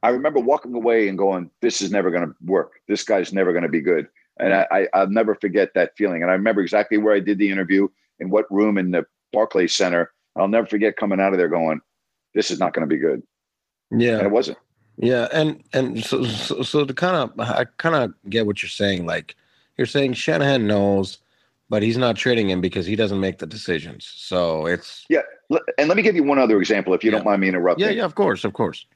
I 0.02 0.08
remember 0.08 0.40
walking 0.40 0.74
away 0.74 1.06
and 1.08 1.18
going, 1.18 1.50
"This 1.60 1.82
is 1.82 1.90
never 1.90 2.10
going 2.10 2.26
to 2.26 2.34
work. 2.46 2.80
This 2.88 3.04
guy's 3.04 3.32
never 3.32 3.52
going 3.52 3.64
to 3.64 3.68
be 3.68 3.82
good." 3.82 4.08
And 4.38 4.54
I, 4.54 4.66
I, 4.70 4.88
I'll 4.94 5.06
never 5.10 5.34
forget 5.34 5.74
that 5.74 5.94
feeling. 5.98 6.22
And 6.22 6.30
I 6.30 6.34
remember 6.34 6.62
exactly 6.62 6.96
where 6.96 7.14
I 7.14 7.20
did 7.20 7.36
the 7.38 7.50
interview, 7.50 7.88
in 8.20 8.30
what 8.30 8.50
room 8.50 8.78
in 8.78 8.90
the 8.90 9.04
Barclays 9.32 9.74
Center. 9.76 10.12
I'll 10.36 10.48
never 10.48 10.66
forget 10.66 10.96
coming 10.96 11.20
out 11.20 11.32
of 11.32 11.38
there 11.38 11.48
going, 11.48 11.80
"This 12.34 12.50
is 12.50 12.58
not 12.58 12.72
going 12.72 12.88
to 12.88 12.94
be 12.94 13.00
good," 13.00 13.22
and 13.90 14.00
Yeah. 14.00 14.22
it 14.22 14.30
wasn't. 14.30 14.56
Yeah. 15.02 15.28
And 15.32 15.62
and 15.72 16.04
so 16.04 16.24
so, 16.24 16.62
so 16.62 16.84
to 16.84 16.92
kind 16.94 17.16
of 17.16 17.40
I 17.40 17.64
kind 17.78 17.94
of 17.94 18.14
get 18.28 18.46
what 18.46 18.62
you're 18.62 18.68
saying. 18.68 19.06
Like 19.06 19.34
you're 19.78 19.86
saying 19.86 20.12
Shanahan 20.14 20.66
knows, 20.66 21.18
but 21.70 21.82
he's 21.82 21.96
not 21.96 22.16
trading 22.16 22.50
him 22.50 22.60
because 22.60 22.84
he 22.86 22.96
doesn't 22.96 23.20
make 23.20 23.38
the 23.38 23.46
decisions. 23.46 24.04
So 24.14 24.66
it's 24.66 25.04
Yeah. 25.08 25.22
And 25.78 25.88
let 25.88 25.96
me 25.96 26.02
give 26.02 26.14
you 26.16 26.22
one 26.22 26.38
other 26.38 26.58
example, 26.60 26.94
if 26.94 27.02
you 27.02 27.10
don't 27.10 27.24
mind 27.24 27.40
me 27.40 27.48
interrupting. 27.48 27.86
yeah, 27.86 27.92
yeah. 27.92 28.04
Of 28.04 28.14
course, 28.14 28.44
of 28.44 28.52
course. 28.52 28.86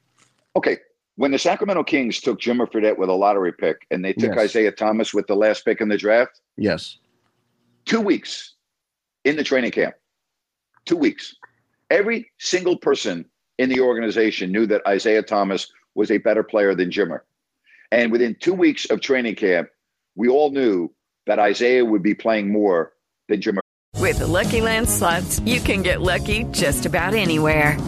Okay. 0.55 0.77
When 1.17 1.31
the 1.31 1.39
Sacramento 1.39 1.83
Kings 1.83 2.19
took 2.19 2.39
Jimmer 2.39 2.69
Fredette 2.69 2.97
with 2.97 3.09
a 3.09 3.13
lottery 3.13 3.53
pick 3.53 3.85
and 3.89 4.03
they 4.03 4.13
took 4.13 4.35
Yes. 4.35 4.45
Isaiah 4.45 4.71
Thomas 4.71 5.13
with 5.13 5.27
the 5.27 5.35
last 5.35 5.63
pick 5.65 5.81
in 5.81 5.87
the 5.89 5.97
draft, 5.97 6.41
Yes. 6.57 6.97
two 7.85 8.01
weeks 8.01 8.53
in 9.23 9.37
the 9.37 9.43
training 9.43 9.71
camp, 9.71 9.95
two 10.85 10.97
weeks, 10.97 11.35
every 11.89 12.29
single 12.37 12.77
person 12.77 13.25
in 13.57 13.69
the 13.69 13.79
organization 13.79 14.51
knew 14.51 14.65
that 14.67 14.85
Isaiah 14.85 15.23
Thomas 15.23 15.71
was 15.95 16.11
a 16.11 16.17
better 16.17 16.43
player 16.43 16.75
than 16.75 16.91
Jimmer. 16.91 17.21
And 17.91 18.11
within 18.11 18.35
two 18.39 18.53
weeks 18.53 18.85
of 18.85 19.01
training 19.01 19.35
camp, 19.35 19.69
we 20.15 20.29
all 20.29 20.51
knew 20.51 20.91
that 21.25 21.39
Isaiah 21.39 21.83
would 21.83 22.03
be 22.03 22.13
playing 22.13 22.51
more 22.51 22.93
than 23.27 23.41
Jimmer. 23.41 23.59
With 23.97 24.19
the 24.19 24.27
Lucky 24.27 24.61
Land 24.61 24.89
slots, 24.89 25.39
you 25.39 25.59
can 25.59 25.81
get 25.81 26.01
lucky 26.01 26.43
just 26.51 26.85
about 26.85 27.13
anywhere. 27.13 27.79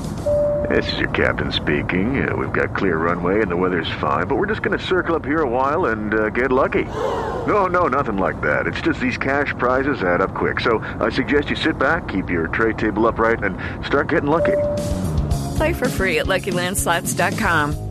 This 0.70 0.92
is 0.92 1.00
your 1.00 1.10
captain 1.10 1.52
speaking. 1.52 2.28
Uh, 2.28 2.36
we've 2.36 2.52
got 2.52 2.76
clear 2.76 2.98
runway 2.98 3.42
and 3.42 3.50
the 3.50 3.56
weather's 3.56 3.92
fine, 4.02 4.28
but 4.28 4.36
we're 4.36 4.48
just 4.48 4.64
going 4.64 4.78
to 4.78 4.84
circle 4.84 5.16
up 5.16 5.24
here 5.24 5.42
a 5.42 5.50
while 5.50 5.86
and 5.86 6.14
uh, 6.14 6.30
get 6.30 6.52
lucky. 6.52 6.84
No, 6.84 7.68
no, 7.68 7.88
nothing 7.88 8.18
like 8.18 8.42
that. 8.42 8.68
It's 8.68 8.82
just 8.82 9.00
these 9.00 9.18
cash 9.18 9.54
prizes 9.58 10.02
add 10.02 10.20
up 10.20 10.34
quick. 10.34 10.60
So 10.60 10.80
I 11.00 11.10
suggest 11.10 11.50
you 11.50 11.56
sit 11.56 11.78
back, 11.78 12.08
keep 12.08 12.30
your 12.30 12.48
tray 12.48 12.74
table 12.74 13.08
upright, 13.08 13.44
and 13.44 13.58
start 13.86 14.10
getting 14.10 14.30
lucky. 14.30 14.58
Play 15.58 15.74
for 15.74 15.88
free 15.88 16.20
at 16.20 16.26
LuckyLandSlots.com. 16.26 17.87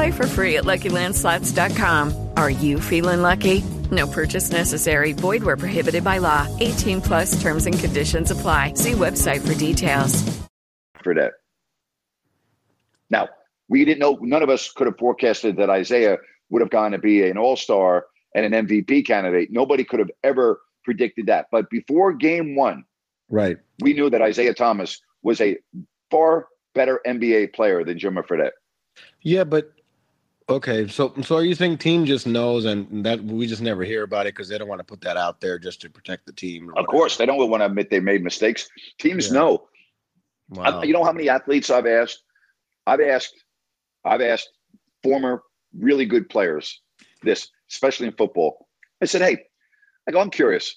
Play 0.00 0.12
for 0.12 0.26
free 0.26 0.56
at 0.56 0.64
LuckyLandSlots.com. 0.64 2.30
Are 2.38 2.48
you 2.48 2.80
feeling 2.80 3.20
lucky? 3.20 3.60
No 3.90 4.06
purchase 4.06 4.50
necessary. 4.50 5.12
Void 5.12 5.42
where 5.42 5.58
prohibited 5.58 6.04
by 6.04 6.16
law. 6.16 6.48
18 6.58 7.02
plus 7.02 7.38
terms 7.42 7.66
and 7.66 7.78
conditions 7.78 8.30
apply. 8.30 8.72
See 8.76 8.92
website 8.92 9.46
for 9.46 9.52
details. 9.58 10.14
for 11.04 11.12
that. 11.12 11.32
Now, 13.10 13.28
we 13.68 13.84
didn't 13.84 13.98
know, 13.98 14.16
none 14.22 14.42
of 14.42 14.48
us 14.48 14.72
could 14.72 14.86
have 14.86 14.96
forecasted 14.96 15.58
that 15.58 15.68
Isaiah 15.68 16.16
would 16.48 16.62
have 16.62 16.70
gone 16.70 16.92
to 16.92 16.98
be 16.98 17.28
an 17.28 17.36
all 17.36 17.56
star 17.56 18.06
and 18.34 18.46
an 18.54 18.66
MVP 18.66 19.06
candidate. 19.06 19.50
Nobody 19.52 19.84
could 19.84 19.98
have 19.98 20.10
ever 20.24 20.62
predicted 20.82 21.26
that. 21.26 21.48
But 21.52 21.68
before 21.68 22.14
game 22.14 22.54
one, 22.56 22.84
Right. 23.28 23.58
we 23.82 23.92
knew 23.92 24.08
that 24.08 24.22
Isaiah 24.22 24.54
Thomas 24.54 24.98
was 25.22 25.42
a 25.42 25.58
far 26.10 26.46
better 26.74 27.02
NBA 27.06 27.48
player 27.52 27.84
than 27.84 27.98
Jimmer 27.98 28.26
Fredette. 28.26 28.52
Yeah, 29.20 29.44
but 29.44 29.72
okay. 30.50 30.86
So, 30.88 31.14
so 31.22 31.36
are 31.36 31.44
you 31.44 31.54
saying 31.54 31.78
team 31.78 32.04
just 32.04 32.26
knows, 32.26 32.64
and 32.64 33.04
that 33.04 33.22
we 33.22 33.46
just 33.46 33.62
never 33.62 33.84
hear 33.84 34.02
about 34.02 34.26
it 34.26 34.34
because 34.34 34.48
they 34.48 34.58
don't 34.58 34.68
want 34.68 34.80
to 34.80 34.84
put 34.84 35.00
that 35.02 35.16
out 35.16 35.40
there 35.40 35.58
just 35.58 35.80
to 35.82 35.90
protect 35.90 36.26
the 36.26 36.32
team? 36.32 36.70
Of 36.76 36.86
course, 36.86 37.16
they 37.16 37.26
don't 37.26 37.38
want 37.50 37.60
to 37.60 37.66
admit 37.66 37.90
they 37.90 38.00
made 38.00 38.22
mistakes. 38.22 38.68
Teams 38.98 39.28
Yeah. 39.28 39.34
know. 39.34 39.68
Wow. 40.50 40.80
I- 40.80 40.82
you 40.84 40.92
know 40.92 41.04
how 41.04 41.12
many 41.12 41.28
athletes 41.28 41.70
I've 41.70 41.86
asked? 41.86 42.22
I've 42.86 43.00
asked, 43.00 43.34
I've 44.04 44.20
asked 44.20 44.50
former 45.02 45.42
really 45.78 46.06
good 46.06 46.28
players 46.28 46.80
this, 47.22 47.48
especially 47.70 48.06
in 48.08 48.12
football. 48.14 48.68
I 49.00 49.06
said, 49.06 49.22
"Hey, 49.22 49.44
I 50.08 50.12
go, 50.12 50.20
I'm 50.20 50.30
curious. 50.30 50.76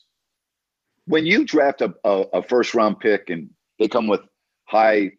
When 1.05 1.26
you 1.26 1.43
draft 1.45 1.82
a, 1.82 1.93
a, 2.03 2.21
a 2.34 2.43
first 2.43 2.74
round 2.74 2.99
pick 2.99 3.30
and 3.30 3.49
they 3.80 3.88
come 3.88 4.07
with 4.07 4.21
high 4.65 5.11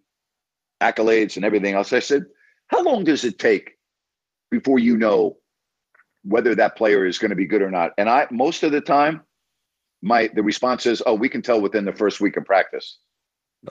accolades 0.80 1.36
and 1.36 1.44
everything 1.44 1.74
else, 1.74 1.92
I 1.92 1.98
said, 1.98 2.24
how 2.68 2.82
long 2.82 3.04
does 3.04 3.24
it 3.24 3.38
take 3.38 3.72
before 4.54 4.78
you 4.78 4.96
know 4.96 5.36
whether 6.22 6.54
that 6.54 6.76
player 6.76 7.04
is 7.04 7.18
going 7.18 7.30
to 7.30 7.36
be 7.36 7.46
good 7.46 7.62
or 7.62 7.70
not? 7.70 7.92
And 7.98 8.08
I, 8.08 8.26
most 8.30 8.62
of 8.62 8.72
the 8.72 8.80
time, 8.80 9.22
my 10.02 10.30
the 10.34 10.42
response 10.42 10.86
is, 10.86 11.02
"Oh, 11.06 11.14
we 11.14 11.28
can 11.28 11.42
tell 11.42 11.60
within 11.60 11.84
the 11.84 11.92
first 11.92 12.20
week 12.20 12.36
of 12.36 12.44
practice." 12.44 12.98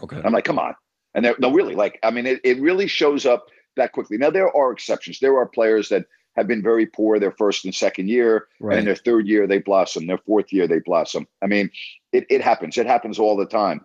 okay. 0.01 0.21
I'm 0.23 0.34
like, 0.34 0.45
come 0.45 0.59
on. 0.59 0.75
And 1.13 1.23
they're, 1.23 1.36
no, 1.39 1.51
really, 1.51 1.75
like, 1.75 1.99
I 2.03 2.11
mean, 2.11 2.25
it, 2.25 2.41
it 2.43 2.59
really 2.59 2.88
shows 2.88 3.25
up 3.25 3.45
that 3.75 3.91
quickly. 3.91 4.17
Now, 4.17 4.31
there 4.31 4.55
are 4.55 4.71
exceptions. 4.71 5.19
There 5.19 5.38
are 5.38 5.45
players 5.47 5.89
that 5.89 6.05
have 6.36 6.47
been 6.47 6.63
very 6.63 6.88
poor 6.88 7.19
their 7.19 7.31
first 7.31 7.65
and 7.65 7.75
second 7.75 8.09
year, 8.09 8.47
and 8.77 8.88
their 8.88 8.95
third 8.95 9.27
year, 9.27 9.45
they 9.45 9.59
blossom. 9.59 10.07
Their 10.07 10.17
fourth 10.17 10.51
year, 10.51 10.67
they 10.67 10.79
blossom. 10.79 11.27
I 11.43 11.47
mean, 11.47 11.69
it, 12.11 12.25
it 12.29 12.41
happens. 12.41 12.77
It 12.77 12.88
happens 12.88 13.19
all 13.19 13.38
the 13.38 13.45
time. 13.45 13.81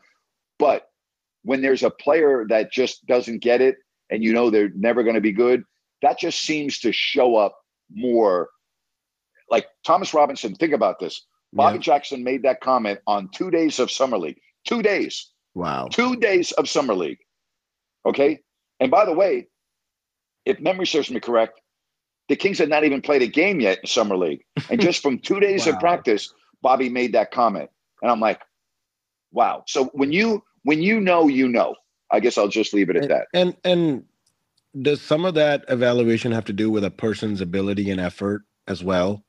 But 0.59 0.88
when 1.42 1.61
there's 1.61 1.82
a 1.82 1.90
player 1.90 2.46
that 2.49 2.72
just 2.72 3.05
doesn't 3.07 3.40
get 3.40 3.61
it 3.61 3.76
and 4.11 4.24
you 4.24 4.32
know 4.32 4.49
they're 4.49 4.70
never 4.74 5.03
going 5.03 5.14
to 5.14 5.20
be 5.20 5.32
good, 5.32 5.62
that 6.03 6.18
just 6.18 6.40
seems 6.40 6.78
to 6.80 6.92
show 6.92 7.36
up 7.36 7.57
more. 7.92 8.49
Like 9.51 9.66
Thomas 9.84 10.12
Robinson, 10.14 10.55
think 10.55 10.72
about 10.72 10.99
this. 11.01 11.24
Bobby 11.53 11.76
Yeah. 11.78 11.82
Jackson 11.82 12.22
made 12.22 12.42
that 12.42 12.61
comment 12.61 12.99
on 13.07 13.30
two 13.30 13.51
days 13.51 13.78
of 13.78 13.90
Summer 13.90 14.18
League. 14.18 14.38
Two 14.66 14.82
days 14.82 15.32
Wow. 15.55 15.88
two 15.90 16.16
days 16.16 16.53
of 16.53 16.68
summer 16.68 16.94
league. 16.94 17.18
Okay. 18.07 18.40
And 18.80 18.90
by 18.90 19.05
the 19.05 19.12
way, 19.12 19.49
if 20.44 20.61
memory 20.61 20.86
serves 20.86 21.11
me 21.11 21.18
correct, 21.20 21.61
the 22.28 22.36
Kings 22.36 22.59
had 22.59 22.68
not 22.68 22.84
even 22.84 23.01
played 23.01 23.22
a 23.22 23.26
game 23.26 23.59
yet 23.61 23.78
in 23.80 23.86
summer 23.86 24.16
league. 24.16 24.44
And 24.70 24.80
just 24.80 25.03
from 25.03 25.18
two 25.18 25.40
days 25.40 25.66
of 25.66 25.78
practice, 25.80 26.32
Bobby 26.62 26.88
made 26.90 27.14
that 27.14 27.30
comment. 27.32 27.70
And 28.03 28.11
I'm 28.11 28.20
like, 28.20 28.40
wow. 29.32 29.64
So 29.66 29.86
when 29.94 30.12
you 30.12 30.44
when 30.64 30.82
you 30.82 31.01
know, 31.01 31.28
you 31.28 31.49
know. 31.49 31.74
I 32.11 32.20
guess 32.20 32.38
I'll 32.38 32.49
just 32.49 32.72
leave 32.72 32.88
it 32.90 32.96
at 32.96 33.03
And, 33.03 33.11
that. 33.11 33.26
and 33.34 33.57
and 33.64 34.05
does 34.83 35.01
some 35.01 35.24
of 35.24 35.35
that 35.35 35.64
evaluation 35.68 36.33
have 36.33 36.45
to 36.47 36.53
do 36.53 36.70
with 36.70 36.85
a 36.85 36.91
person's 36.91 37.41
ability 37.41 37.91
and 37.91 38.01
effort 38.01 38.43
as 38.66 38.83
well, 38.85 39.24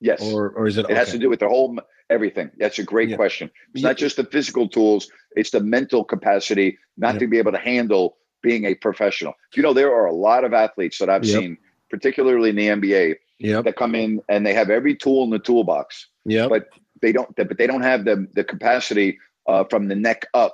Yes. 0.00 0.20
or 0.22 0.50
or 0.50 0.66
is 0.66 0.76
it? 0.78 0.86
It 0.90 0.96
has 0.96 1.10
to 1.12 1.18
do 1.18 1.28
with 1.30 1.40
the 1.40 1.48
whole 1.48 1.78
everything. 2.10 2.50
That's 2.58 2.78
a 2.78 2.82
great 2.82 3.08
Yeah. 3.10 3.16
question. 3.16 3.50
It's 3.74 3.82
Yeah. 3.82 3.88
not 3.90 3.96
just 3.96 4.16
the 4.16 4.24
physical 4.24 4.68
tools, 4.68 5.10
it's 5.36 5.50
the 5.50 5.60
mental 5.60 6.04
capacity 6.04 6.78
not 6.96 7.14
Yeah. 7.14 7.20
to 7.20 7.26
be 7.28 7.38
able 7.38 7.52
to 7.52 7.58
handle 7.58 8.18
being 8.42 8.64
a 8.64 8.74
professional. 8.74 9.34
You 9.54 9.62
know, 9.62 9.72
there 9.72 9.94
are 9.94 10.04
a 10.06 10.12
lot 10.12 10.44
of 10.44 10.52
athletes 10.52 10.98
that 10.98 11.08
I've 11.08 11.24
Yep. 11.24 11.40
seen, 11.40 11.58
particularly 11.90 12.50
in 12.50 12.56
the 12.56 12.68
NBA, 12.68 13.16
Yep. 13.38 13.64
that 13.64 13.76
come 13.76 13.94
in 13.94 14.20
and 14.28 14.44
they 14.44 14.52
have 14.52 14.68
every 14.68 14.94
tool 14.96 15.24
in 15.24 15.30
the 15.30 15.38
toolbox, 15.38 16.08
Yeah. 16.24 16.48
but 16.48 16.68
they 17.00 17.12
don't 17.12 17.34
but 17.34 17.56
they 17.58 17.66
don't 17.66 17.82
have 17.82 18.04
the 18.04 18.26
the 18.34 18.44
capacity 18.44 19.18
uh, 19.46 19.64
from 19.64 19.88
the 19.88 19.96
neck 19.96 20.26
up 20.34 20.52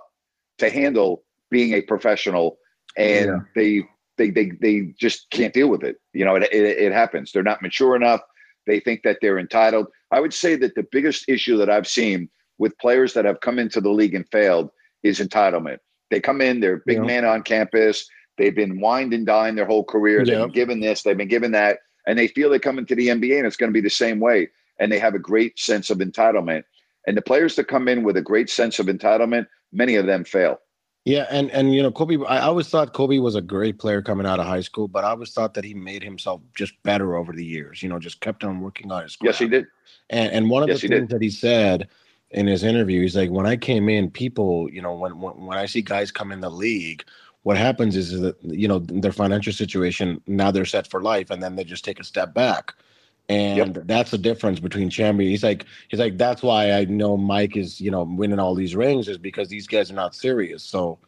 to 0.59 0.71
handle 0.71 1.23
being 1.51 1.73
a 1.75 1.83
professional 1.83 2.59
and 2.97 3.43
they 3.55 3.83
they 4.19 4.31
they 4.31 4.51
they 4.61 4.93
just 4.99 5.31
can't 5.31 5.55
deal 5.55 5.69
with 5.69 5.83
it. 5.83 5.97
You 6.13 6.25
know, 6.25 6.37
it, 6.37 6.43
it 6.53 6.65
it 6.79 6.93
happens. 6.93 7.33
They're 7.33 7.43
not 7.43 7.63
mature 7.63 7.97
enough. 7.97 8.21
They 8.67 8.81
think 8.81 9.03
that 9.05 9.19
they're 9.23 9.39
entitled. 9.39 9.87
I 10.11 10.21
would 10.21 10.35
say 10.35 10.57
that 10.57 10.75
the 10.75 10.87
biggest 10.91 11.29
issue 11.29 11.57
that 11.57 11.71
I've 11.71 11.87
seen 11.89 12.29
with 12.59 12.77
players 12.79 13.15
that 13.15 13.25
have 13.25 13.41
come 13.41 13.59
into 13.59 13.81
the 13.81 13.91
league 13.91 14.15
and 14.15 14.29
failed 14.31 14.71
is 15.03 15.21
entitlement. 15.21 15.79
They 16.11 16.21
come 16.21 16.41
in, 16.41 16.61
they're 16.61 16.83
big 16.87 16.99
Yeah. 16.99 17.05
man 17.05 17.25
on 17.25 17.43
campus. 17.43 18.09
They've 18.37 18.55
been 18.55 18.81
wined 18.81 19.15
and 19.15 19.25
dined 19.27 19.57
their 19.57 19.65
whole 19.67 19.85
career. 19.85 20.25
They've 20.25 20.35
Yeah. 20.39 20.45
been 20.45 20.53
given 20.53 20.81
this, 20.81 21.03
they've 21.03 21.17
been 21.17 21.29
given 21.29 21.53
that, 21.53 21.79
and 22.07 22.19
they 22.19 22.29
feel 22.29 22.51
they 22.51 22.59
come 22.59 22.79
into 22.79 22.95
the 22.95 23.09
NBA 23.09 23.39
and 23.39 23.47
it's 23.47 23.57
going 23.57 23.71
to 23.71 23.75
be 23.75 23.81
the 23.81 23.91
same 23.91 24.19
way. 24.21 24.49
And 24.81 24.91
they 24.93 24.99
have 24.99 25.15
a 25.15 25.19
great 25.19 25.59
sense 25.59 25.91
of 25.91 25.99
entitlement. 25.99 26.65
And 27.07 27.17
the 27.17 27.23
players 27.23 27.57
that 27.57 27.69
come 27.69 27.89
in 27.89 28.03
with 28.03 28.17
a 28.17 28.23
great 28.23 28.51
sense 28.51 28.79
of 28.79 28.87
entitlement, 28.87 29.47
many 29.73 29.95
of 29.97 30.07
them 30.07 30.25
fail. 30.25 30.61
Yeah, 31.09 31.27
and 31.31 31.51
and 31.53 31.75
you 31.75 31.83
know, 31.83 31.91
Kobe. 31.91 32.19
I 32.27 32.41
always 32.41 32.69
thought 32.69 32.93
Kobe 32.93 33.17
was 33.17 33.35
a 33.35 33.41
great 33.41 33.79
player 33.79 34.03
coming 34.03 34.27
out 34.27 34.41
of 34.41 34.47
high 34.47 34.61
school, 34.61 34.89
but 34.89 35.05
I 35.05 35.11
always 35.11 35.33
thought 35.33 35.55
that 35.55 35.65
he 35.65 35.73
made 35.73 36.03
himself 36.03 36.43
just 36.55 36.75
better 36.83 37.17
over 37.17 37.33
the 37.33 37.45
years. 37.45 37.83
You 37.83 37.89
know, 37.89 37.99
just 37.99 38.21
kept 38.21 38.45
on 38.45 38.61
working 38.61 38.93
on 38.93 39.05
his. 39.05 39.17
Craft. 39.17 39.27
Yes, 39.27 39.39
he 39.39 39.49
did. 39.49 39.67
And 40.11 40.31
and 40.31 40.51
one 40.51 40.63
of 40.63 40.69
Yes, 40.69 40.83
the 40.83 40.89
things 40.89 41.09
did. 41.09 41.09
that 41.09 41.23
he 41.23 41.31
said 41.31 41.89
in 42.33 42.47
his 42.47 42.63
interview, 42.63 43.01
he's 43.01 43.17
like, 43.17 43.31
when 43.31 43.47
I 43.47 43.57
came 43.57 43.89
in, 43.89 44.11
people, 44.11 44.69
you 44.71 44.83
know, 44.83 44.95
when 44.95 45.19
when, 45.19 45.47
when 45.47 45.57
I 45.57 45.65
see 45.65 45.81
guys 45.81 46.11
come 46.11 46.31
in 46.31 46.41
the 46.43 46.51
league, 46.51 47.05
what 47.43 47.57
happens 47.57 47.97
is 47.97 48.21
that 48.21 48.37
you 48.43 48.69
know 48.69 48.81
their 48.81 49.13
financial 49.13 49.55
situation 49.55 50.21
now 50.27 50.51
they're 50.51 50.67
set 50.67 50.91
for 50.91 51.03
life, 51.03 51.31
and 51.31 51.43
then 51.43 51.57
they 51.57 51.65
just 51.65 51.87
take 51.87 52.01
a 52.01 52.05
step 52.05 52.35
back. 52.35 52.75
And 53.29 53.75
that's 53.85 54.11
the 54.11 54.19
difference 54.19 54.59
between 54.59 54.89
champion. 54.89 55.31
He's 55.31 55.45
like, 55.45 55.67
he's 55.89 56.01
like, 56.01 56.17
that's 56.17 56.43
why 56.43 56.73
I 56.73 56.87
know 56.87 57.17
Mike 57.17 57.57
is, 57.59 57.79
you 57.79 57.91
know, 57.91 58.05
winning 58.05 58.39
all 58.39 58.55
these 58.55 58.75
rings 58.75 59.07
is 59.07 59.19
because 59.19 59.49
these 59.49 59.67
guys 59.67 59.91
are 59.91 59.95
not 59.95 60.15
serious. 60.15 60.63
So, 60.63 60.99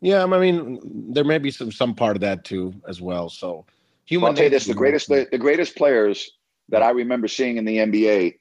yeah, 0.00 0.22
I 0.22 0.26
mean, 0.26 0.80
there 1.12 1.24
may 1.24 1.36
be 1.38 1.50
some 1.50 1.70
some 1.70 1.94
part 1.94 2.16
of 2.16 2.20
that 2.22 2.44
too 2.44 2.72
as 2.88 3.02
well. 3.02 3.28
So, 3.28 3.66
human. 4.06 4.30
I'll 4.30 4.34
tell 4.34 4.44
you 4.44 4.50
this: 4.50 4.64
the 4.64 4.72
greatest, 4.72 5.08
the, 5.08 5.28
the 5.30 5.38
greatest 5.38 5.76
players 5.76 6.30
that 6.70 6.82
I 6.82 6.90
remember 6.90 7.28
seeing 7.28 7.58
in 7.58 7.64
the 7.64 7.78
NBA. 7.78 8.38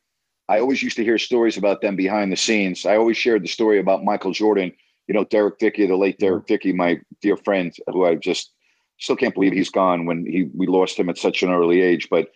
I 0.49 0.59
always 0.59 0.81
used 0.81 0.95
to 0.95 1.03
hear 1.03 1.17
stories 1.17 1.57
about 1.57 1.81
them 1.81 1.97
behind 1.97 2.31
the 2.31 2.37
scenes. 2.37 2.85
I 2.85 2.95
always 2.95 3.17
shared 3.17 3.43
the 3.43 3.49
story 3.49 3.79
about 3.79 4.05
Michael 4.05 4.31
Jordan. 4.31 4.71
You 5.07 5.13
know, 5.13 5.25
Derek 5.25 5.59
Dickey, 5.59 5.85
the 5.85 5.97
late 5.97 6.19
Derek 6.19 6.43
mm-hmm. 6.43 6.53
Dickey, 6.53 6.71
my 6.71 7.01
dear 7.21 7.35
friend, 7.35 7.75
who 7.87 8.05
I 8.05 8.15
just 8.15 8.51
still 8.99 9.17
can't 9.17 9.33
believe 9.33 9.51
he's 9.51 9.69
gone. 9.69 10.05
When 10.05 10.25
he 10.25 10.49
we 10.55 10.67
lost 10.67 10.97
him 10.97 11.09
at 11.09 11.17
such 11.17 11.43
an 11.43 11.51
early 11.51 11.81
age, 11.81 12.07
but 12.09 12.29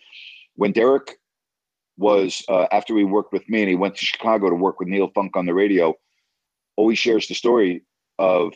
when 0.56 0.72
Derek 0.72 1.18
was 1.96 2.42
uh, 2.48 2.66
after 2.72 2.96
he 2.96 3.04
worked 3.04 3.32
with 3.32 3.48
me 3.48 3.60
and 3.60 3.68
he 3.68 3.76
went 3.76 3.96
to 3.96 4.04
Chicago 4.04 4.48
to 4.48 4.56
work 4.56 4.78
with 4.78 4.88
Neil 4.88 5.10
Funk 5.14 5.36
on 5.36 5.46
the 5.46 5.54
radio, 5.54 5.94
always 6.76 6.98
shares 6.98 7.28
the 7.28 7.34
story 7.34 7.82
of 8.18 8.52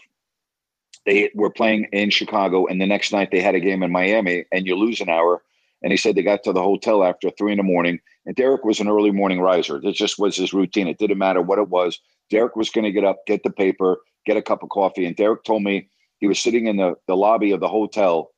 they 1.05 1.31
were 1.35 1.51
playing 1.51 1.87
in 1.93 2.11
Chicago 2.11 2.67
and 2.67 2.81
the 2.81 2.87
next 2.87 3.13
night 3.13 3.31
they 3.31 3.41
had 3.41 3.55
a 3.55 3.61
game 3.61 3.83
in 3.83 3.93
Miami 3.93 4.45
and 4.53 4.67
you 4.67 4.77
lose 4.77 5.01
an 5.01 5.09
hour. 5.09 5.43
And 5.83 5.93
he 5.93 5.97
said 5.97 6.17
they 6.17 6.23
got 6.23 6.43
to 6.45 6.53
the 6.53 6.63
hotel 6.63 7.05
after 7.05 7.31
three 7.31 7.53
in 7.53 7.59
the 7.59 7.63
morning. 7.63 8.01
And 8.25 8.35
Derek 8.35 8.65
was 8.65 8.81
an 8.81 8.89
early 8.89 9.13
morning 9.13 9.41
riser. 9.41 9.81
This 9.81 9.97
just 9.97 10.19
was 10.19 10.37
his 10.37 10.53
routine. 10.53 10.89
It 10.89 10.99
didn't 10.99 11.19
matter 11.19 11.43
what 11.43 11.59
it 11.59 11.69
was. 11.69 12.01
Derek 12.31 12.57
was 12.57 12.71
going 12.71 12.85
to 12.85 12.91
get 12.91 13.05
up, 13.05 13.25
get 13.27 13.45
the 13.45 13.51
paper, 13.51 13.99
get 14.25 14.37
a 14.37 14.43
cup 14.43 14.63
of 14.63 14.71
coffee. 14.71 15.07
And 15.07 15.15
Derek 15.15 15.45
told 15.45 15.63
me 15.63 15.89
he 16.19 16.27
was 16.27 16.41
sitting 16.41 16.67
in 16.67 16.79
the, 16.79 16.95
the 17.07 17.17
lobby 17.17 17.53
of 17.53 17.61
the 17.61 17.69
hotel 17.69 18.33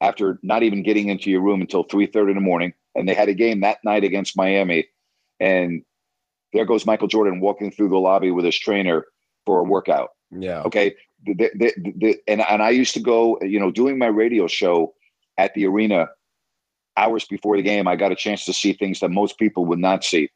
after 0.00 0.38
not 0.42 0.62
even 0.62 0.82
getting 0.82 1.08
into 1.08 1.30
your 1.30 1.42
room 1.42 1.60
until 1.60 1.84
3.30 1.84 2.30
in 2.30 2.34
the 2.34 2.40
morning. 2.40 2.72
And 2.98 3.08
they 3.08 3.14
had 3.14 3.28
a 3.28 3.34
game 3.34 3.60
that 3.60 3.78
night 3.84 4.04
against 4.04 4.36
Miami. 4.36 4.86
And 5.40 5.82
there 6.52 6.64
goes 6.64 6.84
Michael 6.84 7.08
Jordan 7.08 7.40
walking 7.40 7.70
through 7.70 7.90
the 7.90 7.98
lobby 7.98 8.30
with 8.30 8.44
his 8.44 8.58
trainer 8.58 9.06
for 9.46 9.60
a 9.60 9.64
workout. 9.64 10.10
Yeah. 10.30 10.62
Okay. 10.62 10.94
The, 11.24 11.50
the, 11.54 11.72
the, 11.96 12.16
and, 12.26 12.42
and 12.42 12.62
I 12.62 12.70
used 12.70 12.94
to 12.94 13.00
go, 13.00 13.38
you 13.40 13.58
know, 13.58 13.70
doing 13.70 13.98
my 13.98 14.06
radio 14.06 14.46
show 14.46 14.94
at 15.36 15.54
the 15.54 15.66
arena 15.66 16.08
hours 16.96 17.24
before 17.24 17.56
the 17.56 17.62
game. 17.62 17.86
I 17.86 17.96
got 17.96 18.12
a 18.12 18.16
chance 18.16 18.44
to 18.44 18.52
see 18.52 18.72
things 18.72 19.00
that 19.00 19.10
most 19.10 19.38
people 19.38 19.64
would 19.66 19.78
not 19.78 20.04
see. 20.04 20.28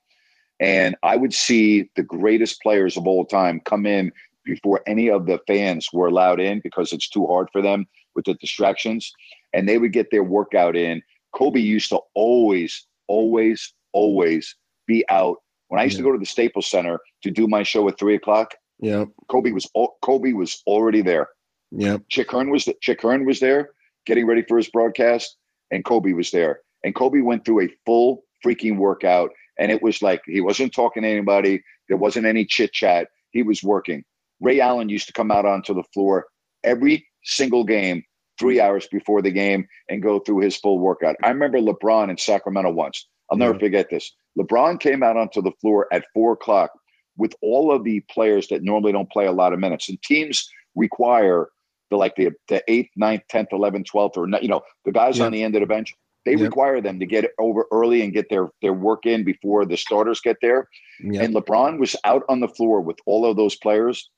And 0.61 0.97
I 1.03 1.17
would 1.17 1.35
see 1.35 1.91
the 1.97 2.05
greatest 2.05 2.63
players 2.63 2.97
of 2.97 3.07
all 3.07 3.25
time 3.25 3.61
come 3.65 3.85
in 3.85 4.13
before 4.45 4.81
any 4.87 5.11
of 5.11 5.27
the 5.27 5.41
fans 5.47 5.89
were 5.93 6.07
allowed 6.07 6.41
in 6.41 6.61
because 6.63 6.93
it's 6.93 7.09
too 7.09 7.27
hard 7.27 7.49
for 7.53 7.63
them 7.63 7.87
with 8.15 8.27
the 8.27 8.35
distractions. 8.35 9.13
And 9.53 9.69
they 9.69 9.79
would 9.79 9.93
get 9.93 10.11
their 10.11 10.25
workout 10.25 10.77
in. 10.77 11.03
Kobe 11.35 11.61
used 11.61 11.89
to 11.91 12.01
always, 12.15 12.87
always, 13.09 13.73
always 13.93 14.57
be 14.87 15.05
out. 15.09 15.39
When 15.69 15.81
I 15.81 15.85
used 15.85 15.97
to 15.97 16.03
go 16.03 16.13
to 16.13 16.19
the 16.19 16.27
Staples 16.27 16.69
Center 16.69 16.99
to 17.23 17.31
do 17.31 17.49
my 17.49 17.63
show 17.63 17.89
at 17.89 17.99
three 17.99 18.15
o'clock, 18.15 18.55
yeah, 18.79 19.05
Kobe 19.29 19.53
was 19.53 19.69
Kobe 20.03 20.33
was 20.33 20.63
already 20.67 21.03
there. 21.03 21.29
Yeah, 21.71 21.99
Chick 22.11 22.31
Hearn 22.31 22.51
was 22.51 22.69
Chick 22.83 23.01
Hearn 23.01 23.25
was 23.25 23.41
there, 23.41 23.71
getting 24.05 24.27
ready 24.27 24.43
for 24.47 24.57
his 24.59 24.69
broadcast, 24.69 25.37
and 25.71 25.85
Kobe 25.85 26.13
was 26.13 26.31
there. 26.31 26.61
And 26.85 26.95
Kobe 26.95 27.21
went 27.21 27.45
through 27.45 27.63
a 27.63 27.75
full 27.87 28.25
freaking 28.45 28.77
workout, 28.77 29.31
and 29.59 29.71
it 29.71 29.83
was 29.83 30.03
like 30.03 30.21
he 30.27 30.41
wasn't 30.41 30.75
talking 30.75 31.05
to 31.05 31.09
anybody. 31.09 31.63
There 31.89 31.97
wasn't 31.97 32.27
any 32.27 32.45
chit 32.45 32.73
chat. 32.73 33.09
He 33.31 33.43
was 33.43 33.63
working. 33.63 34.05
Ray 34.41 34.61
Allen 34.61 34.89
used 34.89 35.07
to 35.07 35.13
come 35.13 35.31
out 35.31 35.47
onto 35.47 35.73
the 35.73 35.85
floor 35.95 36.27
every 36.65 37.07
single 37.25 37.65
game, 37.65 38.03
three 38.39 38.61
hours 38.61 38.87
before 38.89 39.23
the 39.23 39.31
game, 39.31 39.67
and 39.89 40.03
go 40.03 40.19
through 40.19 40.41
his 40.41 40.57
full 40.57 40.79
workout. 40.79 41.17
I 41.23 41.29
remember 41.29 41.59
LeBron 41.59 42.11
in 42.11 42.17
Sacramento 42.19 42.71
once. 42.73 43.07
I'll 43.31 43.39
never 43.39 43.59
forget 43.59 43.89
this. 43.91 44.13
LeBron 44.39 44.81
came 44.81 45.03
out 45.03 45.17
onto 45.17 45.41
the 45.43 45.53
floor 45.61 45.87
at 45.93 46.05
four 46.15 46.33
o'clock 46.33 46.71
with 47.17 47.35
all 47.43 47.71
of 47.73 47.85
the 47.85 48.01
players 48.11 48.49
that 48.49 48.63
normally 48.63 48.93
don't 48.93 49.11
play 49.11 49.27
a 49.27 49.33
lot 49.33 49.53
of 49.53 49.59
minutes. 49.59 49.89
And 49.89 50.01
teams 50.03 50.49
require 50.75 51.49
the 51.91 51.97
like 51.97 52.17
the 52.17 52.31
the 52.49 52.63
eighth, 52.69 52.91
ninth, 52.97 53.23
tenth, 53.29 53.49
eleventh, 53.53 53.87
twelfth, 53.87 54.17
or 54.17 54.27
you 54.41 54.49
know 54.49 54.63
the 54.85 54.93
guys 54.93 55.21
on 55.21 55.33
the 55.33 55.43
end 55.43 55.55
of 55.55 55.61
the 55.61 55.67
bench. 55.67 55.95
They 56.25 56.35
Yeah. 56.35 56.45
require 56.45 56.81
them 56.81 56.99
to 57.01 57.07
get 57.07 57.31
over 57.39 57.67
early 57.73 58.03
and 58.03 58.13
get 58.13 58.31
their 58.31 58.49
their 58.63 58.73
work 58.73 59.05
in 59.07 59.25
before 59.25 59.67
the 59.67 59.77
starters 59.77 60.21
get 60.21 60.39
there. 60.41 60.69
Yeah. 61.01 61.23
And 61.23 61.35
LeBron 61.35 61.79
was 61.79 61.95
out 62.05 62.23
on 62.29 62.41
the 62.41 62.49
floor 62.49 62.81
with 62.81 62.97
all 63.07 63.27
of 63.27 63.37
those 63.37 63.57
players, 63.57 64.11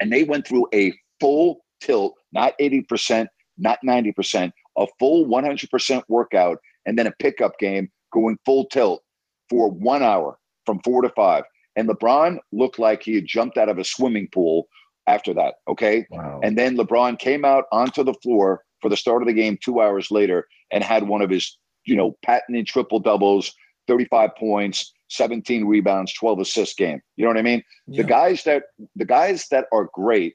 and 0.00 0.10
they 0.12 0.24
went 0.24 0.46
through 0.46 0.68
a 0.72 0.92
full 1.20 1.64
tilt, 1.80 2.14
not 2.32 2.54
80%, 2.60 3.26
not 3.62 3.78
90%, 3.86 4.52
a 4.76 4.86
full 4.98 5.26
100% 5.26 6.02
workout, 6.08 6.58
and 6.84 6.98
then 6.98 7.06
a 7.06 7.12
pickup 7.18 7.58
game 7.58 7.90
going 8.12 8.36
full 8.44 8.66
tilt 8.66 9.02
for 9.48 9.70
one 9.70 10.02
hour 10.02 10.38
from 10.66 10.80
four 10.84 11.02
to 11.02 11.08
five. 11.10 11.44
And 11.76 11.88
LeBron 11.88 12.38
looked 12.52 12.78
like 12.78 13.02
he 13.02 13.14
had 13.14 13.26
jumped 13.26 13.56
out 13.56 13.68
of 13.68 13.78
a 13.78 13.84
swimming 13.84 14.28
pool 14.32 14.68
after 15.06 15.32
that. 15.34 15.54
Okay. 15.68 16.06
Wow. 16.10 16.40
And 16.42 16.58
then 16.58 16.76
LeBron 16.76 17.18
came 17.18 17.44
out 17.44 17.64
onto 17.72 18.04
the 18.04 18.14
floor 18.22 18.62
for 18.80 18.88
the 18.88 18.96
start 18.96 19.22
of 19.22 19.28
the 19.28 19.34
game 19.34 19.58
two 19.62 19.80
hours 19.80 20.10
later 20.10 20.46
and 20.70 20.84
had 20.84 21.08
one 21.08 21.22
of 21.22 21.30
his, 21.30 21.56
you 21.84 21.96
know, 21.96 22.16
patented 22.22 22.66
triple 22.66 23.00
doubles, 23.00 23.54
35 23.88 24.30
points, 24.36 24.92
17 25.08 25.64
rebounds, 25.64 26.12
12 26.14 26.40
assists 26.40 26.74
game. 26.74 27.00
You 27.16 27.24
know 27.24 27.30
what 27.30 27.38
I 27.38 27.42
mean? 27.42 27.62
Yeah. 27.86 28.02
The 28.02 28.08
guys 28.08 28.44
that 28.44 28.64
the 28.96 29.04
guys 29.04 29.46
that 29.50 29.66
are 29.72 29.88
great 29.94 30.34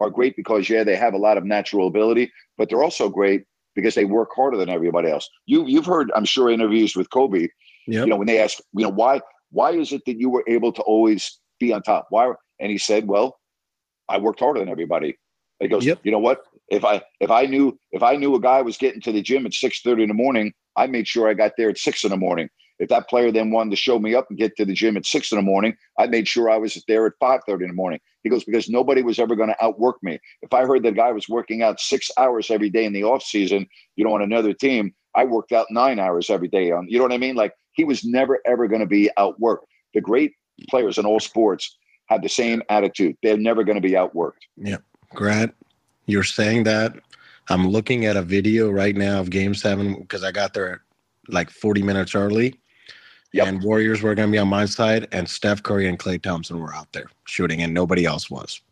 are 0.00 0.10
great 0.10 0.36
because 0.36 0.68
yeah, 0.68 0.84
they 0.84 0.96
have 0.96 1.14
a 1.14 1.18
lot 1.18 1.38
of 1.38 1.44
natural 1.44 1.86
ability, 1.86 2.30
but 2.58 2.68
they're 2.68 2.82
also 2.82 3.08
great 3.08 3.44
because 3.74 3.94
they 3.94 4.04
work 4.04 4.30
harder 4.34 4.56
than 4.56 4.68
everybody 4.68 5.10
else. 5.10 5.28
You 5.46 5.66
you've 5.66 5.86
heard, 5.86 6.10
I'm 6.14 6.24
sure, 6.24 6.50
interviews 6.50 6.96
with 6.96 7.10
Kobe. 7.10 7.48
Yep. 7.86 8.04
You 8.04 8.06
know, 8.06 8.16
when 8.16 8.26
they 8.26 8.40
ask, 8.40 8.58
you 8.72 8.84
know, 8.84 8.90
why 8.90 9.20
why 9.50 9.70
is 9.72 9.92
it 9.92 10.02
that 10.06 10.18
you 10.18 10.28
were 10.28 10.44
able 10.48 10.72
to 10.72 10.82
always 10.82 11.38
be 11.60 11.72
on 11.72 11.82
top? 11.82 12.06
Why? 12.10 12.32
And 12.58 12.70
he 12.70 12.78
said, 12.78 13.06
well, 13.06 13.38
I 14.08 14.18
worked 14.18 14.40
harder 14.40 14.60
than 14.60 14.68
everybody. 14.68 15.16
He 15.60 15.68
goes, 15.68 15.84
Yep. 15.84 16.00
you 16.02 16.10
know 16.10 16.18
what? 16.18 16.40
If 16.68 16.84
I 16.84 17.02
if 17.20 17.30
I 17.30 17.46
knew 17.46 17.78
if 17.92 18.02
I 18.02 18.16
knew 18.16 18.34
a 18.34 18.40
guy 18.40 18.60
was 18.62 18.76
getting 18.76 19.00
to 19.02 19.12
the 19.12 19.22
gym 19.22 19.46
at 19.46 19.54
six 19.54 19.80
thirty 19.82 20.02
in 20.02 20.08
the 20.08 20.14
morning, 20.14 20.52
I 20.76 20.86
made 20.86 21.06
sure 21.06 21.28
I 21.28 21.34
got 21.34 21.52
there 21.56 21.70
at 21.70 21.78
six 21.78 22.04
in 22.04 22.10
the 22.10 22.16
morning. 22.16 22.48
If 22.78 22.88
that 22.90 23.08
player 23.08 23.32
then 23.32 23.50
wanted 23.52 23.70
to 23.70 23.76
show 23.76 23.98
me 23.98 24.14
up 24.14 24.26
and 24.28 24.38
get 24.38 24.54
to 24.56 24.64
the 24.66 24.74
gym 24.74 24.96
at 24.96 25.06
six 25.06 25.32
in 25.32 25.36
the 25.36 25.42
morning, 25.42 25.76
I 25.98 26.06
made 26.06 26.28
sure 26.28 26.50
I 26.50 26.58
was 26.58 26.82
there 26.88 27.06
at 27.06 27.14
five 27.20 27.40
thirty 27.46 27.64
in 27.64 27.70
the 27.70 27.74
morning. 27.74 28.00
He 28.26 28.30
goes 28.30 28.42
because 28.42 28.68
nobody 28.68 29.02
was 29.02 29.20
ever 29.20 29.36
going 29.36 29.50
to 29.50 29.64
outwork 29.64 30.02
me. 30.02 30.18
If 30.42 30.52
I 30.52 30.64
heard 30.64 30.82
that 30.82 30.96
guy 30.96 31.12
was 31.12 31.28
working 31.28 31.62
out 31.62 31.78
six 31.78 32.10
hours 32.18 32.50
every 32.50 32.68
day 32.68 32.84
in 32.84 32.92
the 32.92 33.04
off 33.04 33.22
season, 33.22 33.68
you 33.94 34.04
know, 34.04 34.12
on 34.14 34.20
another 34.20 34.52
team, 34.52 34.92
I 35.14 35.22
worked 35.22 35.52
out 35.52 35.68
nine 35.70 36.00
hours 36.00 36.28
every 36.28 36.48
day. 36.48 36.72
On 36.72 36.88
you 36.88 36.98
know 36.98 37.04
what 37.04 37.12
I 37.12 37.18
mean? 37.18 37.36
Like 37.36 37.52
he 37.74 37.84
was 37.84 38.04
never 38.04 38.40
ever 38.44 38.66
going 38.66 38.80
to 38.80 38.86
be 38.86 39.08
outworked. 39.16 39.66
The 39.94 40.00
great 40.00 40.32
players 40.68 40.98
in 40.98 41.06
all 41.06 41.20
sports 41.20 41.78
have 42.06 42.20
the 42.20 42.28
same 42.28 42.64
attitude. 42.68 43.16
They're 43.22 43.36
never 43.36 43.62
going 43.62 43.80
to 43.80 43.80
be 43.80 43.92
outworked. 43.92 44.42
Yeah. 44.56 44.78
Grant, 45.14 45.54
you're 46.06 46.24
saying 46.24 46.64
that. 46.64 46.94
I'm 47.48 47.68
looking 47.68 48.06
at 48.06 48.16
a 48.16 48.22
video 48.22 48.72
right 48.72 48.96
now 48.96 49.20
of 49.20 49.30
game 49.30 49.54
seven 49.54 50.00
because 50.00 50.24
I 50.24 50.32
got 50.32 50.52
there 50.52 50.82
like 51.28 51.48
40 51.48 51.84
minutes 51.84 52.16
early. 52.16 52.58
Yep. 53.36 53.46
And 53.48 53.62
Warriors 53.62 54.00
were 54.00 54.14
going 54.14 54.28
to 54.28 54.32
be 54.32 54.38
on 54.38 54.48
my 54.48 54.64
side, 54.64 55.08
and 55.12 55.28
Steph 55.28 55.62
Curry 55.62 55.86
and 55.88 55.98
Klay 55.98 56.20
Thompson 56.20 56.58
were 56.58 56.74
out 56.74 56.90
there 56.92 57.06
shooting, 57.26 57.60
and 57.62 57.74
nobody 57.74 58.06
else 58.06 58.30
was. 58.30 58.62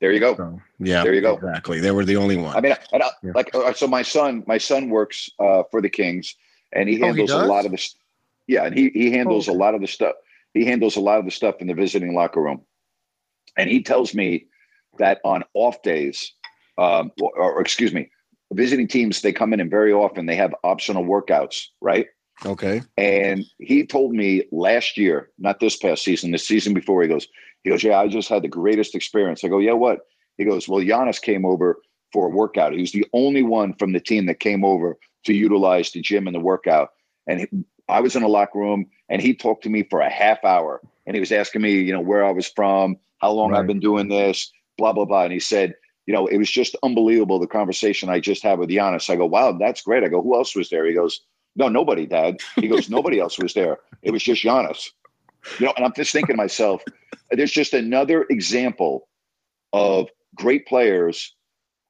There 0.00 0.12
you 0.12 0.20
go. 0.20 0.36
So, 0.36 0.60
yeah, 0.78 1.02
There 1.02 1.14
you 1.14 1.20
go. 1.20 1.34
Exactly. 1.34 1.80
They 1.80 1.90
were 1.90 2.04
the 2.04 2.16
only 2.16 2.36
one. 2.36 2.56
I 2.56 2.60
mean, 2.60 2.76
and 2.92 3.02
I, 3.02 3.10
Yeah. 3.24 3.32
like, 3.34 3.52
uh, 3.52 3.72
so 3.72 3.88
my 3.88 4.02
son, 4.02 4.44
my 4.46 4.58
son 4.58 4.88
works 4.88 5.28
uh, 5.40 5.64
for 5.72 5.82
the 5.82 5.88
Kings, 5.88 6.36
and 6.72 6.88
he 6.88 6.96
Oh, 7.02 7.12
he 7.12 7.18
handles 7.22 7.30
a 7.32 7.46
lot 7.46 7.64
of 7.64 7.72
the, 7.72 7.78
st- 7.78 8.00
yeah, 8.46 8.64
and 8.66 8.78
he 8.78 8.90
he 8.90 9.10
handles 9.10 9.48
Oh, 9.48 9.52
a 9.52 9.56
lot 9.56 9.74
of 9.74 9.80
the 9.80 9.88
stuff. 9.88 10.14
He 10.54 10.64
handles 10.64 10.94
a 10.94 11.00
lot 11.00 11.18
of 11.18 11.24
the 11.24 11.32
stuff 11.32 11.56
in 11.60 11.66
the 11.66 11.74
visiting 11.74 12.14
locker 12.14 12.40
room, 12.40 12.62
and 13.56 13.68
he 13.68 13.82
tells 13.82 14.14
me 14.14 14.46
that 14.98 15.20
on 15.24 15.42
off 15.54 15.82
days, 15.82 16.32
um, 16.78 17.10
or, 17.20 17.34
or 17.36 17.60
excuse 17.60 17.92
me, 17.92 18.10
visiting 18.52 18.86
teams 18.86 19.20
they 19.22 19.32
come 19.32 19.52
in 19.52 19.58
and 19.58 19.70
very 19.70 19.92
often 19.92 20.26
they 20.26 20.36
have 20.36 20.54
optional 20.62 21.04
workouts, 21.04 21.66
right? 21.80 22.06
Okay. 22.44 22.82
And 22.96 23.44
he 23.58 23.86
told 23.86 24.12
me 24.12 24.44
last 24.52 24.96
year, 24.96 25.30
not 25.38 25.60
this 25.60 25.76
past 25.76 26.04
season, 26.04 26.30
the 26.30 26.38
season 26.38 26.74
before, 26.74 27.02
he 27.02 27.08
goes, 27.08 27.28
he 27.64 27.70
goes, 27.70 27.82
yeah, 27.82 27.98
I 27.98 28.08
just 28.08 28.28
had 28.28 28.42
the 28.42 28.48
greatest 28.48 28.94
experience. 28.94 29.44
I 29.44 29.48
go, 29.48 29.58
yeah, 29.58 29.72
what? 29.72 30.06
He 30.36 30.44
goes, 30.44 30.68
well, 30.68 30.80
Giannis 30.80 31.20
came 31.20 31.44
over 31.44 31.78
for 32.12 32.26
a 32.26 32.30
workout. 32.30 32.72
He 32.72 32.80
was 32.80 32.92
the 32.92 33.06
only 33.12 33.42
one 33.42 33.74
from 33.74 33.92
the 33.92 34.00
team 34.00 34.26
that 34.26 34.40
came 34.40 34.64
over 34.64 34.98
to 35.24 35.34
utilize 35.34 35.90
the 35.90 36.00
gym 36.00 36.26
and 36.26 36.34
the 36.34 36.40
workout. 36.40 36.90
And 37.26 37.40
he, 37.40 37.46
I 37.88 38.00
was 38.00 38.16
in 38.16 38.22
a 38.22 38.28
locker 38.28 38.58
room, 38.58 38.86
and 39.08 39.20
he 39.20 39.34
talked 39.34 39.64
to 39.64 39.70
me 39.70 39.82
for 39.82 40.00
a 40.00 40.10
half 40.10 40.44
hour, 40.44 40.80
and 41.06 41.16
he 41.16 41.20
was 41.20 41.32
asking 41.32 41.62
me, 41.62 41.72
you 41.80 41.92
know, 41.92 42.00
where 42.00 42.24
I 42.24 42.30
was 42.30 42.46
from, 42.46 42.96
how 43.18 43.32
long 43.32 43.50
Right. 43.50 43.60
I've 43.60 43.66
been 43.66 43.80
doing 43.80 44.08
this, 44.08 44.52
blah 44.76 44.92
blah 44.92 45.04
blah. 45.04 45.24
And 45.24 45.32
he 45.32 45.40
said, 45.40 45.74
you 46.06 46.14
know, 46.14 46.26
it 46.26 46.38
was 46.38 46.50
just 46.50 46.76
unbelievable 46.82 47.38
the 47.38 47.46
conversation 47.46 48.08
I 48.08 48.20
just 48.20 48.42
had 48.42 48.58
with 48.58 48.70
Giannis. 48.70 49.10
I 49.10 49.16
go, 49.16 49.26
wow, 49.26 49.52
that's 49.52 49.82
great. 49.82 50.04
I 50.04 50.08
go, 50.08 50.22
who 50.22 50.34
else 50.34 50.54
was 50.54 50.70
there? 50.70 50.86
He 50.86 50.94
goes, 50.94 51.20
no, 51.58 51.68
nobody, 51.68 52.06
Dad. 52.06 52.38
He 52.56 52.68
goes, 52.68 52.88
nobody 52.98 53.18
else 53.20 53.38
was 53.38 53.52
there. 53.54 53.78
It 54.02 54.10
was 54.12 54.22
just 54.22 54.42
Giannis. 54.42 54.88
You 55.58 55.66
know, 55.66 55.72
and 55.76 55.84
I'm 55.84 55.92
just 55.94 56.12
thinking 56.12 56.34
to 56.34 56.36
myself, 56.36 56.82
there's 57.30 57.50
just 57.52 57.74
another 57.74 58.26
example 58.30 59.08
of 59.72 60.08
great 60.36 60.66
players. 60.66 61.34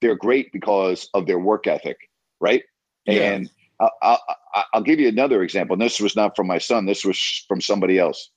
They're 0.00 0.16
great 0.16 0.52
because 0.52 1.08
of 1.14 1.26
their 1.26 1.38
work 1.38 1.66
ethic, 1.66 1.98
right? 2.40 2.62
Yeah. 3.06 3.32
And 3.32 3.50
I, 3.80 3.88
I, 4.02 4.18
I- 4.54 4.64
I'll 4.74 4.82
give 4.82 4.98
you 4.98 5.08
another 5.08 5.42
example. 5.42 5.74
And 5.74 5.82
this 5.82 6.00
was 6.00 6.16
not 6.16 6.34
from 6.34 6.46
my 6.48 6.58
son. 6.58 6.86
This 6.86 7.04
was 7.04 7.44
from 7.46 7.60
somebody 7.60 7.98
else. 7.98 8.30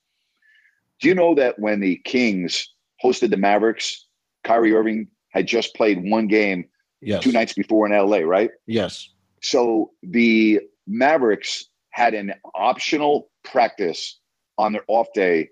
Do 1.00 1.08
you 1.08 1.14
know 1.14 1.34
that 1.34 1.58
when 1.58 1.80
the 1.80 1.96
Kings 2.04 2.68
hosted 3.02 3.30
the 3.30 3.36
Mavericks, 3.36 4.06
Kyrie 4.44 4.72
Irving 4.74 5.08
had 5.30 5.46
just 5.48 5.74
played 5.74 6.08
one 6.08 6.26
game 6.28 6.66
Yes. 7.00 7.24
two 7.24 7.32
nights 7.32 7.52
before 7.54 7.86
in 7.86 7.92
LA, 7.92 8.18
right? 8.18 8.50
Yes. 8.66 9.08
So 9.42 9.90
the 10.04 10.60
Mavericks 10.86 11.66
had 11.90 12.14
an 12.14 12.34
optional 12.54 13.28
practice 13.44 14.18
on 14.58 14.72
their 14.72 14.84
off 14.88 15.08
day 15.14 15.48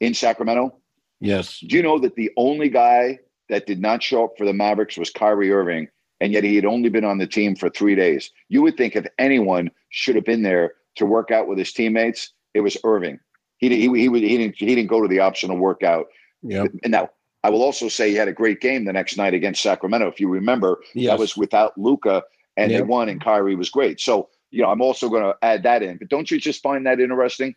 in 0.00 0.14
Sacramento. 0.14 0.76
Yes. 1.20 1.60
Do 1.60 1.76
you 1.76 1.82
know 1.82 1.98
that 1.98 2.14
the 2.14 2.30
only 2.36 2.68
guy 2.68 3.18
that 3.48 3.66
did 3.66 3.80
not 3.80 4.02
show 4.02 4.24
up 4.24 4.32
for 4.38 4.44
the 4.44 4.52
Mavericks 4.52 4.96
was 4.96 5.10
Kyrie 5.10 5.52
Irving, 5.52 5.88
and 6.20 6.32
yet 6.32 6.44
he 6.44 6.56
had 6.56 6.64
only 6.64 6.88
been 6.88 7.04
on 7.04 7.18
the 7.18 7.26
team 7.26 7.54
for 7.56 7.68
three 7.68 7.94
days? 7.94 8.30
You 8.48 8.62
would 8.62 8.76
think 8.76 8.96
if 8.96 9.06
anyone 9.18 9.70
should 9.90 10.14
have 10.16 10.24
been 10.24 10.42
there 10.42 10.74
to 10.96 11.06
work 11.06 11.30
out 11.30 11.46
with 11.48 11.58
his 11.58 11.72
teammates, 11.72 12.32
it 12.54 12.60
was 12.60 12.76
Irving. 12.84 13.18
He 13.58 13.68
he 13.68 13.88
he, 13.88 14.08
he 14.08 14.38
didn't 14.38 14.56
he 14.56 14.66
didn't 14.66 14.86
go 14.86 15.02
to 15.02 15.08
the 15.08 15.20
optional 15.20 15.58
workout. 15.58 16.06
Yep. 16.42 16.72
And 16.82 16.92
now 16.92 17.10
I 17.44 17.50
will 17.50 17.62
also 17.62 17.88
say 17.88 18.10
he 18.10 18.16
had 18.16 18.28
a 18.28 18.32
great 18.32 18.60
game 18.60 18.84
the 18.84 18.92
next 18.92 19.16
night 19.16 19.34
against 19.34 19.62
Sacramento. 19.62 20.08
If 20.08 20.20
you 20.20 20.28
remember, 20.28 20.80
Yes. 20.94 21.10
that 21.10 21.18
was 21.18 21.36
without 21.36 21.76
Luka, 21.76 22.22
and 22.60 22.70
they 22.72 22.82
won, 22.82 23.08
and 23.08 23.22
Kyrie 23.22 23.54
was 23.54 23.70
great. 23.70 24.00
So 24.00 24.28
you 24.50 24.62
know, 24.62 24.70
I'm 24.70 24.82
also 24.82 25.08
going 25.08 25.22
to 25.22 25.36
add 25.42 25.62
that 25.62 25.82
in. 25.82 25.96
But 25.96 26.08
don't 26.08 26.30
you 26.30 26.38
just 26.40 26.62
find 26.62 26.86
that 26.86 27.00
interesting? 27.00 27.54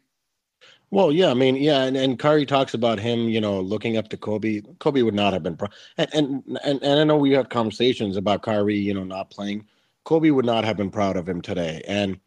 Well, 0.92 1.12
yeah, 1.12 1.32
I 1.32 1.34
mean, 1.34 1.56
yeah, 1.56 1.84
and, 1.84 1.98
and 1.98 2.20
Curry 2.20 2.46
talks 2.46 2.76
about 2.76 3.00
him, 3.00 3.28
you 3.28 3.42
know, 3.42 3.60
looking 3.60 3.98
up 3.98 4.10
to 4.10 4.18
Kobe. 4.18 4.62
Kobe 4.78 5.02
would 5.02 5.16
not 5.16 5.34
have 5.34 5.42
been, 5.42 5.58
pro- 5.58 5.70
and, 5.98 6.14
and 6.14 6.60
and 6.64 6.84
and 6.84 7.00
I 7.00 7.04
know 7.04 7.18
we 7.18 7.32
had 7.32 7.50
conversations 7.50 8.16
about 8.16 8.44
Kyrie, 8.44 8.78
you 8.78 8.94
know, 8.94 9.04
not 9.04 9.32
playing. 9.32 9.66
Kobe 10.04 10.30
would 10.30 10.46
not 10.46 10.66
have 10.66 10.78
been 10.78 10.92
proud 10.92 11.18
of 11.18 11.28
him 11.28 11.42
today. 11.42 11.82
And 11.88 12.20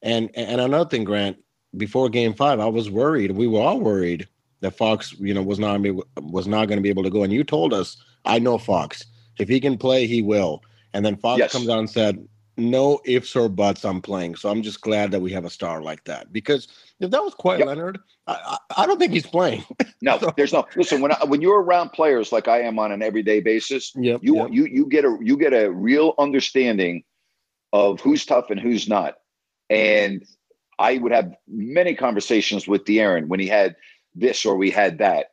and 0.00 0.30
and 0.34 0.62
another 0.62 0.88
thing, 0.88 1.04
Grant, 1.04 1.36
before 1.76 2.08
Game 2.08 2.32
Five, 2.32 2.58
I 2.58 2.66
was 2.66 2.88
worried. 2.88 3.32
We 3.32 3.48
were 3.48 3.60
all 3.60 3.80
worried 3.80 4.26
that 4.60 4.78
Fox, 4.78 5.12
you 5.18 5.34
know, 5.34 5.42
was 5.42 5.58
not 5.58 5.78
was 6.22 6.46
not 6.46 6.68
going 6.68 6.78
to 6.78 6.82
be 6.82 6.88
able 6.88 7.02
to 7.02 7.10
go. 7.10 7.22
And 7.22 7.32
you 7.32 7.44
told 7.44 7.74
us, 7.74 8.02
I 8.24 8.38
know 8.38 8.56
Fox. 8.56 9.04
If 9.38 9.50
he 9.50 9.60
can 9.60 9.76
play, 9.76 10.06
he 10.06 10.22
will. 10.22 10.62
And 10.96 11.04
then 11.04 11.16
Fox 11.16 11.38
Yes. 11.38 11.52
comes 11.52 11.68
out 11.68 11.78
and 11.78 11.90
said, 11.90 12.26
no 12.56 13.02
ifs 13.04 13.36
or 13.36 13.50
buts, 13.50 13.84
I'm 13.84 14.00
playing. 14.00 14.34
So 14.36 14.48
I'm 14.48 14.62
just 14.62 14.80
glad 14.80 15.10
that 15.10 15.20
we 15.20 15.30
have 15.30 15.44
a 15.44 15.50
star 15.50 15.82
like 15.82 16.02
that 16.04 16.32
because 16.32 16.68
if 17.00 17.10
that 17.10 17.22
was 17.22 17.34
Kawhi 17.34 17.58
Yep. 17.58 17.66
Leonard, 17.66 17.98
I, 18.26 18.58
I, 18.76 18.82
I 18.82 18.86
don't 18.86 18.98
think 18.98 19.12
he's 19.12 19.26
playing. 19.26 19.62
No, 20.02 20.18
there's 20.36 20.52
no. 20.52 20.66
Listen, 20.76 21.00
when 21.00 21.10
I, 21.10 21.24
when 21.24 21.40
you're 21.40 21.60
around 21.60 21.88
players 21.90 22.30
like 22.30 22.48
I 22.48 22.60
am 22.60 22.78
on 22.78 22.92
an 22.92 23.02
everyday 23.02 23.40
basis, 23.40 23.92
Yep. 23.96 24.20
you 24.22 24.36
yep. 24.36 24.48
you 24.52 24.66
you 24.66 24.86
get 24.86 25.04
a 25.06 25.16
you 25.22 25.36
get 25.38 25.52
a 25.54 25.70
real 25.70 26.14
understanding 26.18 27.02
of 27.72 27.98
who's 28.00 28.24
tough 28.26 28.50
and 28.50 28.60
who's 28.60 28.88
not. 28.88 29.14
And 29.70 30.22
I 30.78 30.98
would 30.98 31.12
have 31.12 31.34
many 31.48 31.94
conversations 31.94 32.68
with 32.68 32.84
De'Aaron 32.84 33.26
when 33.28 33.40
he 33.40 33.46
had 33.48 33.74
this 34.14 34.44
or 34.44 34.56
we 34.56 34.70
had 34.70 34.98
that, 34.98 35.28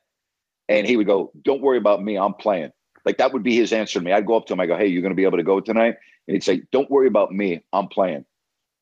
and 0.70 0.88
he 0.88 0.96
would 0.96 1.08
go, 1.08 1.32
"Don't 1.42 1.62
worry 1.62 1.78
about 1.78 2.02
me, 2.02 2.18
I'm 2.18 2.34
playing." 2.34 2.72
Like 3.06 3.18
that 3.18 3.34
would 3.34 3.44
be 3.44 3.56
his 3.56 3.74
answer 3.74 4.00
to 4.00 4.06
me. 4.06 4.12
I'd 4.12 4.26
go 4.26 4.36
up 4.36 4.46
to 4.48 4.54
him, 4.54 4.60
I 4.60 4.66
go, 4.66 4.78
"Hey, 4.78 4.88
you're 4.88 5.02
going 5.02 5.12
to 5.12 5.16
be 5.16 5.26
able 5.26 5.38
to 5.38 5.44
go 5.44 5.60
tonight?" 5.60 5.96
And 6.28 6.36
he'd 6.36 6.44
say, 6.44 6.62
"Don't 6.72 6.90
worry 6.90 7.08
about 7.08 7.32
me, 7.32 7.64
I'm 7.74 7.88
playing." 7.88 8.26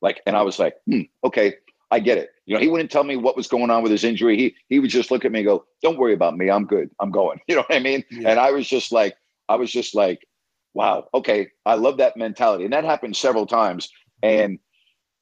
Like, 0.00 0.20
and 0.26 0.36
I 0.36 0.42
was 0.42 0.58
like, 0.58 0.76
hmm, 0.86 1.02
"Okay, 1.24 1.54
I 1.90 1.98
get 1.98 2.18
it." 2.18 2.30
You 2.46 2.54
know, 2.54 2.60
he 2.60 2.68
wouldn't 2.68 2.90
tell 2.90 3.04
me 3.04 3.16
what 3.16 3.36
was 3.36 3.48
going 3.48 3.70
on 3.70 3.82
with 3.82 3.92
his 3.92 4.04
injury. 4.04 4.36
He 4.36 4.54
he 4.68 4.78
would 4.78 4.90
just 4.90 5.10
look 5.10 5.24
at 5.24 5.32
me 5.32 5.40
and 5.40 5.46
go, 5.46 5.64
"Don't 5.82 5.98
worry 5.98 6.14
about 6.14 6.36
me, 6.36 6.50
I'm 6.50 6.66
good, 6.66 6.90
I'm 7.00 7.10
going." 7.10 7.40
You 7.48 7.56
know 7.56 7.62
what 7.62 7.76
I 7.76 7.80
mean? 7.80 8.04
Yeah. 8.10 8.30
And 8.30 8.40
I 8.40 8.50
was 8.50 8.68
just 8.68 8.92
like, 8.92 9.16
I 9.48 9.56
was 9.56 9.70
just 9.70 9.94
like, 9.94 10.26
wow, 10.74 11.08
okay, 11.14 11.48
I 11.66 11.74
love 11.74 11.98
that 11.98 12.16
mentality. 12.16 12.64
And 12.64 12.72
that 12.72 12.84
happened 12.84 13.16
several 13.16 13.46
times. 13.46 13.90
And 14.22 14.58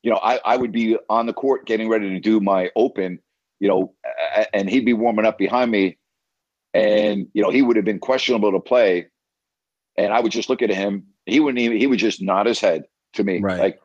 you 0.02 0.10
know, 0.10 0.18
I, 0.22 0.40
I 0.44 0.56
would 0.56 0.72
be 0.72 0.96
on 1.08 1.26
the 1.26 1.32
court 1.32 1.66
getting 1.66 1.88
ready 1.88 2.08
to 2.10 2.20
do 2.20 2.40
my 2.40 2.70
open, 2.76 3.18
you 3.58 3.68
know, 3.68 3.94
and 4.54 4.70
he'd 4.70 4.84
be 4.84 4.94
warming 4.94 5.26
up 5.26 5.38
behind 5.38 5.70
me, 5.70 5.98
and 6.74 7.26
you 7.32 7.42
know, 7.42 7.50
he 7.50 7.62
would 7.62 7.76
have 7.76 7.84
been 7.84 7.98
questionable 7.98 8.52
to 8.52 8.60
play, 8.60 9.06
and 9.96 10.12
I 10.12 10.20
would 10.20 10.32
just 10.32 10.48
look 10.48 10.62
at 10.62 10.70
him. 10.70 11.06
He 11.26 11.40
wouldn't 11.40 11.58
even. 11.58 11.78
He 11.78 11.86
would 11.86 11.98
just 11.98 12.22
nod 12.22 12.46
his 12.46 12.60
head 12.60 12.84
to 13.14 13.24
me, 13.24 13.40
Right. 13.40 13.58
like, 13.58 13.80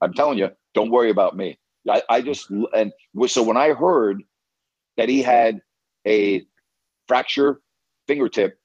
"I'm 0.00 0.14
telling 0.14 0.38
you, 0.38 0.50
don't 0.74 0.90
worry 0.90 1.10
about 1.10 1.36
me." 1.36 1.58
I, 1.88 2.02
I 2.08 2.20
just 2.22 2.50
and 2.74 2.92
so 3.26 3.42
when 3.42 3.56
I 3.56 3.72
heard 3.72 4.22
that 4.96 5.08
he 5.08 5.22
had 5.22 5.60
a 6.06 6.44
fracture 7.06 7.60
fingertip 8.06 8.58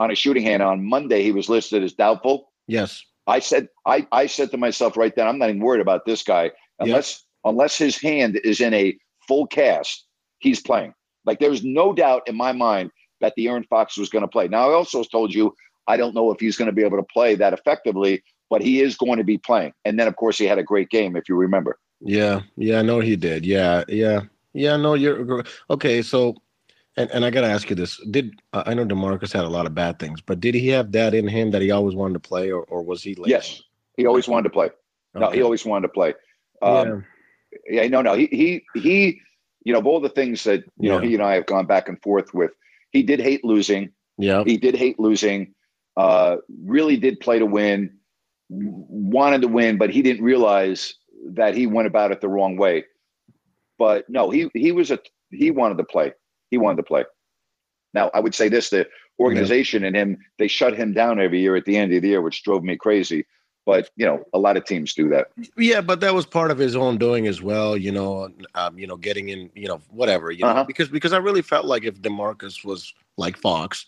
on 0.00 0.10
a 0.10 0.14
shooting 0.14 0.42
hand 0.42 0.62
on 0.62 0.84
Monday, 0.84 1.22
he 1.22 1.32
was 1.32 1.48
listed 1.48 1.82
as 1.82 1.92
doubtful. 1.92 2.52
Yes. 2.66 3.02
I 3.26 3.40
said, 3.40 3.68
I, 3.84 4.06
I 4.10 4.26
said 4.26 4.50
to 4.52 4.56
myself 4.56 4.96
right 4.96 5.14
then, 5.14 5.26
I'm 5.28 5.38
not 5.38 5.50
even 5.50 5.60
worried 5.60 5.82
about 5.82 6.06
this 6.06 6.22
guy 6.22 6.50
unless 6.78 7.24
unless 7.44 7.76
his 7.76 8.00
hand 8.00 8.40
is 8.44 8.60
in 8.60 8.72
a 8.74 8.96
full 9.26 9.46
cast, 9.46 10.06
he's 10.38 10.60
playing. 10.60 10.94
Like 11.24 11.38
there's 11.38 11.62
no 11.62 11.92
doubt 11.92 12.22
in 12.26 12.36
my 12.36 12.52
mind 12.52 12.90
that 13.20 13.34
De'Aaron 13.36 13.66
Fox 13.68 13.96
was 13.96 14.08
going 14.08 14.22
to 14.22 14.28
play. 14.28 14.48
Now 14.48 14.70
I 14.70 14.74
also 14.74 15.02
told 15.02 15.34
you 15.34 15.54
I 15.86 15.96
don't 15.96 16.14
know 16.14 16.30
if 16.30 16.38
he's 16.38 16.56
going 16.56 16.66
to 16.66 16.72
be 16.72 16.84
able 16.84 16.98
to 16.98 17.06
play 17.12 17.34
that 17.36 17.52
effectively, 17.52 18.22
but 18.50 18.62
he 18.62 18.80
is 18.80 18.96
going 18.96 19.18
to 19.18 19.24
be 19.24 19.38
playing. 19.38 19.72
And 19.84 19.98
then 19.98 20.06
of 20.06 20.16
course 20.16 20.38
he 20.38 20.44
had 20.44 20.58
a 20.58 20.62
great 20.62 20.90
game, 20.90 21.16
if 21.16 21.28
you 21.28 21.36
remember. 21.36 21.78
Yeah. 22.00 22.42
Yeah. 22.56 22.78
I 22.78 22.82
know 22.82 23.00
he 23.00 23.16
did. 23.16 23.44
Yeah. 23.44 23.84
Yeah. 23.88 24.20
Yeah. 24.52 24.76
No, 24.76 24.94
you're 24.94 25.44
okay. 25.70 26.02
So, 26.02 26.34
and, 26.96 27.10
and 27.10 27.24
I 27.24 27.30
got 27.30 27.42
to 27.42 27.48
ask 27.48 27.70
you 27.70 27.76
this: 27.76 28.00
Did 28.10 28.40
uh, 28.52 28.64
I 28.66 28.74
know 28.74 28.84
Demarcus 28.84 29.32
had 29.32 29.44
a 29.44 29.48
lot 29.48 29.66
of 29.66 29.74
bad 29.74 29.98
things, 29.98 30.20
but 30.20 30.40
did 30.40 30.54
he 30.54 30.68
have 30.68 30.92
that 30.92 31.14
in 31.14 31.28
him 31.28 31.52
that 31.52 31.62
he 31.62 31.70
always 31.70 31.94
wanted 31.94 32.14
to 32.14 32.20
play, 32.28 32.50
or, 32.50 32.62
or 32.64 32.82
was 32.82 33.02
he? 33.02 33.14
Lazy? 33.14 33.30
Yes, 33.30 33.62
he 33.96 34.06
always 34.06 34.26
wanted 34.26 34.44
to 34.44 34.50
play. 34.50 34.70
No, 35.14 35.30
he 35.30 35.42
always 35.42 35.64
wanted 35.64 35.88
to 35.88 35.92
play. 35.92 36.14
Um, 36.60 37.04
yeah. 37.68 37.86
no, 37.86 38.02
no. 38.02 38.14
He 38.14 38.26
he 38.26 38.80
he. 38.80 39.20
You 39.64 39.74
know, 39.74 39.80
of 39.80 39.86
all 39.86 40.00
the 40.00 40.08
things 40.08 40.44
that 40.44 40.64
you 40.78 40.88
know 40.88 40.98
he 40.98 41.14
and 41.14 41.22
I 41.22 41.34
have 41.34 41.46
gone 41.46 41.66
back 41.66 41.88
and 41.88 42.00
forth 42.02 42.32
with, 42.32 42.52
he 42.92 43.02
did 43.02 43.20
hate 43.20 43.44
losing. 43.44 43.92
Yeah. 44.16 44.44
He 44.44 44.56
did 44.56 44.74
hate 44.74 44.98
losing. 44.98 45.54
Uh, 45.96 46.36
really 46.64 46.96
did 46.96 47.20
play 47.20 47.38
to 47.38 47.46
win. 47.46 47.98
Wanted 48.50 49.42
to 49.42 49.48
win, 49.48 49.78
but 49.78 49.90
he 49.90 50.02
didn't 50.02 50.24
realize 50.24 50.94
that 51.32 51.54
he 51.54 51.66
went 51.66 51.88
about 51.88 52.12
it 52.12 52.20
the 52.20 52.28
wrong 52.28 52.56
way. 52.56 52.84
But 53.78 54.08
no, 54.08 54.30
he 54.30 54.50
he 54.54 54.72
was 54.72 54.90
a 54.90 54.98
he 55.30 55.50
wanted 55.50 55.78
to 55.78 55.84
play. 55.84 56.12
He 56.50 56.58
wanted 56.58 56.78
to 56.78 56.82
play. 56.84 57.04
Now 57.94 58.10
I 58.14 58.20
would 58.20 58.34
say 58.34 58.48
this: 58.48 58.70
the 58.70 58.88
organization 59.18 59.84
and 59.84 59.94
him 59.94 60.18
they 60.38 60.48
shut 60.48 60.76
him 60.76 60.94
down 60.94 61.20
every 61.20 61.40
year 61.40 61.56
at 61.56 61.64
the 61.64 61.76
end 61.76 61.92
of 61.92 62.02
the 62.02 62.08
year, 62.08 62.22
which 62.22 62.42
drove 62.42 62.62
me 62.62 62.76
crazy. 62.76 63.26
But 63.68 63.90
you 63.96 64.06
know, 64.06 64.24
a 64.32 64.38
lot 64.38 64.56
of 64.56 64.64
teams 64.64 64.94
do 64.94 65.10
that. 65.10 65.26
Yeah, 65.58 65.82
but 65.82 66.00
that 66.00 66.14
was 66.14 66.24
part 66.24 66.50
of 66.50 66.56
his 66.56 66.74
own 66.74 66.96
doing 66.96 67.26
as 67.26 67.42
well. 67.42 67.76
You 67.76 67.92
know, 67.92 68.30
um, 68.54 68.78
you 68.78 68.86
know, 68.86 68.96
getting 68.96 69.28
in, 69.28 69.50
you 69.54 69.68
know, 69.68 69.82
whatever. 69.90 70.30
You 70.30 70.46
Uh-huh. 70.46 70.64
because 70.64 70.88
because 70.88 71.12
I 71.12 71.18
really 71.18 71.42
felt 71.42 71.66
like 71.66 71.84
if 71.84 72.00
Demarcus 72.00 72.64
was 72.64 72.94
like 73.18 73.36
Fox, 73.36 73.84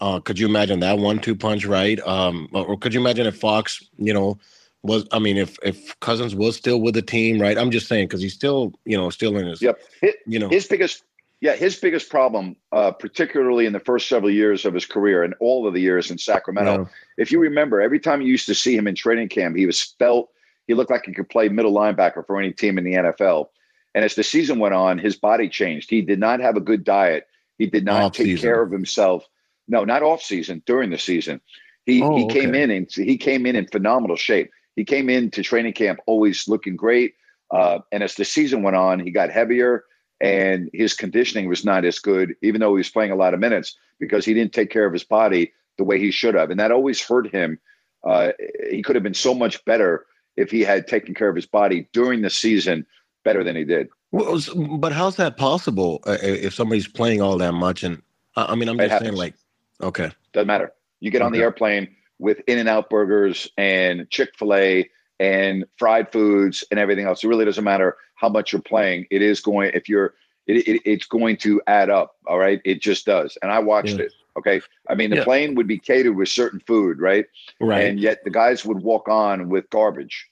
uh, 0.00 0.20
could 0.20 0.38
you 0.38 0.46
imagine 0.46 0.78
that 0.80 0.98
one-two 0.98 1.34
punch, 1.34 1.66
right? 1.66 1.98
Um, 2.06 2.48
or, 2.52 2.64
or 2.64 2.78
could 2.78 2.94
you 2.94 3.00
imagine 3.00 3.26
if 3.26 3.36
Fox, 3.40 3.82
you 3.96 4.14
know, 4.14 4.38
was 4.84 5.04
I 5.10 5.18
mean, 5.18 5.36
if 5.36 5.58
if 5.64 5.98
Cousins 5.98 6.36
was 6.36 6.54
still 6.54 6.80
with 6.80 6.94
the 6.94 7.02
team, 7.02 7.42
right? 7.42 7.58
I'm 7.58 7.72
just 7.72 7.88
saying 7.88 8.06
because 8.06 8.22
he's 8.22 8.34
still, 8.34 8.72
you 8.84 8.96
know, 8.96 9.10
still 9.10 9.36
in 9.36 9.48
his, 9.48 9.60
Yep. 9.60 9.80
His, 10.00 10.14
you 10.28 10.38
know, 10.38 10.48
his 10.48 10.68
biggest, 10.68 11.02
yeah, 11.40 11.54
his 11.54 11.76
biggest 11.76 12.10
problem, 12.10 12.56
uh, 12.72 12.90
particularly 12.90 13.66
in 13.66 13.72
the 13.72 13.80
first 13.80 14.08
several 14.08 14.30
years 14.30 14.64
of 14.64 14.74
his 14.74 14.86
career 14.86 15.22
and 15.22 15.34
all 15.40 15.66
of 15.68 15.74
the 15.74 15.80
years 15.80 16.10
in 16.10 16.18
Sacramento. 16.18 16.82
Yeah. 16.82 16.84
If 17.16 17.30
you 17.30 17.38
remember, 17.38 17.80
every 17.80 18.00
time 18.00 18.20
you 18.20 18.28
used 18.28 18.46
to 18.46 18.54
see 18.54 18.76
him 18.76 18.88
in 18.88 18.94
training 18.96 19.28
camp, 19.28 19.56
he 19.56 19.66
was 19.66 19.94
felt. 19.98 20.30
He 20.66 20.74
looked 20.74 20.90
like 20.90 21.04
he 21.06 21.12
could 21.14 21.28
play 21.28 21.48
middle 21.48 21.72
linebacker 21.72 22.26
for 22.26 22.38
any 22.38 22.52
team 22.52 22.76
in 22.76 22.84
the 22.84 22.94
NFL. 22.94 23.46
And 23.94 24.04
as 24.04 24.14
the 24.14 24.24
season 24.24 24.58
went 24.58 24.74
on, 24.74 24.98
his 24.98 25.16
body 25.16 25.48
changed. 25.48 25.88
He 25.90 26.02
did 26.02 26.18
not 26.18 26.40
have 26.40 26.56
a 26.56 26.60
good 26.60 26.84
diet. 26.84 27.26
He 27.56 27.66
did 27.66 27.84
not 27.84 28.14
take 28.14 28.24
Off-season. 28.26 28.42
care 28.42 28.62
of 28.62 28.70
himself. 28.70 29.24
No, 29.66 29.84
not 29.84 30.02
off 30.02 30.22
season. 30.22 30.62
During 30.66 30.90
the 30.90 30.98
season, 30.98 31.40
he 31.86 32.02
Oh, 32.02 32.16
he 32.16 32.26
came 32.26 32.50
okay. 32.50 32.62
in 32.62 32.70
and 32.70 32.90
he 32.92 33.16
came 33.16 33.46
in 33.46 33.56
in 33.56 33.66
phenomenal 33.66 34.16
shape. 34.16 34.50
He 34.76 34.84
came 34.84 35.08
into 35.08 35.42
training 35.42 35.72
camp 35.72 36.00
always 36.06 36.46
looking 36.48 36.76
great. 36.76 37.14
Uh, 37.50 37.78
and 37.90 38.02
as 38.02 38.14
the 38.14 38.24
season 38.24 38.62
went 38.62 38.76
on, 38.76 39.00
he 39.00 39.10
got 39.10 39.30
heavier 39.30 39.84
and 40.20 40.70
his 40.72 40.94
conditioning 40.94 41.48
was 41.48 41.64
not 41.64 41.84
as 41.84 41.98
good, 41.98 42.34
even 42.42 42.60
though 42.60 42.74
he 42.74 42.78
was 42.78 42.90
playing 42.90 43.12
a 43.12 43.16
lot 43.16 43.34
of 43.34 43.40
minutes 43.40 43.76
because 44.00 44.24
he 44.24 44.34
didn't 44.34 44.52
take 44.52 44.70
care 44.70 44.86
of 44.86 44.92
his 44.92 45.04
body 45.04 45.52
the 45.76 45.84
way 45.84 45.98
he 45.98 46.10
should 46.10 46.34
have. 46.34 46.50
And 46.50 46.58
that 46.58 46.72
always 46.72 47.00
hurt 47.00 47.30
him. 47.30 47.58
Uh, 48.04 48.32
he 48.70 48.82
could 48.82 48.96
have 48.96 49.02
been 49.02 49.14
so 49.14 49.34
much 49.34 49.64
better 49.64 50.06
if 50.36 50.50
he 50.50 50.60
had 50.60 50.86
taken 50.86 51.14
care 51.14 51.28
of 51.28 51.36
his 51.36 51.46
body 51.46 51.88
during 51.92 52.22
the 52.22 52.30
season 52.30 52.86
better 53.24 53.42
than 53.44 53.56
he 53.56 53.64
did. 53.64 53.88
Well, 54.10 54.40
but 54.78 54.92
how's 54.92 55.16
that 55.16 55.36
possible 55.36 56.00
uh, 56.06 56.16
if 56.22 56.54
somebody's 56.54 56.88
playing 56.88 57.20
all 57.20 57.36
that 57.38 57.52
much? 57.52 57.82
And 57.82 58.02
uh, 58.36 58.46
I 58.48 58.54
mean, 58.54 58.68
I'm 58.68 58.78
just 58.78 59.02
saying, 59.02 59.14
like, 59.14 59.34
okay, 59.82 60.10
Doesn't 60.32 60.46
matter. 60.46 60.72
You 61.00 61.10
get 61.10 61.22
on 61.22 61.32
the 61.32 61.40
airplane 61.40 61.88
with 62.18 62.40
In 62.46 62.58
and 62.58 62.68
Out 62.68 62.90
burgers 62.90 63.48
and 63.56 64.08
Chick 64.10 64.30
fil 64.36 64.54
A 64.54 64.88
and 65.20 65.64
fried 65.76 66.10
foods 66.10 66.64
and 66.70 66.80
everything 66.80 67.04
else. 67.04 67.22
It 67.22 67.28
really 67.28 67.44
doesn't 67.44 67.64
matter 67.64 67.96
how 68.18 68.28
much 68.28 68.52
you're 68.52 68.60
playing. 68.62 69.06
It 69.10 69.22
is 69.22 69.40
going, 69.40 69.70
if 69.74 69.88
you're, 69.88 70.14
it, 70.48 70.66
it, 70.66 70.82
it's 70.84 71.06
going 71.06 71.36
to 71.38 71.62
add 71.66 71.88
up. 71.88 72.16
All 72.26 72.38
right. 72.38 72.60
It 72.64 72.82
just 72.82 73.06
does. 73.06 73.38
And 73.42 73.52
I 73.52 73.60
watched 73.60 73.98
Yeah. 73.98 74.06
it. 74.06 74.12
Okay. 74.36 74.60
I 74.88 74.94
mean, 74.94 75.10
the 75.10 75.16
Yeah. 75.16 75.24
plane 75.24 75.54
would 75.54 75.68
be 75.68 75.78
catered 75.78 76.16
with 76.16 76.28
certain 76.28 76.60
food, 76.66 77.00
right? 77.00 77.26
right? 77.60 77.84
And 77.86 78.00
yet 78.00 78.24
the 78.24 78.30
guys 78.30 78.64
would 78.64 78.82
walk 78.82 79.08
on 79.08 79.48
with 79.48 79.70
garbage, 79.70 80.28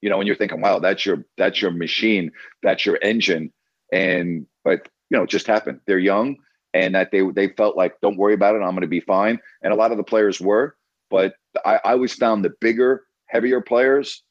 you 0.00 0.10
know, 0.10 0.18
and 0.18 0.26
you're 0.26 0.36
thinking, 0.36 0.60
wow, 0.60 0.80
that's 0.80 1.06
your, 1.06 1.24
that's 1.36 1.62
your 1.62 1.70
machine. 1.70 2.32
That's 2.62 2.84
your 2.84 2.98
engine. 3.02 3.52
And, 3.92 4.46
but, 4.64 4.88
you 5.10 5.16
know, 5.16 5.24
it 5.24 5.30
just 5.30 5.46
happened. 5.46 5.80
They're 5.86 5.98
young 5.98 6.36
and 6.74 6.94
that 6.94 7.10
they, 7.12 7.22
they 7.30 7.48
felt 7.48 7.76
like, 7.76 8.00
don't 8.00 8.16
worry 8.16 8.34
about 8.34 8.54
it. 8.56 8.62
I'm 8.62 8.70
going 8.70 8.82
to 8.82 8.88
be 8.88 9.00
fine. 9.00 9.38
And 9.62 9.72
a 9.72 9.76
lot 9.76 9.92
of 9.92 9.96
the 9.96 10.04
players 10.04 10.40
were, 10.40 10.76
but 11.08 11.34
I, 11.64 11.76
I 11.84 11.92
always 11.92 12.14
found 12.14 12.44
the 12.44 12.54
bigger, 12.60 13.04
heavier 13.26 13.60
players, 13.60 14.22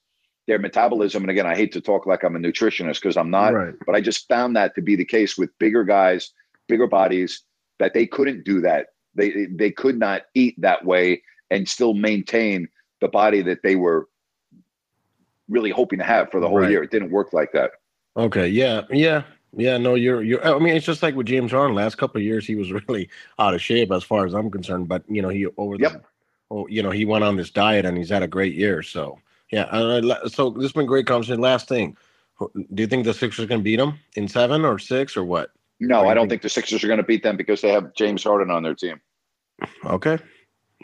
their 0.47 0.59
metabolism. 0.59 1.23
And 1.23 1.29
again, 1.31 1.45
I 1.45 1.55
hate 1.55 1.71
to 1.73 1.81
talk 1.81 2.05
like 2.05 2.23
I'm 2.23 2.35
a 2.35 2.39
nutritionist 2.39 2.95
because 2.95 3.17
I'm 3.17 3.29
not, 3.29 3.53
right. 3.53 3.73
but 3.85 3.95
I 3.95 4.01
just 4.01 4.27
found 4.27 4.55
that 4.55 4.73
to 4.75 4.81
be 4.81 4.95
the 4.95 5.05
case 5.05 5.37
with 5.37 5.49
bigger 5.59 5.83
guys, 5.83 6.31
bigger 6.67 6.87
bodies, 6.87 7.43
that 7.79 7.93
they 7.93 8.07
couldn't 8.07 8.43
do 8.45 8.61
that. 8.61 8.87
They 9.15 9.47
they 9.47 9.71
could 9.71 9.97
not 9.99 10.23
eat 10.35 10.59
that 10.61 10.85
way 10.85 11.21
and 11.51 11.67
still 11.67 11.93
maintain 11.93 12.67
the 13.01 13.07
body 13.07 13.41
that 13.43 13.61
they 13.63 13.75
were 13.75 14.07
really 15.49 15.69
hoping 15.71 15.99
to 15.99 16.05
have 16.05 16.29
for 16.31 16.39
the 16.39 16.47
whole 16.47 16.59
Right. 16.59 16.71
year. 16.71 16.83
It 16.83 16.91
didn't 16.91 17.11
work 17.11 17.33
like 17.33 17.51
that. 17.53 17.71
Okay. 18.15 18.47
Yeah. 18.47 18.81
Yeah. 18.89 19.23
Yeah. 19.55 19.77
No, 19.77 19.95
you're 19.95 20.23
you're. 20.23 20.45
I 20.45 20.59
mean, 20.59 20.75
it's 20.75 20.85
just 20.85 21.03
like 21.03 21.15
with 21.15 21.27
James 21.27 21.51
Harden. 21.51 21.75
Last 21.75 21.95
couple 21.97 22.19
of 22.19 22.23
years, 22.23 22.45
he 22.47 22.55
was 22.55 22.71
really 22.87 23.09
out 23.39 23.53
of 23.53 23.61
shape 23.61 23.91
as 23.91 24.03
far 24.03 24.25
as 24.25 24.33
I'm 24.33 24.49
concerned. 24.51 24.87
But 24.87 25.03
you 25.09 25.21
know, 25.21 25.29
he 25.29 25.47
over 25.57 25.77
the, 25.77 25.83
Yep. 25.83 26.05
oh, 26.51 26.67
you 26.67 26.83
know, 26.83 26.91
he 26.91 27.05
went 27.05 27.23
on 27.23 27.35
this 27.37 27.49
diet 27.49 27.85
and 27.85 27.97
he's 27.97 28.09
had 28.09 28.23
a 28.23 28.27
great 28.27 28.55
year. 28.55 28.81
So 28.83 29.19
yeah. 29.51 29.63
Uh, 29.63 30.27
so 30.27 30.49
this 30.51 30.63
has 30.63 30.71
been 30.73 30.85
great 30.85 31.07
conversation. 31.07 31.39
Last 31.41 31.67
thing, 31.67 31.95
do 32.39 32.81
you 32.83 32.87
think 32.87 33.05
the 33.05 33.13
Sixers 33.13 33.47
can 33.47 33.61
beat 33.63 33.77
them 33.77 33.99
in 34.15 34.27
seven 34.27 34.63
or 34.65 34.77
six 34.79 35.15
or 35.17 35.23
what? 35.23 35.51
No, 35.79 36.03
What 36.03 36.11
I 36.11 36.13
don't 36.15 36.23
think? 36.23 36.29
think 36.29 36.41
the 36.43 36.49
Sixers 36.49 36.83
are 36.83 36.87
going 36.87 36.97
to 36.97 37.03
beat 37.03 37.23
them 37.23 37.37
because 37.37 37.61
they 37.61 37.69
have 37.69 37.93
James 37.93 38.23
Harden 38.23 38.49
on 38.51 38.63
their 38.63 38.73
team. 38.75 38.99
Okay. 39.85 40.17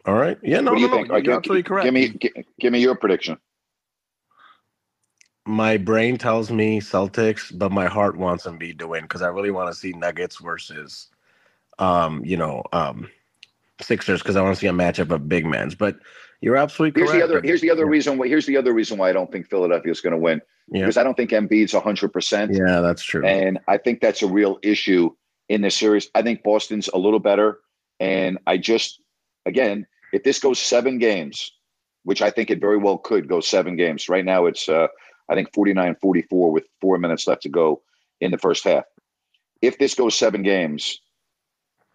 All 0.05 0.16
right. 0.16 0.38
Yeah. 0.43 0.59
No. 0.61 0.72
what 0.72 0.78
do 0.78 0.82
you 0.84 0.88
no, 0.89 0.95
think? 0.95 1.07
no. 1.09 1.14
You're 1.16 1.22
give- 1.24 1.34
absolutely 1.36 1.64
correct. 1.64 1.86
Give 1.86 1.93
me 1.93 2.09
gi- 2.09 2.45
give 2.59 2.72
me 2.74 2.80
your 2.80 2.95
prediction. 2.95 3.38
my 5.45 5.78
brain 5.78 6.18
tells 6.18 6.49
me 6.51 6.80
Celtics, 6.80 7.51
but 7.57 7.72
my 7.72 7.88
heart 7.88 8.18
wants 8.18 8.45
Embiid 8.45 8.80
to 8.80 8.88
win 8.88 9.03
because 9.03 9.22
I 9.22 9.28
really 9.28 9.51
want 9.51 9.70
to 9.72 9.78
see 9.78 9.91
Nuggets 9.91 10.38
versus, 10.38 11.09
um, 11.80 12.24
you 12.24 12.38
know, 12.38 12.64
um, 12.72 13.09
Sixers 13.82 14.22
because 14.22 14.36
I 14.38 14.41
want 14.41 14.55
to 14.55 14.59
see 14.59 14.68
a 14.68 14.72
matchup 14.74 15.11
of 15.11 15.28
big 15.28 15.45
men's. 15.45 15.76
But 15.76 15.97
you're 16.44 16.58
absolutely 16.58 17.00
Here's 17.00 17.12
correct. 17.12 17.28
the 17.28 17.34
other. 17.38 17.41
Here's 17.48 17.62
the 17.62 17.72
other 17.72 17.86
Yeah. 17.86 17.89
reason. 17.91 18.18
Why, 18.18 18.28
here's 18.28 18.46
the 18.46 18.58
other 18.58 18.74
reason 18.74 18.98
why 18.98 19.10
I 19.10 19.14
don't 19.14 19.32
think 19.32 19.50
Philadelphia 19.50 19.91
is 19.91 20.02
going 20.02 20.12
to 20.12 20.18
win 20.20 20.41
Yeah, 20.68 20.82
because 20.82 20.98
I 20.98 21.04
don't 21.04 21.16
think 21.16 21.32
Embiid's 21.32 21.74
100. 21.74 22.10
percent 22.12 22.52
yeah, 22.54 22.82
that's 22.82 23.04
true. 23.04 23.26
And 23.26 23.60
I 23.68 23.78
think 23.78 24.02
that's 24.02 24.22
a 24.22 24.28
real 24.28 24.60
issue 24.62 25.10
in 25.50 25.62
this 25.62 25.76
series. 25.76 26.10
I 26.16 26.22
think 26.22 26.44
Boston's 26.44 26.89
a 26.94 26.98
little 26.98 27.20
better. 27.20 27.60
And 28.00 28.38
I 28.48 28.58
just, 28.58 29.02
again, 29.46 29.86
if 30.12 30.24
this 30.24 30.39
goes 30.39 30.60
seven 30.60 30.98
games, 31.00 31.52
which 32.04 32.22
I 32.22 32.30
think 32.30 32.50
it 32.50 32.60
very 32.60 32.78
well 32.78 32.98
could 32.98 33.28
go 33.30 33.39
seven 33.39 33.76
games. 33.78 34.10
Right 34.10 34.26
now 34.26 34.46
it's, 34.46 34.68
uh, 34.68 34.88
I 35.30 35.36
think 35.36 35.54
49 35.54 35.96
44 36.02 36.52
with 36.52 36.68
four 36.82 36.98
minutes 36.98 37.26
left 37.28 37.44
to 37.44 37.50
go 37.50 37.82
in 38.20 38.32
the 38.32 38.38
first 38.38 38.66
half. 38.66 38.84
If 39.62 39.78
this 39.78 39.96
goes 39.96 40.14
seven 40.16 40.44
games, 40.44 41.00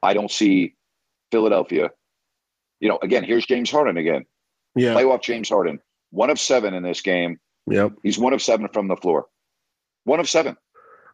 I 0.02 0.14
don't 0.14 0.30
see 0.30 0.74
Philadelphia. 1.30 1.90
You 2.80 2.88
know, 2.88 2.98
again, 3.02 3.24
here's 3.24 3.44
James 3.44 3.70
Harden 3.70 3.98
again. 3.98 4.24
Yeah, 4.74 4.94
Playoff 4.94 5.22
James 5.22 5.48
Harden. 5.48 5.80
One 6.10 6.30
of 6.30 6.38
seven 6.40 6.74
in 6.74 6.82
this 6.82 7.00
game. 7.00 7.38
yep, 7.70 7.92
He's 8.02 8.18
one 8.18 8.32
of 8.32 8.40
seven 8.42 8.68
from 8.72 8.88
the 8.88 8.96
floor. 8.96 9.26
One 10.04 10.20
of 10.20 10.28
seven. 10.28 10.56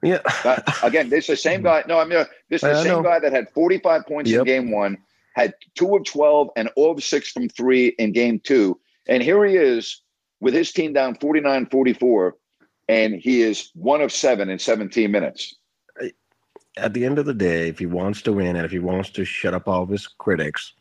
yeah. 0.02 0.18
That, 0.44 0.64
again, 0.82 1.09
this 1.11 1.24
is 1.24 1.28
the 1.28 1.36
same 1.36 1.62
guy. 1.68 1.82
No, 1.88 1.98
I 1.98 2.05
mean, 2.05 2.18
uh, 2.18 2.24
this 2.48 2.62
is 2.62 2.64
I 2.64 2.72
the 2.74 2.82
same 2.82 2.88
know. 2.92 3.02
guy 3.02 3.18
that 3.18 3.32
had 3.32 3.48
45 3.55 4.07
points 4.07 4.30
Yep. 4.30 4.40
in 4.40 4.44
game 4.46 4.70
one, 4.70 4.98
had 5.34 5.55
two 5.74 5.96
of 5.96 6.05
12 6.05 6.50
and 6.57 6.70
all 6.76 6.92
of 6.92 7.02
six 7.02 7.30
from 7.30 7.48
three 7.48 7.88
in 7.98 8.12
game 8.12 8.38
two. 8.38 8.78
And 9.09 9.22
here 9.22 9.44
he 9.44 9.57
is 9.57 10.00
with 10.40 10.55
his 10.55 10.72
team 10.72 10.92
down 10.92 11.16
49 11.16 11.66
44 11.66 12.36
and 12.88 13.14
he 13.14 13.42
is 13.42 13.70
one 13.74 14.00
of 14.02 14.12
seven 14.12 14.48
in 14.50 14.59
17 14.59 15.11
minutes. 15.11 15.55
At 16.76 16.92
the 16.92 17.05
end 17.05 17.18
of 17.18 17.24
the 17.26 17.34
day, 17.34 17.68
if 17.68 17.78
he 17.78 17.86
wants 17.86 18.20
to 18.22 18.32
win 18.32 18.57
and 18.57 18.64
if 18.64 18.70
he 18.72 18.78
wants 18.80 19.11
to 19.11 19.24
shut 19.24 19.55
up 19.55 19.68
all 19.68 19.82
of 19.84 19.88
his 19.88 20.07
critics, 20.07 20.72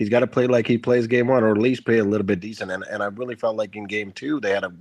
he's 0.00 0.08
got 0.08 0.20
to 0.20 0.26
play 0.26 0.46
like 0.46 0.66
he 0.66 0.78
plays 0.78 1.06
game 1.06 1.28
one, 1.28 1.44
or 1.44 1.52
at 1.52 1.58
least 1.58 1.84
play 1.84 1.98
a 1.98 2.04
little 2.04 2.26
bit 2.26 2.40
decent. 2.40 2.70
And 2.72 2.82
and 2.84 3.02
I 3.02 3.06
really 3.06 3.36
felt 3.36 3.56
like 3.56 3.76
in 3.76 3.84
game 3.84 4.10
two 4.10 4.40
they 4.40 4.50
had 4.50 4.64
a 4.64 4.72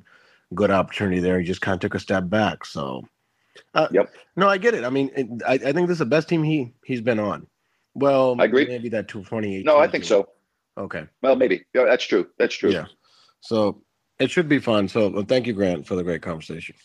good 0.56 0.72
opportunity 0.72 1.20
there. 1.20 1.40
He 1.40 1.46
just 1.46 1.62
kind 1.62 1.76
of 1.76 1.82
took 1.82 1.94
a 1.94 2.00
step 2.00 2.30
back. 2.30 2.66
So, 2.66 3.06
uh, 3.76 3.90
Yep. 3.92 4.14
no, 4.38 4.48
I 4.48 4.58
get 4.58 4.74
it. 4.74 4.86
I 4.86 4.90
mean, 4.90 5.12
it, 5.16 5.28
I, 5.46 5.54
I 5.54 5.74
think 5.74 5.88
this 5.88 5.96
is 5.96 6.00
the 6.00 6.06
best 6.06 6.30
team 6.30 6.42
he 6.42 6.74
he's 6.86 7.02
been 7.02 7.20
on. 7.20 7.46
Well, 7.94 8.38
I 8.40 8.46
agree. 8.46 8.66
Maybe 8.66 8.90
that 8.90 9.10
228. 9.10 9.66
No, 9.66 9.78
I 9.78 9.88
think 9.88 10.06
so. 10.06 10.30
Okay. 10.78 11.06
Well, 11.22 11.36
maybe. 11.36 11.66
Yeah, 11.76 11.84
that's 11.84 12.06
true. 12.06 12.30
That's 12.38 12.56
true. 12.56 12.72
Yeah. 12.72 12.86
So 13.42 13.84
it 14.20 14.32
should 14.32 14.48
be 14.48 14.60
fun. 14.60 14.88
So 14.88 15.14
uh, 15.14 15.24
thank 15.24 15.48
you, 15.48 15.54
Grant, 15.54 15.86
for 15.86 15.96
the 15.96 16.04
great 16.04 16.22
conversation. 16.22 16.76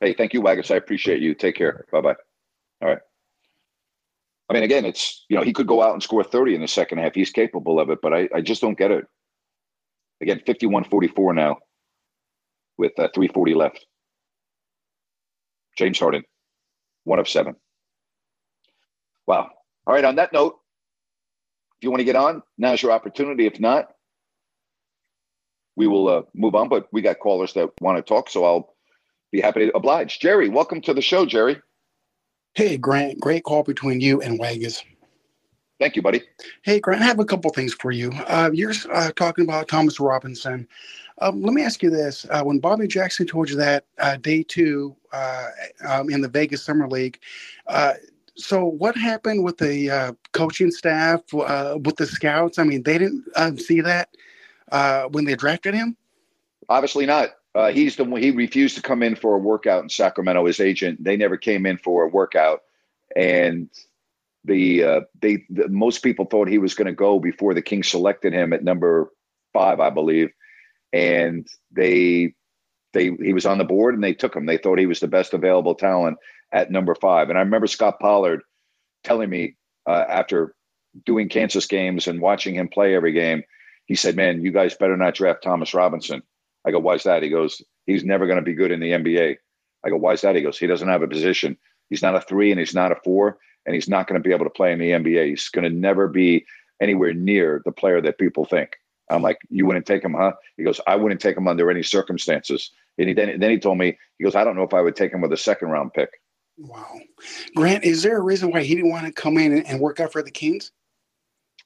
Hey, 0.00 0.14
thank 0.14 0.32
you, 0.32 0.40
Waggis. 0.40 0.70
I 0.70 0.76
appreciate 0.76 1.20
you. 1.20 1.34
Take 1.34 1.56
care. 1.56 1.84
Bye 1.90 2.00
bye. 2.00 2.14
All 2.80 2.88
right. 2.90 2.98
I 4.52 4.54
mean, 4.54 4.64
again, 4.64 4.84
it's 4.84 5.24
you 5.30 5.36
know 5.36 5.42
he 5.42 5.54
could 5.54 5.66
go 5.66 5.82
out 5.82 5.94
and 5.94 6.02
score 6.02 6.22
30 6.22 6.54
in 6.54 6.60
the 6.60 6.68
second 6.68 6.98
half. 6.98 7.14
He's 7.14 7.30
capable 7.30 7.80
of 7.80 7.88
it, 7.88 8.00
but 8.02 8.12
I, 8.12 8.28
I 8.34 8.42
just 8.42 8.60
don't 8.60 8.76
get 8.76 8.90
it. 8.90 9.06
Again, 10.20 10.42
51-44 10.46 11.34
now 11.34 11.56
with 12.76 12.92
uh, 12.98 13.08
340 13.14 13.54
left. 13.54 13.86
James 15.78 15.98
Harden, 15.98 16.22
one 17.04 17.18
of 17.18 17.26
seven. 17.30 17.56
Wow. 19.26 19.48
All 19.86 19.94
right. 19.94 20.04
On 20.04 20.16
that 20.16 20.34
note, 20.34 20.58
if 21.78 21.84
you 21.84 21.90
want 21.90 22.00
to 22.00 22.04
get 22.04 22.14
on, 22.14 22.42
now's 22.58 22.82
your 22.82 22.92
opportunity. 22.92 23.46
If 23.46 23.58
not, 23.58 23.88
we 25.76 25.86
will 25.86 26.08
uh, 26.08 26.22
move 26.34 26.54
on. 26.54 26.68
But 26.68 26.88
we 26.92 27.00
got 27.00 27.20
callers 27.20 27.54
that 27.54 27.70
want 27.80 27.96
to 27.96 28.02
talk, 28.02 28.28
so 28.28 28.44
I'll 28.44 28.74
be 29.32 29.40
happy 29.40 29.60
to 29.60 29.74
oblige. 29.74 30.20
Jerry, 30.20 30.50
welcome 30.50 30.82
to 30.82 30.92
the 30.92 31.00
show, 31.00 31.24
Jerry. 31.24 31.56
Hey, 32.54 32.76
Grant, 32.76 33.18
great 33.20 33.44
call 33.44 33.62
between 33.62 34.00
you 34.00 34.20
and 34.20 34.38
Waggis. 34.38 34.82
Thank 35.80 35.96
you, 35.96 36.02
buddy. 36.02 36.22
Hey, 36.62 36.80
Grant, 36.80 37.02
I 37.02 37.06
have 37.06 37.18
a 37.18 37.24
couple 37.24 37.50
things 37.50 37.74
for 37.74 37.90
you. 37.90 38.12
Uh, 38.28 38.50
you're 38.52 38.72
uh, 38.92 39.10
talking 39.12 39.44
about 39.44 39.68
Thomas 39.68 39.98
Robinson. 39.98 40.68
Um, 41.20 41.42
let 41.42 41.54
me 41.54 41.62
ask 41.62 41.82
you 41.82 41.90
this. 41.90 42.26
Uh, 42.30 42.42
when 42.42 42.58
Bobby 42.58 42.86
Jackson 42.86 43.26
told 43.26 43.50
you 43.50 43.56
that 43.56 43.84
uh, 43.98 44.16
day 44.16 44.42
two 44.42 44.94
uh, 45.12 45.48
um, 45.88 46.10
in 46.10 46.20
the 46.20 46.28
Vegas 46.28 46.62
Summer 46.62 46.88
League, 46.88 47.18
uh, 47.66 47.94
so 48.34 48.64
what 48.64 48.96
happened 48.96 49.44
with 49.44 49.58
the 49.58 49.90
uh, 49.90 50.12
coaching 50.32 50.70
staff, 50.70 51.20
uh, 51.34 51.78
with 51.84 51.96
the 51.96 52.06
scouts? 52.06 52.58
I 52.58 52.64
mean, 52.64 52.82
they 52.82 52.98
didn't 52.98 53.24
um, 53.36 53.58
see 53.58 53.80
that 53.82 54.08
uh, 54.72 55.04
when 55.04 55.24
they 55.24 55.36
drafted 55.36 55.74
him? 55.74 55.96
Obviously 56.68 57.06
not. 57.06 57.30
Uh, 57.54 57.70
he's 57.70 57.96
the 57.96 58.04
one. 58.04 58.22
He 58.22 58.30
refused 58.30 58.76
to 58.76 58.82
come 58.82 59.02
in 59.02 59.14
for 59.14 59.34
a 59.34 59.38
workout 59.38 59.82
in 59.82 59.88
Sacramento. 59.88 60.46
His 60.46 60.60
agent. 60.60 61.02
They 61.02 61.16
never 61.16 61.36
came 61.36 61.66
in 61.66 61.76
for 61.78 62.04
a 62.04 62.08
workout, 62.08 62.62
and 63.14 63.68
the 64.44 64.84
uh, 64.84 65.00
they 65.20 65.44
the, 65.50 65.68
most 65.68 66.02
people 66.02 66.24
thought 66.24 66.48
he 66.48 66.58
was 66.58 66.74
going 66.74 66.86
to 66.86 66.92
go 66.92 67.18
before 67.18 67.54
the 67.54 67.62
Kings 67.62 67.88
selected 67.88 68.32
him 68.32 68.52
at 68.52 68.64
number 68.64 69.10
five, 69.52 69.80
I 69.80 69.90
believe, 69.90 70.30
and 70.92 71.46
they 71.70 72.34
they 72.92 73.10
he 73.20 73.34
was 73.34 73.46
on 73.46 73.58
the 73.58 73.64
board 73.64 73.94
and 73.94 74.02
they 74.02 74.14
took 74.14 74.34
him. 74.34 74.46
They 74.46 74.58
thought 74.58 74.78
he 74.78 74.86
was 74.86 75.00
the 75.00 75.08
best 75.08 75.34
available 75.34 75.74
talent 75.74 76.18
at 76.52 76.70
number 76.70 76.94
five. 76.94 77.28
And 77.28 77.38
I 77.38 77.42
remember 77.42 77.66
Scott 77.66 78.00
Pollard 78.00 78.42
telling 79.04 79.30
me 79.30 79.56
uh, 79.86 80.04
after 80.08 80.54
doing 81.04 81.28
Kansas 81.28 81.66
games 81.66 82.06
and 82.06 82.20
watching 82.20 82.54
him 82.54 82.68
play 82.68 82.94
every 82.94 83.12
game, 83.12 83.42
he 83.84 83.94
said, 83.94 84.16
"Man, 84.16 84.42
you 84.42 84.52
guys 84.52 84.74
better 84.74 84.96
not 84.96 85.14
draft 85.14 85.42
Thomas 85.42 85.74
Robinson." 85.74 86.22
I 86.66 86.70
go, 86.70 86.78
"Why's 86.78 87.04
that?" 87.04 87.22
He 87.22 87.28
goes, 87.28 87.62
"He's 87.86 88.04
never 88.04 88.26
going 88.26 88.36
to 88.36 88.42
be 88.42 88.54
good 88.54 88.70
in 88.70 88.80
the 88.80 88.92
NBA." 88.92 89.36
I 89.84 89.88
go, 89.88 89.96
"Why's 89.96 90.20
that?" 90.22 90.36
He 90.36 90.42
goes, 90.42 90.58
"He 90.58 90.66
doesn't 90.66 90.88
have 90.88 91.02
a 91.02 91.08
position. 91.08 91.56
He's 91.90 92.02
not 92.02 92.14
a 92.14 92.20
three 92.20 92.50
and 92.50 92.58
he's 92.58 92.74
not 92.74 92.92
a 92.92 92.96
four, 93.04 93.38
and 93.66 93.74
he's 93.74 93.88
not 93.88 94.06
going 94.06 94.20
to 94.20 94.26
be 94.26 94.34
able 94.34 94.46
to 94.46 94.50
play 94.50 94.72
in 94.72 94.78
the 94.78 94.90
NBA. 94.90 95.28
He's 95.28 95.48
going 95.48 95.64
to 95.64 95.76
never 95.76 96.08
be 96.08 96.46
anywhere 96.80 97.12
near 97.12 97.62
the 97.64 97.72
player 97.72 98.00
that 98.00 98.18
people 98.18 98.44
think." 98.44 98.76
I'm 99.10 99.22
like, 99.22 99.38
"You 99.50 99.66
wouldn't 99.66 99.86
take 99.86 100.04
him, 100.04 100.14
huh?" 100.14 100.32
He 100.56 100.64
goes, 100.64 100.80
"I 100.86 100.96
wouldn't 100.96 101.20
take 101.20 101.36
him 101.36 101.48
under 101.48 101.70
any 101.70 101.82
circumstances." 101.82 102.70
And 102.98 103.08
he, 103.08 103.14
then, 103.14 103.40
then 103.40 103.50
he 103.50 103.58
told 103.58 103.78
me, 103.78 103.96
he 104.18 104.24
goes, 104.24 104.34
"I 104.34 104.44
don't 104.44 104.56
know 104.56 104.62
if 104.62 104.74
I 104.74 104.80
would 104.80 104.96
take 104.96 105.12
him 105.12 105.22
with 105.22 105.32
a 105.32 105.36
second 105.36 105.68
round 105.68 105.92
pick." 105.94 106.10
Wow. 106.58 107.00
Grant, 107.56 107.84
is 107.84 108.02
there 108.02 108.18
a 108.18 108.22
reason 108.22 108.50
why 108.50 108.62
he 108.62 108.74
didn't 108.74 108.90
want 108.90 109.06
to 109.06 109.12
come 109.12 109.38
in 109.38 109.52
and, 109.52 109.66
and 109.66 109.80
work 109.80 110.00
out 110.00 110.12
for 110.12 110.22
the 110.22 110.30
Kings? 110.30 110.70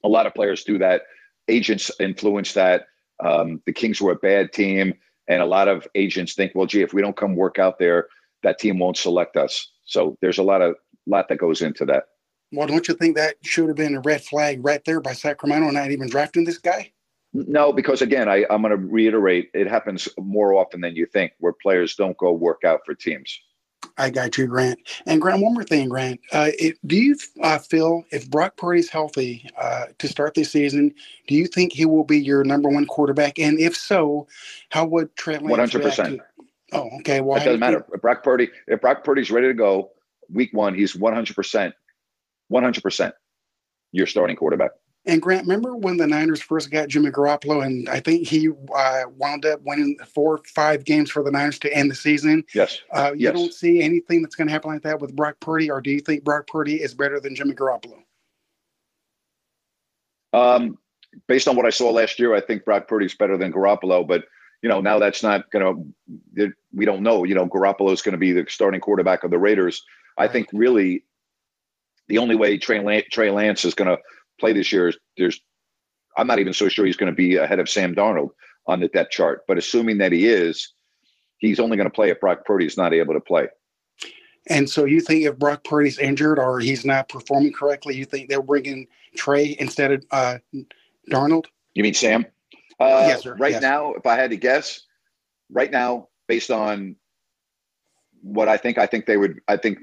a 0.03 0.07
lot 0.07 0.25
of 0.25 0.33
players 0.33 0.63
do 0.63 0.77
that. 0.79 1.03
Agents 1.47 1.91
influence 1.99 2.53
that. 2.53 2.87
Um, 3.23 3.61
the 3.65 3.73
Kings 3.73 4.01
were 4.01 4.11
a 4.11 4.15
bad 4.15 4.53
team, 4.53 4.93
and 5.27 5.41
a 5.41 5.45
lot 5.45 5.67
of 5.67 5.87
agents 5.95 6.33
think, 6.33 6.53
well, 6.55 6.67
gee, 6.67 6.81
if 6.81 6.93
we 6.93 7.01
don't 7.01 7.17
come 7.17 7.35
work 7.35 7.59
out 7.59 7.79
there, 7.79 8.07
that 8.43 8.59
team 8.59 8.79
won't 8.79 8.97
select 8.97 9.35
us. 9.35 9.71
So 9.85 10.17
there's 10.21 10.37
a 10.37 10.43
lot 10.43 10.61
of 10.61 10.75
lot 11.05 11.29
that 11.29 11.37
goes 11.37 11.61
into 11.61 11.85
that. 11.85 12.03
Well, 12.51 12.67
don't 12.67 12.87
you 12.87 12.93
think 12.93 13.15
that 13.15 13.35
should 13.43 13.67
have 13.67 13.75
been 13.75 13.95
a 13.95 14.01
red 14.01 14.23
flag 14.23 14.63
right 14.63 14.83
there 14.85 15.01
by 15.01 15.13
Sacramento 15.13 15.69
not 15.71 15.91
even 15.91 16.09
drafting 16.09 16.45
this 16.45 16.57
guy? 16.57 16.91
No, 17.33 17.73
because 17.73 18.01
again, 18.01 18.29
I, 18.29 18.45
I'm 18.49 18.61
going 18.61 18.71
to 18.71 18.77
reiterate, 18.77 19.49
it 19.53 19.67
happens 19.67 20.07
more 20.17 20.53
often 20.53 20.81
than 20.81 20.95
you 20.95 21.05
think, 21.05 21.33
where 21.39 21.53
players 21.53 21.95
don't 21.95 22.17
go 22.17 22.31
work 22.31 22.63
out 22.65 22.81
for 22.85 22.95
teams. 22.95 23.39
I 23.97 24.09
got 24.09 24.37
you, 24.37 24.47
Grant. 24.47 24.79
And 25.05 25.21
Grant, 25.21 25.41
one 25.41 25.53
more 25.53 25.63
thing, 25.63 25.89
Grant. 25.89 26.19
Uh, 26.31 26.51
it, 26.59 26.77
do 26.85 26.95
you 26.95 27.15
uh, 27.41 27.57
feel 27.57 28.03
if 28.11 28.29
Brock 28.29 28.55
Purdy's 28.57 28.89
healthy 28.89 29.49
uh, 29.57 29.85
to 29.97 30.07
start 30.07 30.35
this 30.35 30.51
season, 30.51 30.93
do 31.27 31.35
you 31.35 31.47
think 31.47 31.73
he 31.73 31.85
will 31.85 32.03
be 32.03 32.19
your 32.19 32.43
number 32.43 32.69
one 32.69 32.85
quarterback? 32.85 33.39
And 33.39 33.59
if 33.59 33.75
so, 33.75 34.27
how 34.69 34.85
would 34.85 35.09
Lance 35.25 35.41
One 35.41 35.59
hundred 35.59 35.81
percent. 35.81 36.21
Oh, 36.73 36.89
okay. 36.99 37.21
Well, 37.21 37.37
It 37.37 37.45
doesn't 37.45 37.59
matter. 37.59 37.85
If 37.93 38.01
Brock 38.01 38.23
Purdy, 38.23 38.49
if 38.67 38.81
Brock 38.81 39.03
Purdy's 39.03 39.31
ready 39.31 39.47
to 39.47 39.53
go, 39.53 39.91
week 40.29 40.49
one, 40.53 40.75
he's 40.75 40.95
one 40.95 41.13
hundred 41.13 41.35
percent, 41.35 41.73
one 42.49 42.63
hundred 42.63 42.83
percent, 42.83 43.15
your 43.91 44.05
starting 44.05 44.35
quarterback. 44.35 44.71
And 45.07 45.21
Grant, 45.21 45.43
remember 45.43 45.73
when 45.75 45.95
the 45.95 46.05
Niners 46.05 46.41
first 46.41 46.69
got 46.69 46.89
Jimmy 46.89 47.11
Garoppolo, 47.11 47.65
and 47.65 47.87
I 47.87 48.01
think 48.01 48.27
he 48.27 48.49
uh, 48.75 49.03
wound 49.15 49.45
up 49.45 49.61
winning 49.63 49.97
four 50.13 50.35
or 50.35 50.41
five 50.53 50.83
games 50.83 51.09
for 51.09 51.23
the 51.23 51.31
Niners 51.31 51.57
to 51.59 51.73
end 51.73 51.89
the 51.89 51.95
season. 51.95 52.43
Yes. 52.53 52.81
Uh, 52.91 53.11
you 53.15 53.23
Yes. 53.23 53.33
don't 53.33 53.53
see 53.53 53.81
anything 53.81 54.21
that's 54.21 54.35
going 54.35 54.47
to 54.47 54.51
happen 54.51 54.69
like 54.69 54.81
that 54.83 54.99
with 54.99 55.15
Brock 55.15 55.39
Purdy, 55.39 55.71
or 55.71 55.79
do 55.79 55.91
you 55.91 56.01
think 56.01 56.25
Brock 56.25 56.47
Purdy 56.47 56.75
is 56.75 56.93
better 56.93 57.21
than 57.21 57.35
Jimmy 57.35 57.53
Garoppolo? 57.53 58.03
Um, 60.33 60.77
based 61.27 61.47
on 61.47 61.55
what 61.55 61.65
I 61.65 61.69
saw 61.69 61.89
last 61.89 62.19
year, 62.19 62.35
I 62.35 62.41
think 62.41 62.65
Brock 62.65 62.89
Purdy's 62.89 63.15
better 63.15 63.37
than 63.37 63.53
Garoppolo, 63.53 64.05
but 64.05 64.25
you 64.61 64.69
know, 64.69 64.81
now 64.81 64.99
that's 64.99 65.23
not 65.23 65.49
going 65.51 65.93
to, 66.35 66.51
we 66.73 66.85
don't 66.85 67.03
know, 67.03 67.23
you 67.23 67.35
know, 67.35 67.47
Garoppolo 67.47 67.93
is 67.93 68.01
going 68.01 68.13
to 68.13 68.17
be 68.17 68.31
the 68.33 68.45
starting 68.49 68.81
quarterback 68.81 69.23
of 69.23 69.31
the 69.31 69.37
Raiders. 69.37 69.83
I 70.17 70.27
think 70.27 70.49
really 70.51 71.05
the 72.07 72.17
only 72.17 72.35
way 72.35 72.57
Trey, 72.57 73.03
Trey 73.11 73.29
Lance 73.29 73.65
is 73.65 73.75
going 73.75 73.95
to 73.95 74.01
play 74.39 74.53
this 74.53 74.71
year 74.71 74.93
there's, 75.17 75.41
I'm 76.17 76.27
not 76.27 76.39
even 76.39 76.53
so 76.53 76.69
sure 76.69 76.85
he's 76.85 76.97
going 76.97 77.11
to 77.11 77.15
be 77.15 77.35
ahead 77.35 77.59
of 77.59 77.69
Sam 77.69 77.95
Darnold 77.95 78.29
on 78.65 78.79
the 78.79 78.87
depth 78.87 79.11
chart, 79.11 79.43
but 79.47 79.57
assuming 79.57 79.99
that 79.99 80.11
he 80.11 80.27
is, 80.27 80.73
he's 81.37 81.59
only 81.59 81.77
going 81.77 81.89
to 81.89 81.93
play 81.93 82.09
if 82.09 82.19
Brock 82.19 82.45
Purdy 82.45 82.65
is 82.65 82.77
not 82.77 82.93
able 82.93 83.13
to 83.13 83.19
play. 83.21 83.47
And 84.49 84.69
so 84.69 84.85
you 84.85 85.01
think 85.01 85.25
if 85.25 85.37
Brock 85.37 85.63
Purdy's 85.63 85.99
injured 85.99 86.39
or 86.39 86.59
he's 86.59 86.85
not 86.85 87.09
performing 87.09 87.51
correctly, 87.51 87.95
you 87.95 88.05
think 88.05 88.29
they're 88.29 88.41
bringing 88.41 88.87
Trey 89.15 89.55
instead 89.59 89.91
of 89.91 90.05
uh, 90.11 90.37
Darnold? 91.09 91.45
You 91.73 91.83
mean 91.83 91.93
Sam? 91.93 92.25
Uh, 92.79 93.05
Yes, 93.07 93.23
sir. 93.23 93.35
Right 93.35 93.53
Yes. 93.53 93.61
now, 93.61 93.93
if 93.93 94.05
I 94.05 94.15
had 94.15 94.29
to 94.29 94.37
guess, 94.37 94.81
right 95.51 95.69
now, 95.69 96.07
based 96.27 96.51
on 96.51 96.95
what 98.21 98.47
I 98.47 98.57
think, 98.57 98.77
I 98.77 98.85
think 98.85 99.05
they 99.05 99.17
would. 99.17 99.41
I 99.47 99.57
think 99.57 99.79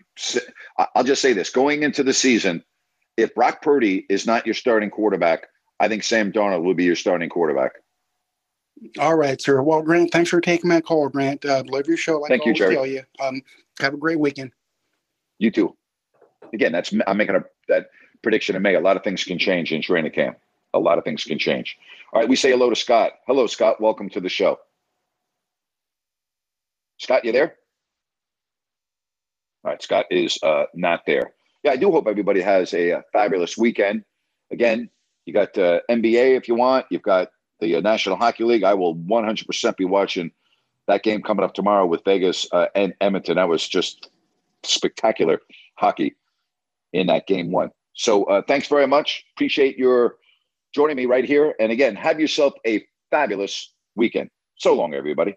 I'll 0.95 1.05
just 1.05 1.23
say 1.23 1.33
this: 1.33 1.51
going 1.51 1.83
into 1.83 2.03
the 2.03 2.13
season, 2.13 2.65
if 3.17 3.35
Brock 3.35 3.63
Purdy 3.63 4.07
is 4.09 4.27
not 4.27 4.47
your 4.47 4.55
starting 4.55 4.91
quarterback, 4.91 5.47
I 5.81 5.89
think 5.89 6.03
Sam 6.03 6.33
Darnold 6.33 6.63
will 6.63 6.75
be 6.75 6.85
your 6.85 6.97
starting 6.97 7.29
quarterback. 7.29 7.73
All 8.99 9.15
right, 9.15 9.41
sir. 9.41 9.63
Well, 9.63 9.83
Grant, 9.83 10.11
thanks 10.11 10.31
for 10.31 10.41
taking 10.41 10.69
my 10.69 10.81
call, 10.81 11.09
Grant. 11.09 11.45
Uh, 11.45 11.63
love 11.67 11.87
your 11.87 11.97
show. 11.97 12.19
Like 12.19 12.31
Thank 12.31 12.43
I 12.43 12.49
you, 12.49 12.55
Jerry. 12.55 12.75
tell 12.75 12.87
you. 12.87 13.03
Um, 13.21 13.43
have 13.81 13.95
a 13.95 13.97
great 13.97 14.19
weekend. 14.19 14.53
You 15.39 15.51
too. 15.51 15.77
Again, 16.53 16.73
that's 16.73 16.93
I'm 17.07 17.17
making 17.17 17.37
a 17.37 17.45
that 17.69 17.87
prediction 18.23 18.57
in 18.57 18.63
May. 18.63 18.75
A 18.75 18.81
lot 18.81 18.97
of 18.97 19.05
things 19.05 19.25
can 19.25 19.39
change 19.39 19.73
in 19.73 19.83
training 19.83 20.13
camp. 20.13 20.39
A 20.73 20.79
lot 20.79 20.99
of 20.99 21.05
things 21.05 21.25
can 21.25 21.39
change. 21.39 21.77
All 22.13 22.21
right, 22.21 22.29
we 22.29 22.37
say 22.37 22.51
hello 22.51 22.69
to 22.71 22.77
Scott. 22.77 23.13
Hello, 23.27 23.47
Scott. 23.47 23.81
Welcome 23.81 24.11
to 24.11 24.21
the 24.21 24.29
show. 24.29 24.59
Scott, 26.99 27.25
you 27.25 27.33
there? 27.33 27.57
All 29.65 29.71
right, 29.71 29.83
Scott 29.83 30.07
is 30.11 30.39
uh, 30.43 30.65
not 30.75 31.03
there. 31.07 31.33
Yeah, 31.65 31.73
I 31.73 31.77
do 31.77 31.91
hope 31.91 32.07
everybody 32.07 32.41
has 32.43 32.73
a, 32.75 32.93
uh 32.93 33.03
fabulous 33.13 33.57
weekend. 33.59 34.05
Again, 34.53 34.91
you 35.27 35.33
got 35.33 35.57
uh, 35.59 35.81
NBA 35.91 36.37
if 36.37 36.47
you 36.47 36.55
want. 36.55 36.87
You've 36.91 37.03
got 37.03 37.31
the 37.61 37.77
uh, 37.77 37.81
National 37.81 38.17
Hockey 38.17 38.45
League. 38.45 38.63
I 38.63 38.75
will 38.75 38.95
100% 38.95 39.77
be 39.77 39.87
watching 39.87 40.31
that 40.87 41.03
game 41.03 41.23
coming 41.23 41.43
up 41.45 41.55
tomorrow 41.55 41.87
with 41.87 42.05
Vegas 42.05 42.47
uh, 42.53 42.67
and 42.75 42.95
Edmonton. 43.01 43.37
That 43.37 43.49
was 43.49 43.67
just 43.67 44.11
spectacular 44.63 45.41
hockey 45.77 46.15
in 46.93 47.07
that 47.07 47.27
game 47.27 47.51
one. 47.51 47.71
So 47.95 48.25
uh, 48.25 48.43
thanks 48.47 48.69
very 48.69 48.87
much. 48.87 49.25
Appreciate 49.35 49.79
your 49.79 50.17
joining 50.75 50.97
me 50.97 51.07
right 51.07 51.25
here. 51.25 51.55
And 51.59 51.73
again, 51.73 51.97
have 51.97 52.21
yourself 52.21 52.53
a 52.67 52.85
fabulous 53.11 53.73
weekend. 53.95 54.31
So 54.57 54.75
long, 54.75 54.93
everybody. 54.93 55.37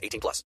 18 0.01 0.19
plus. 0.19 0.43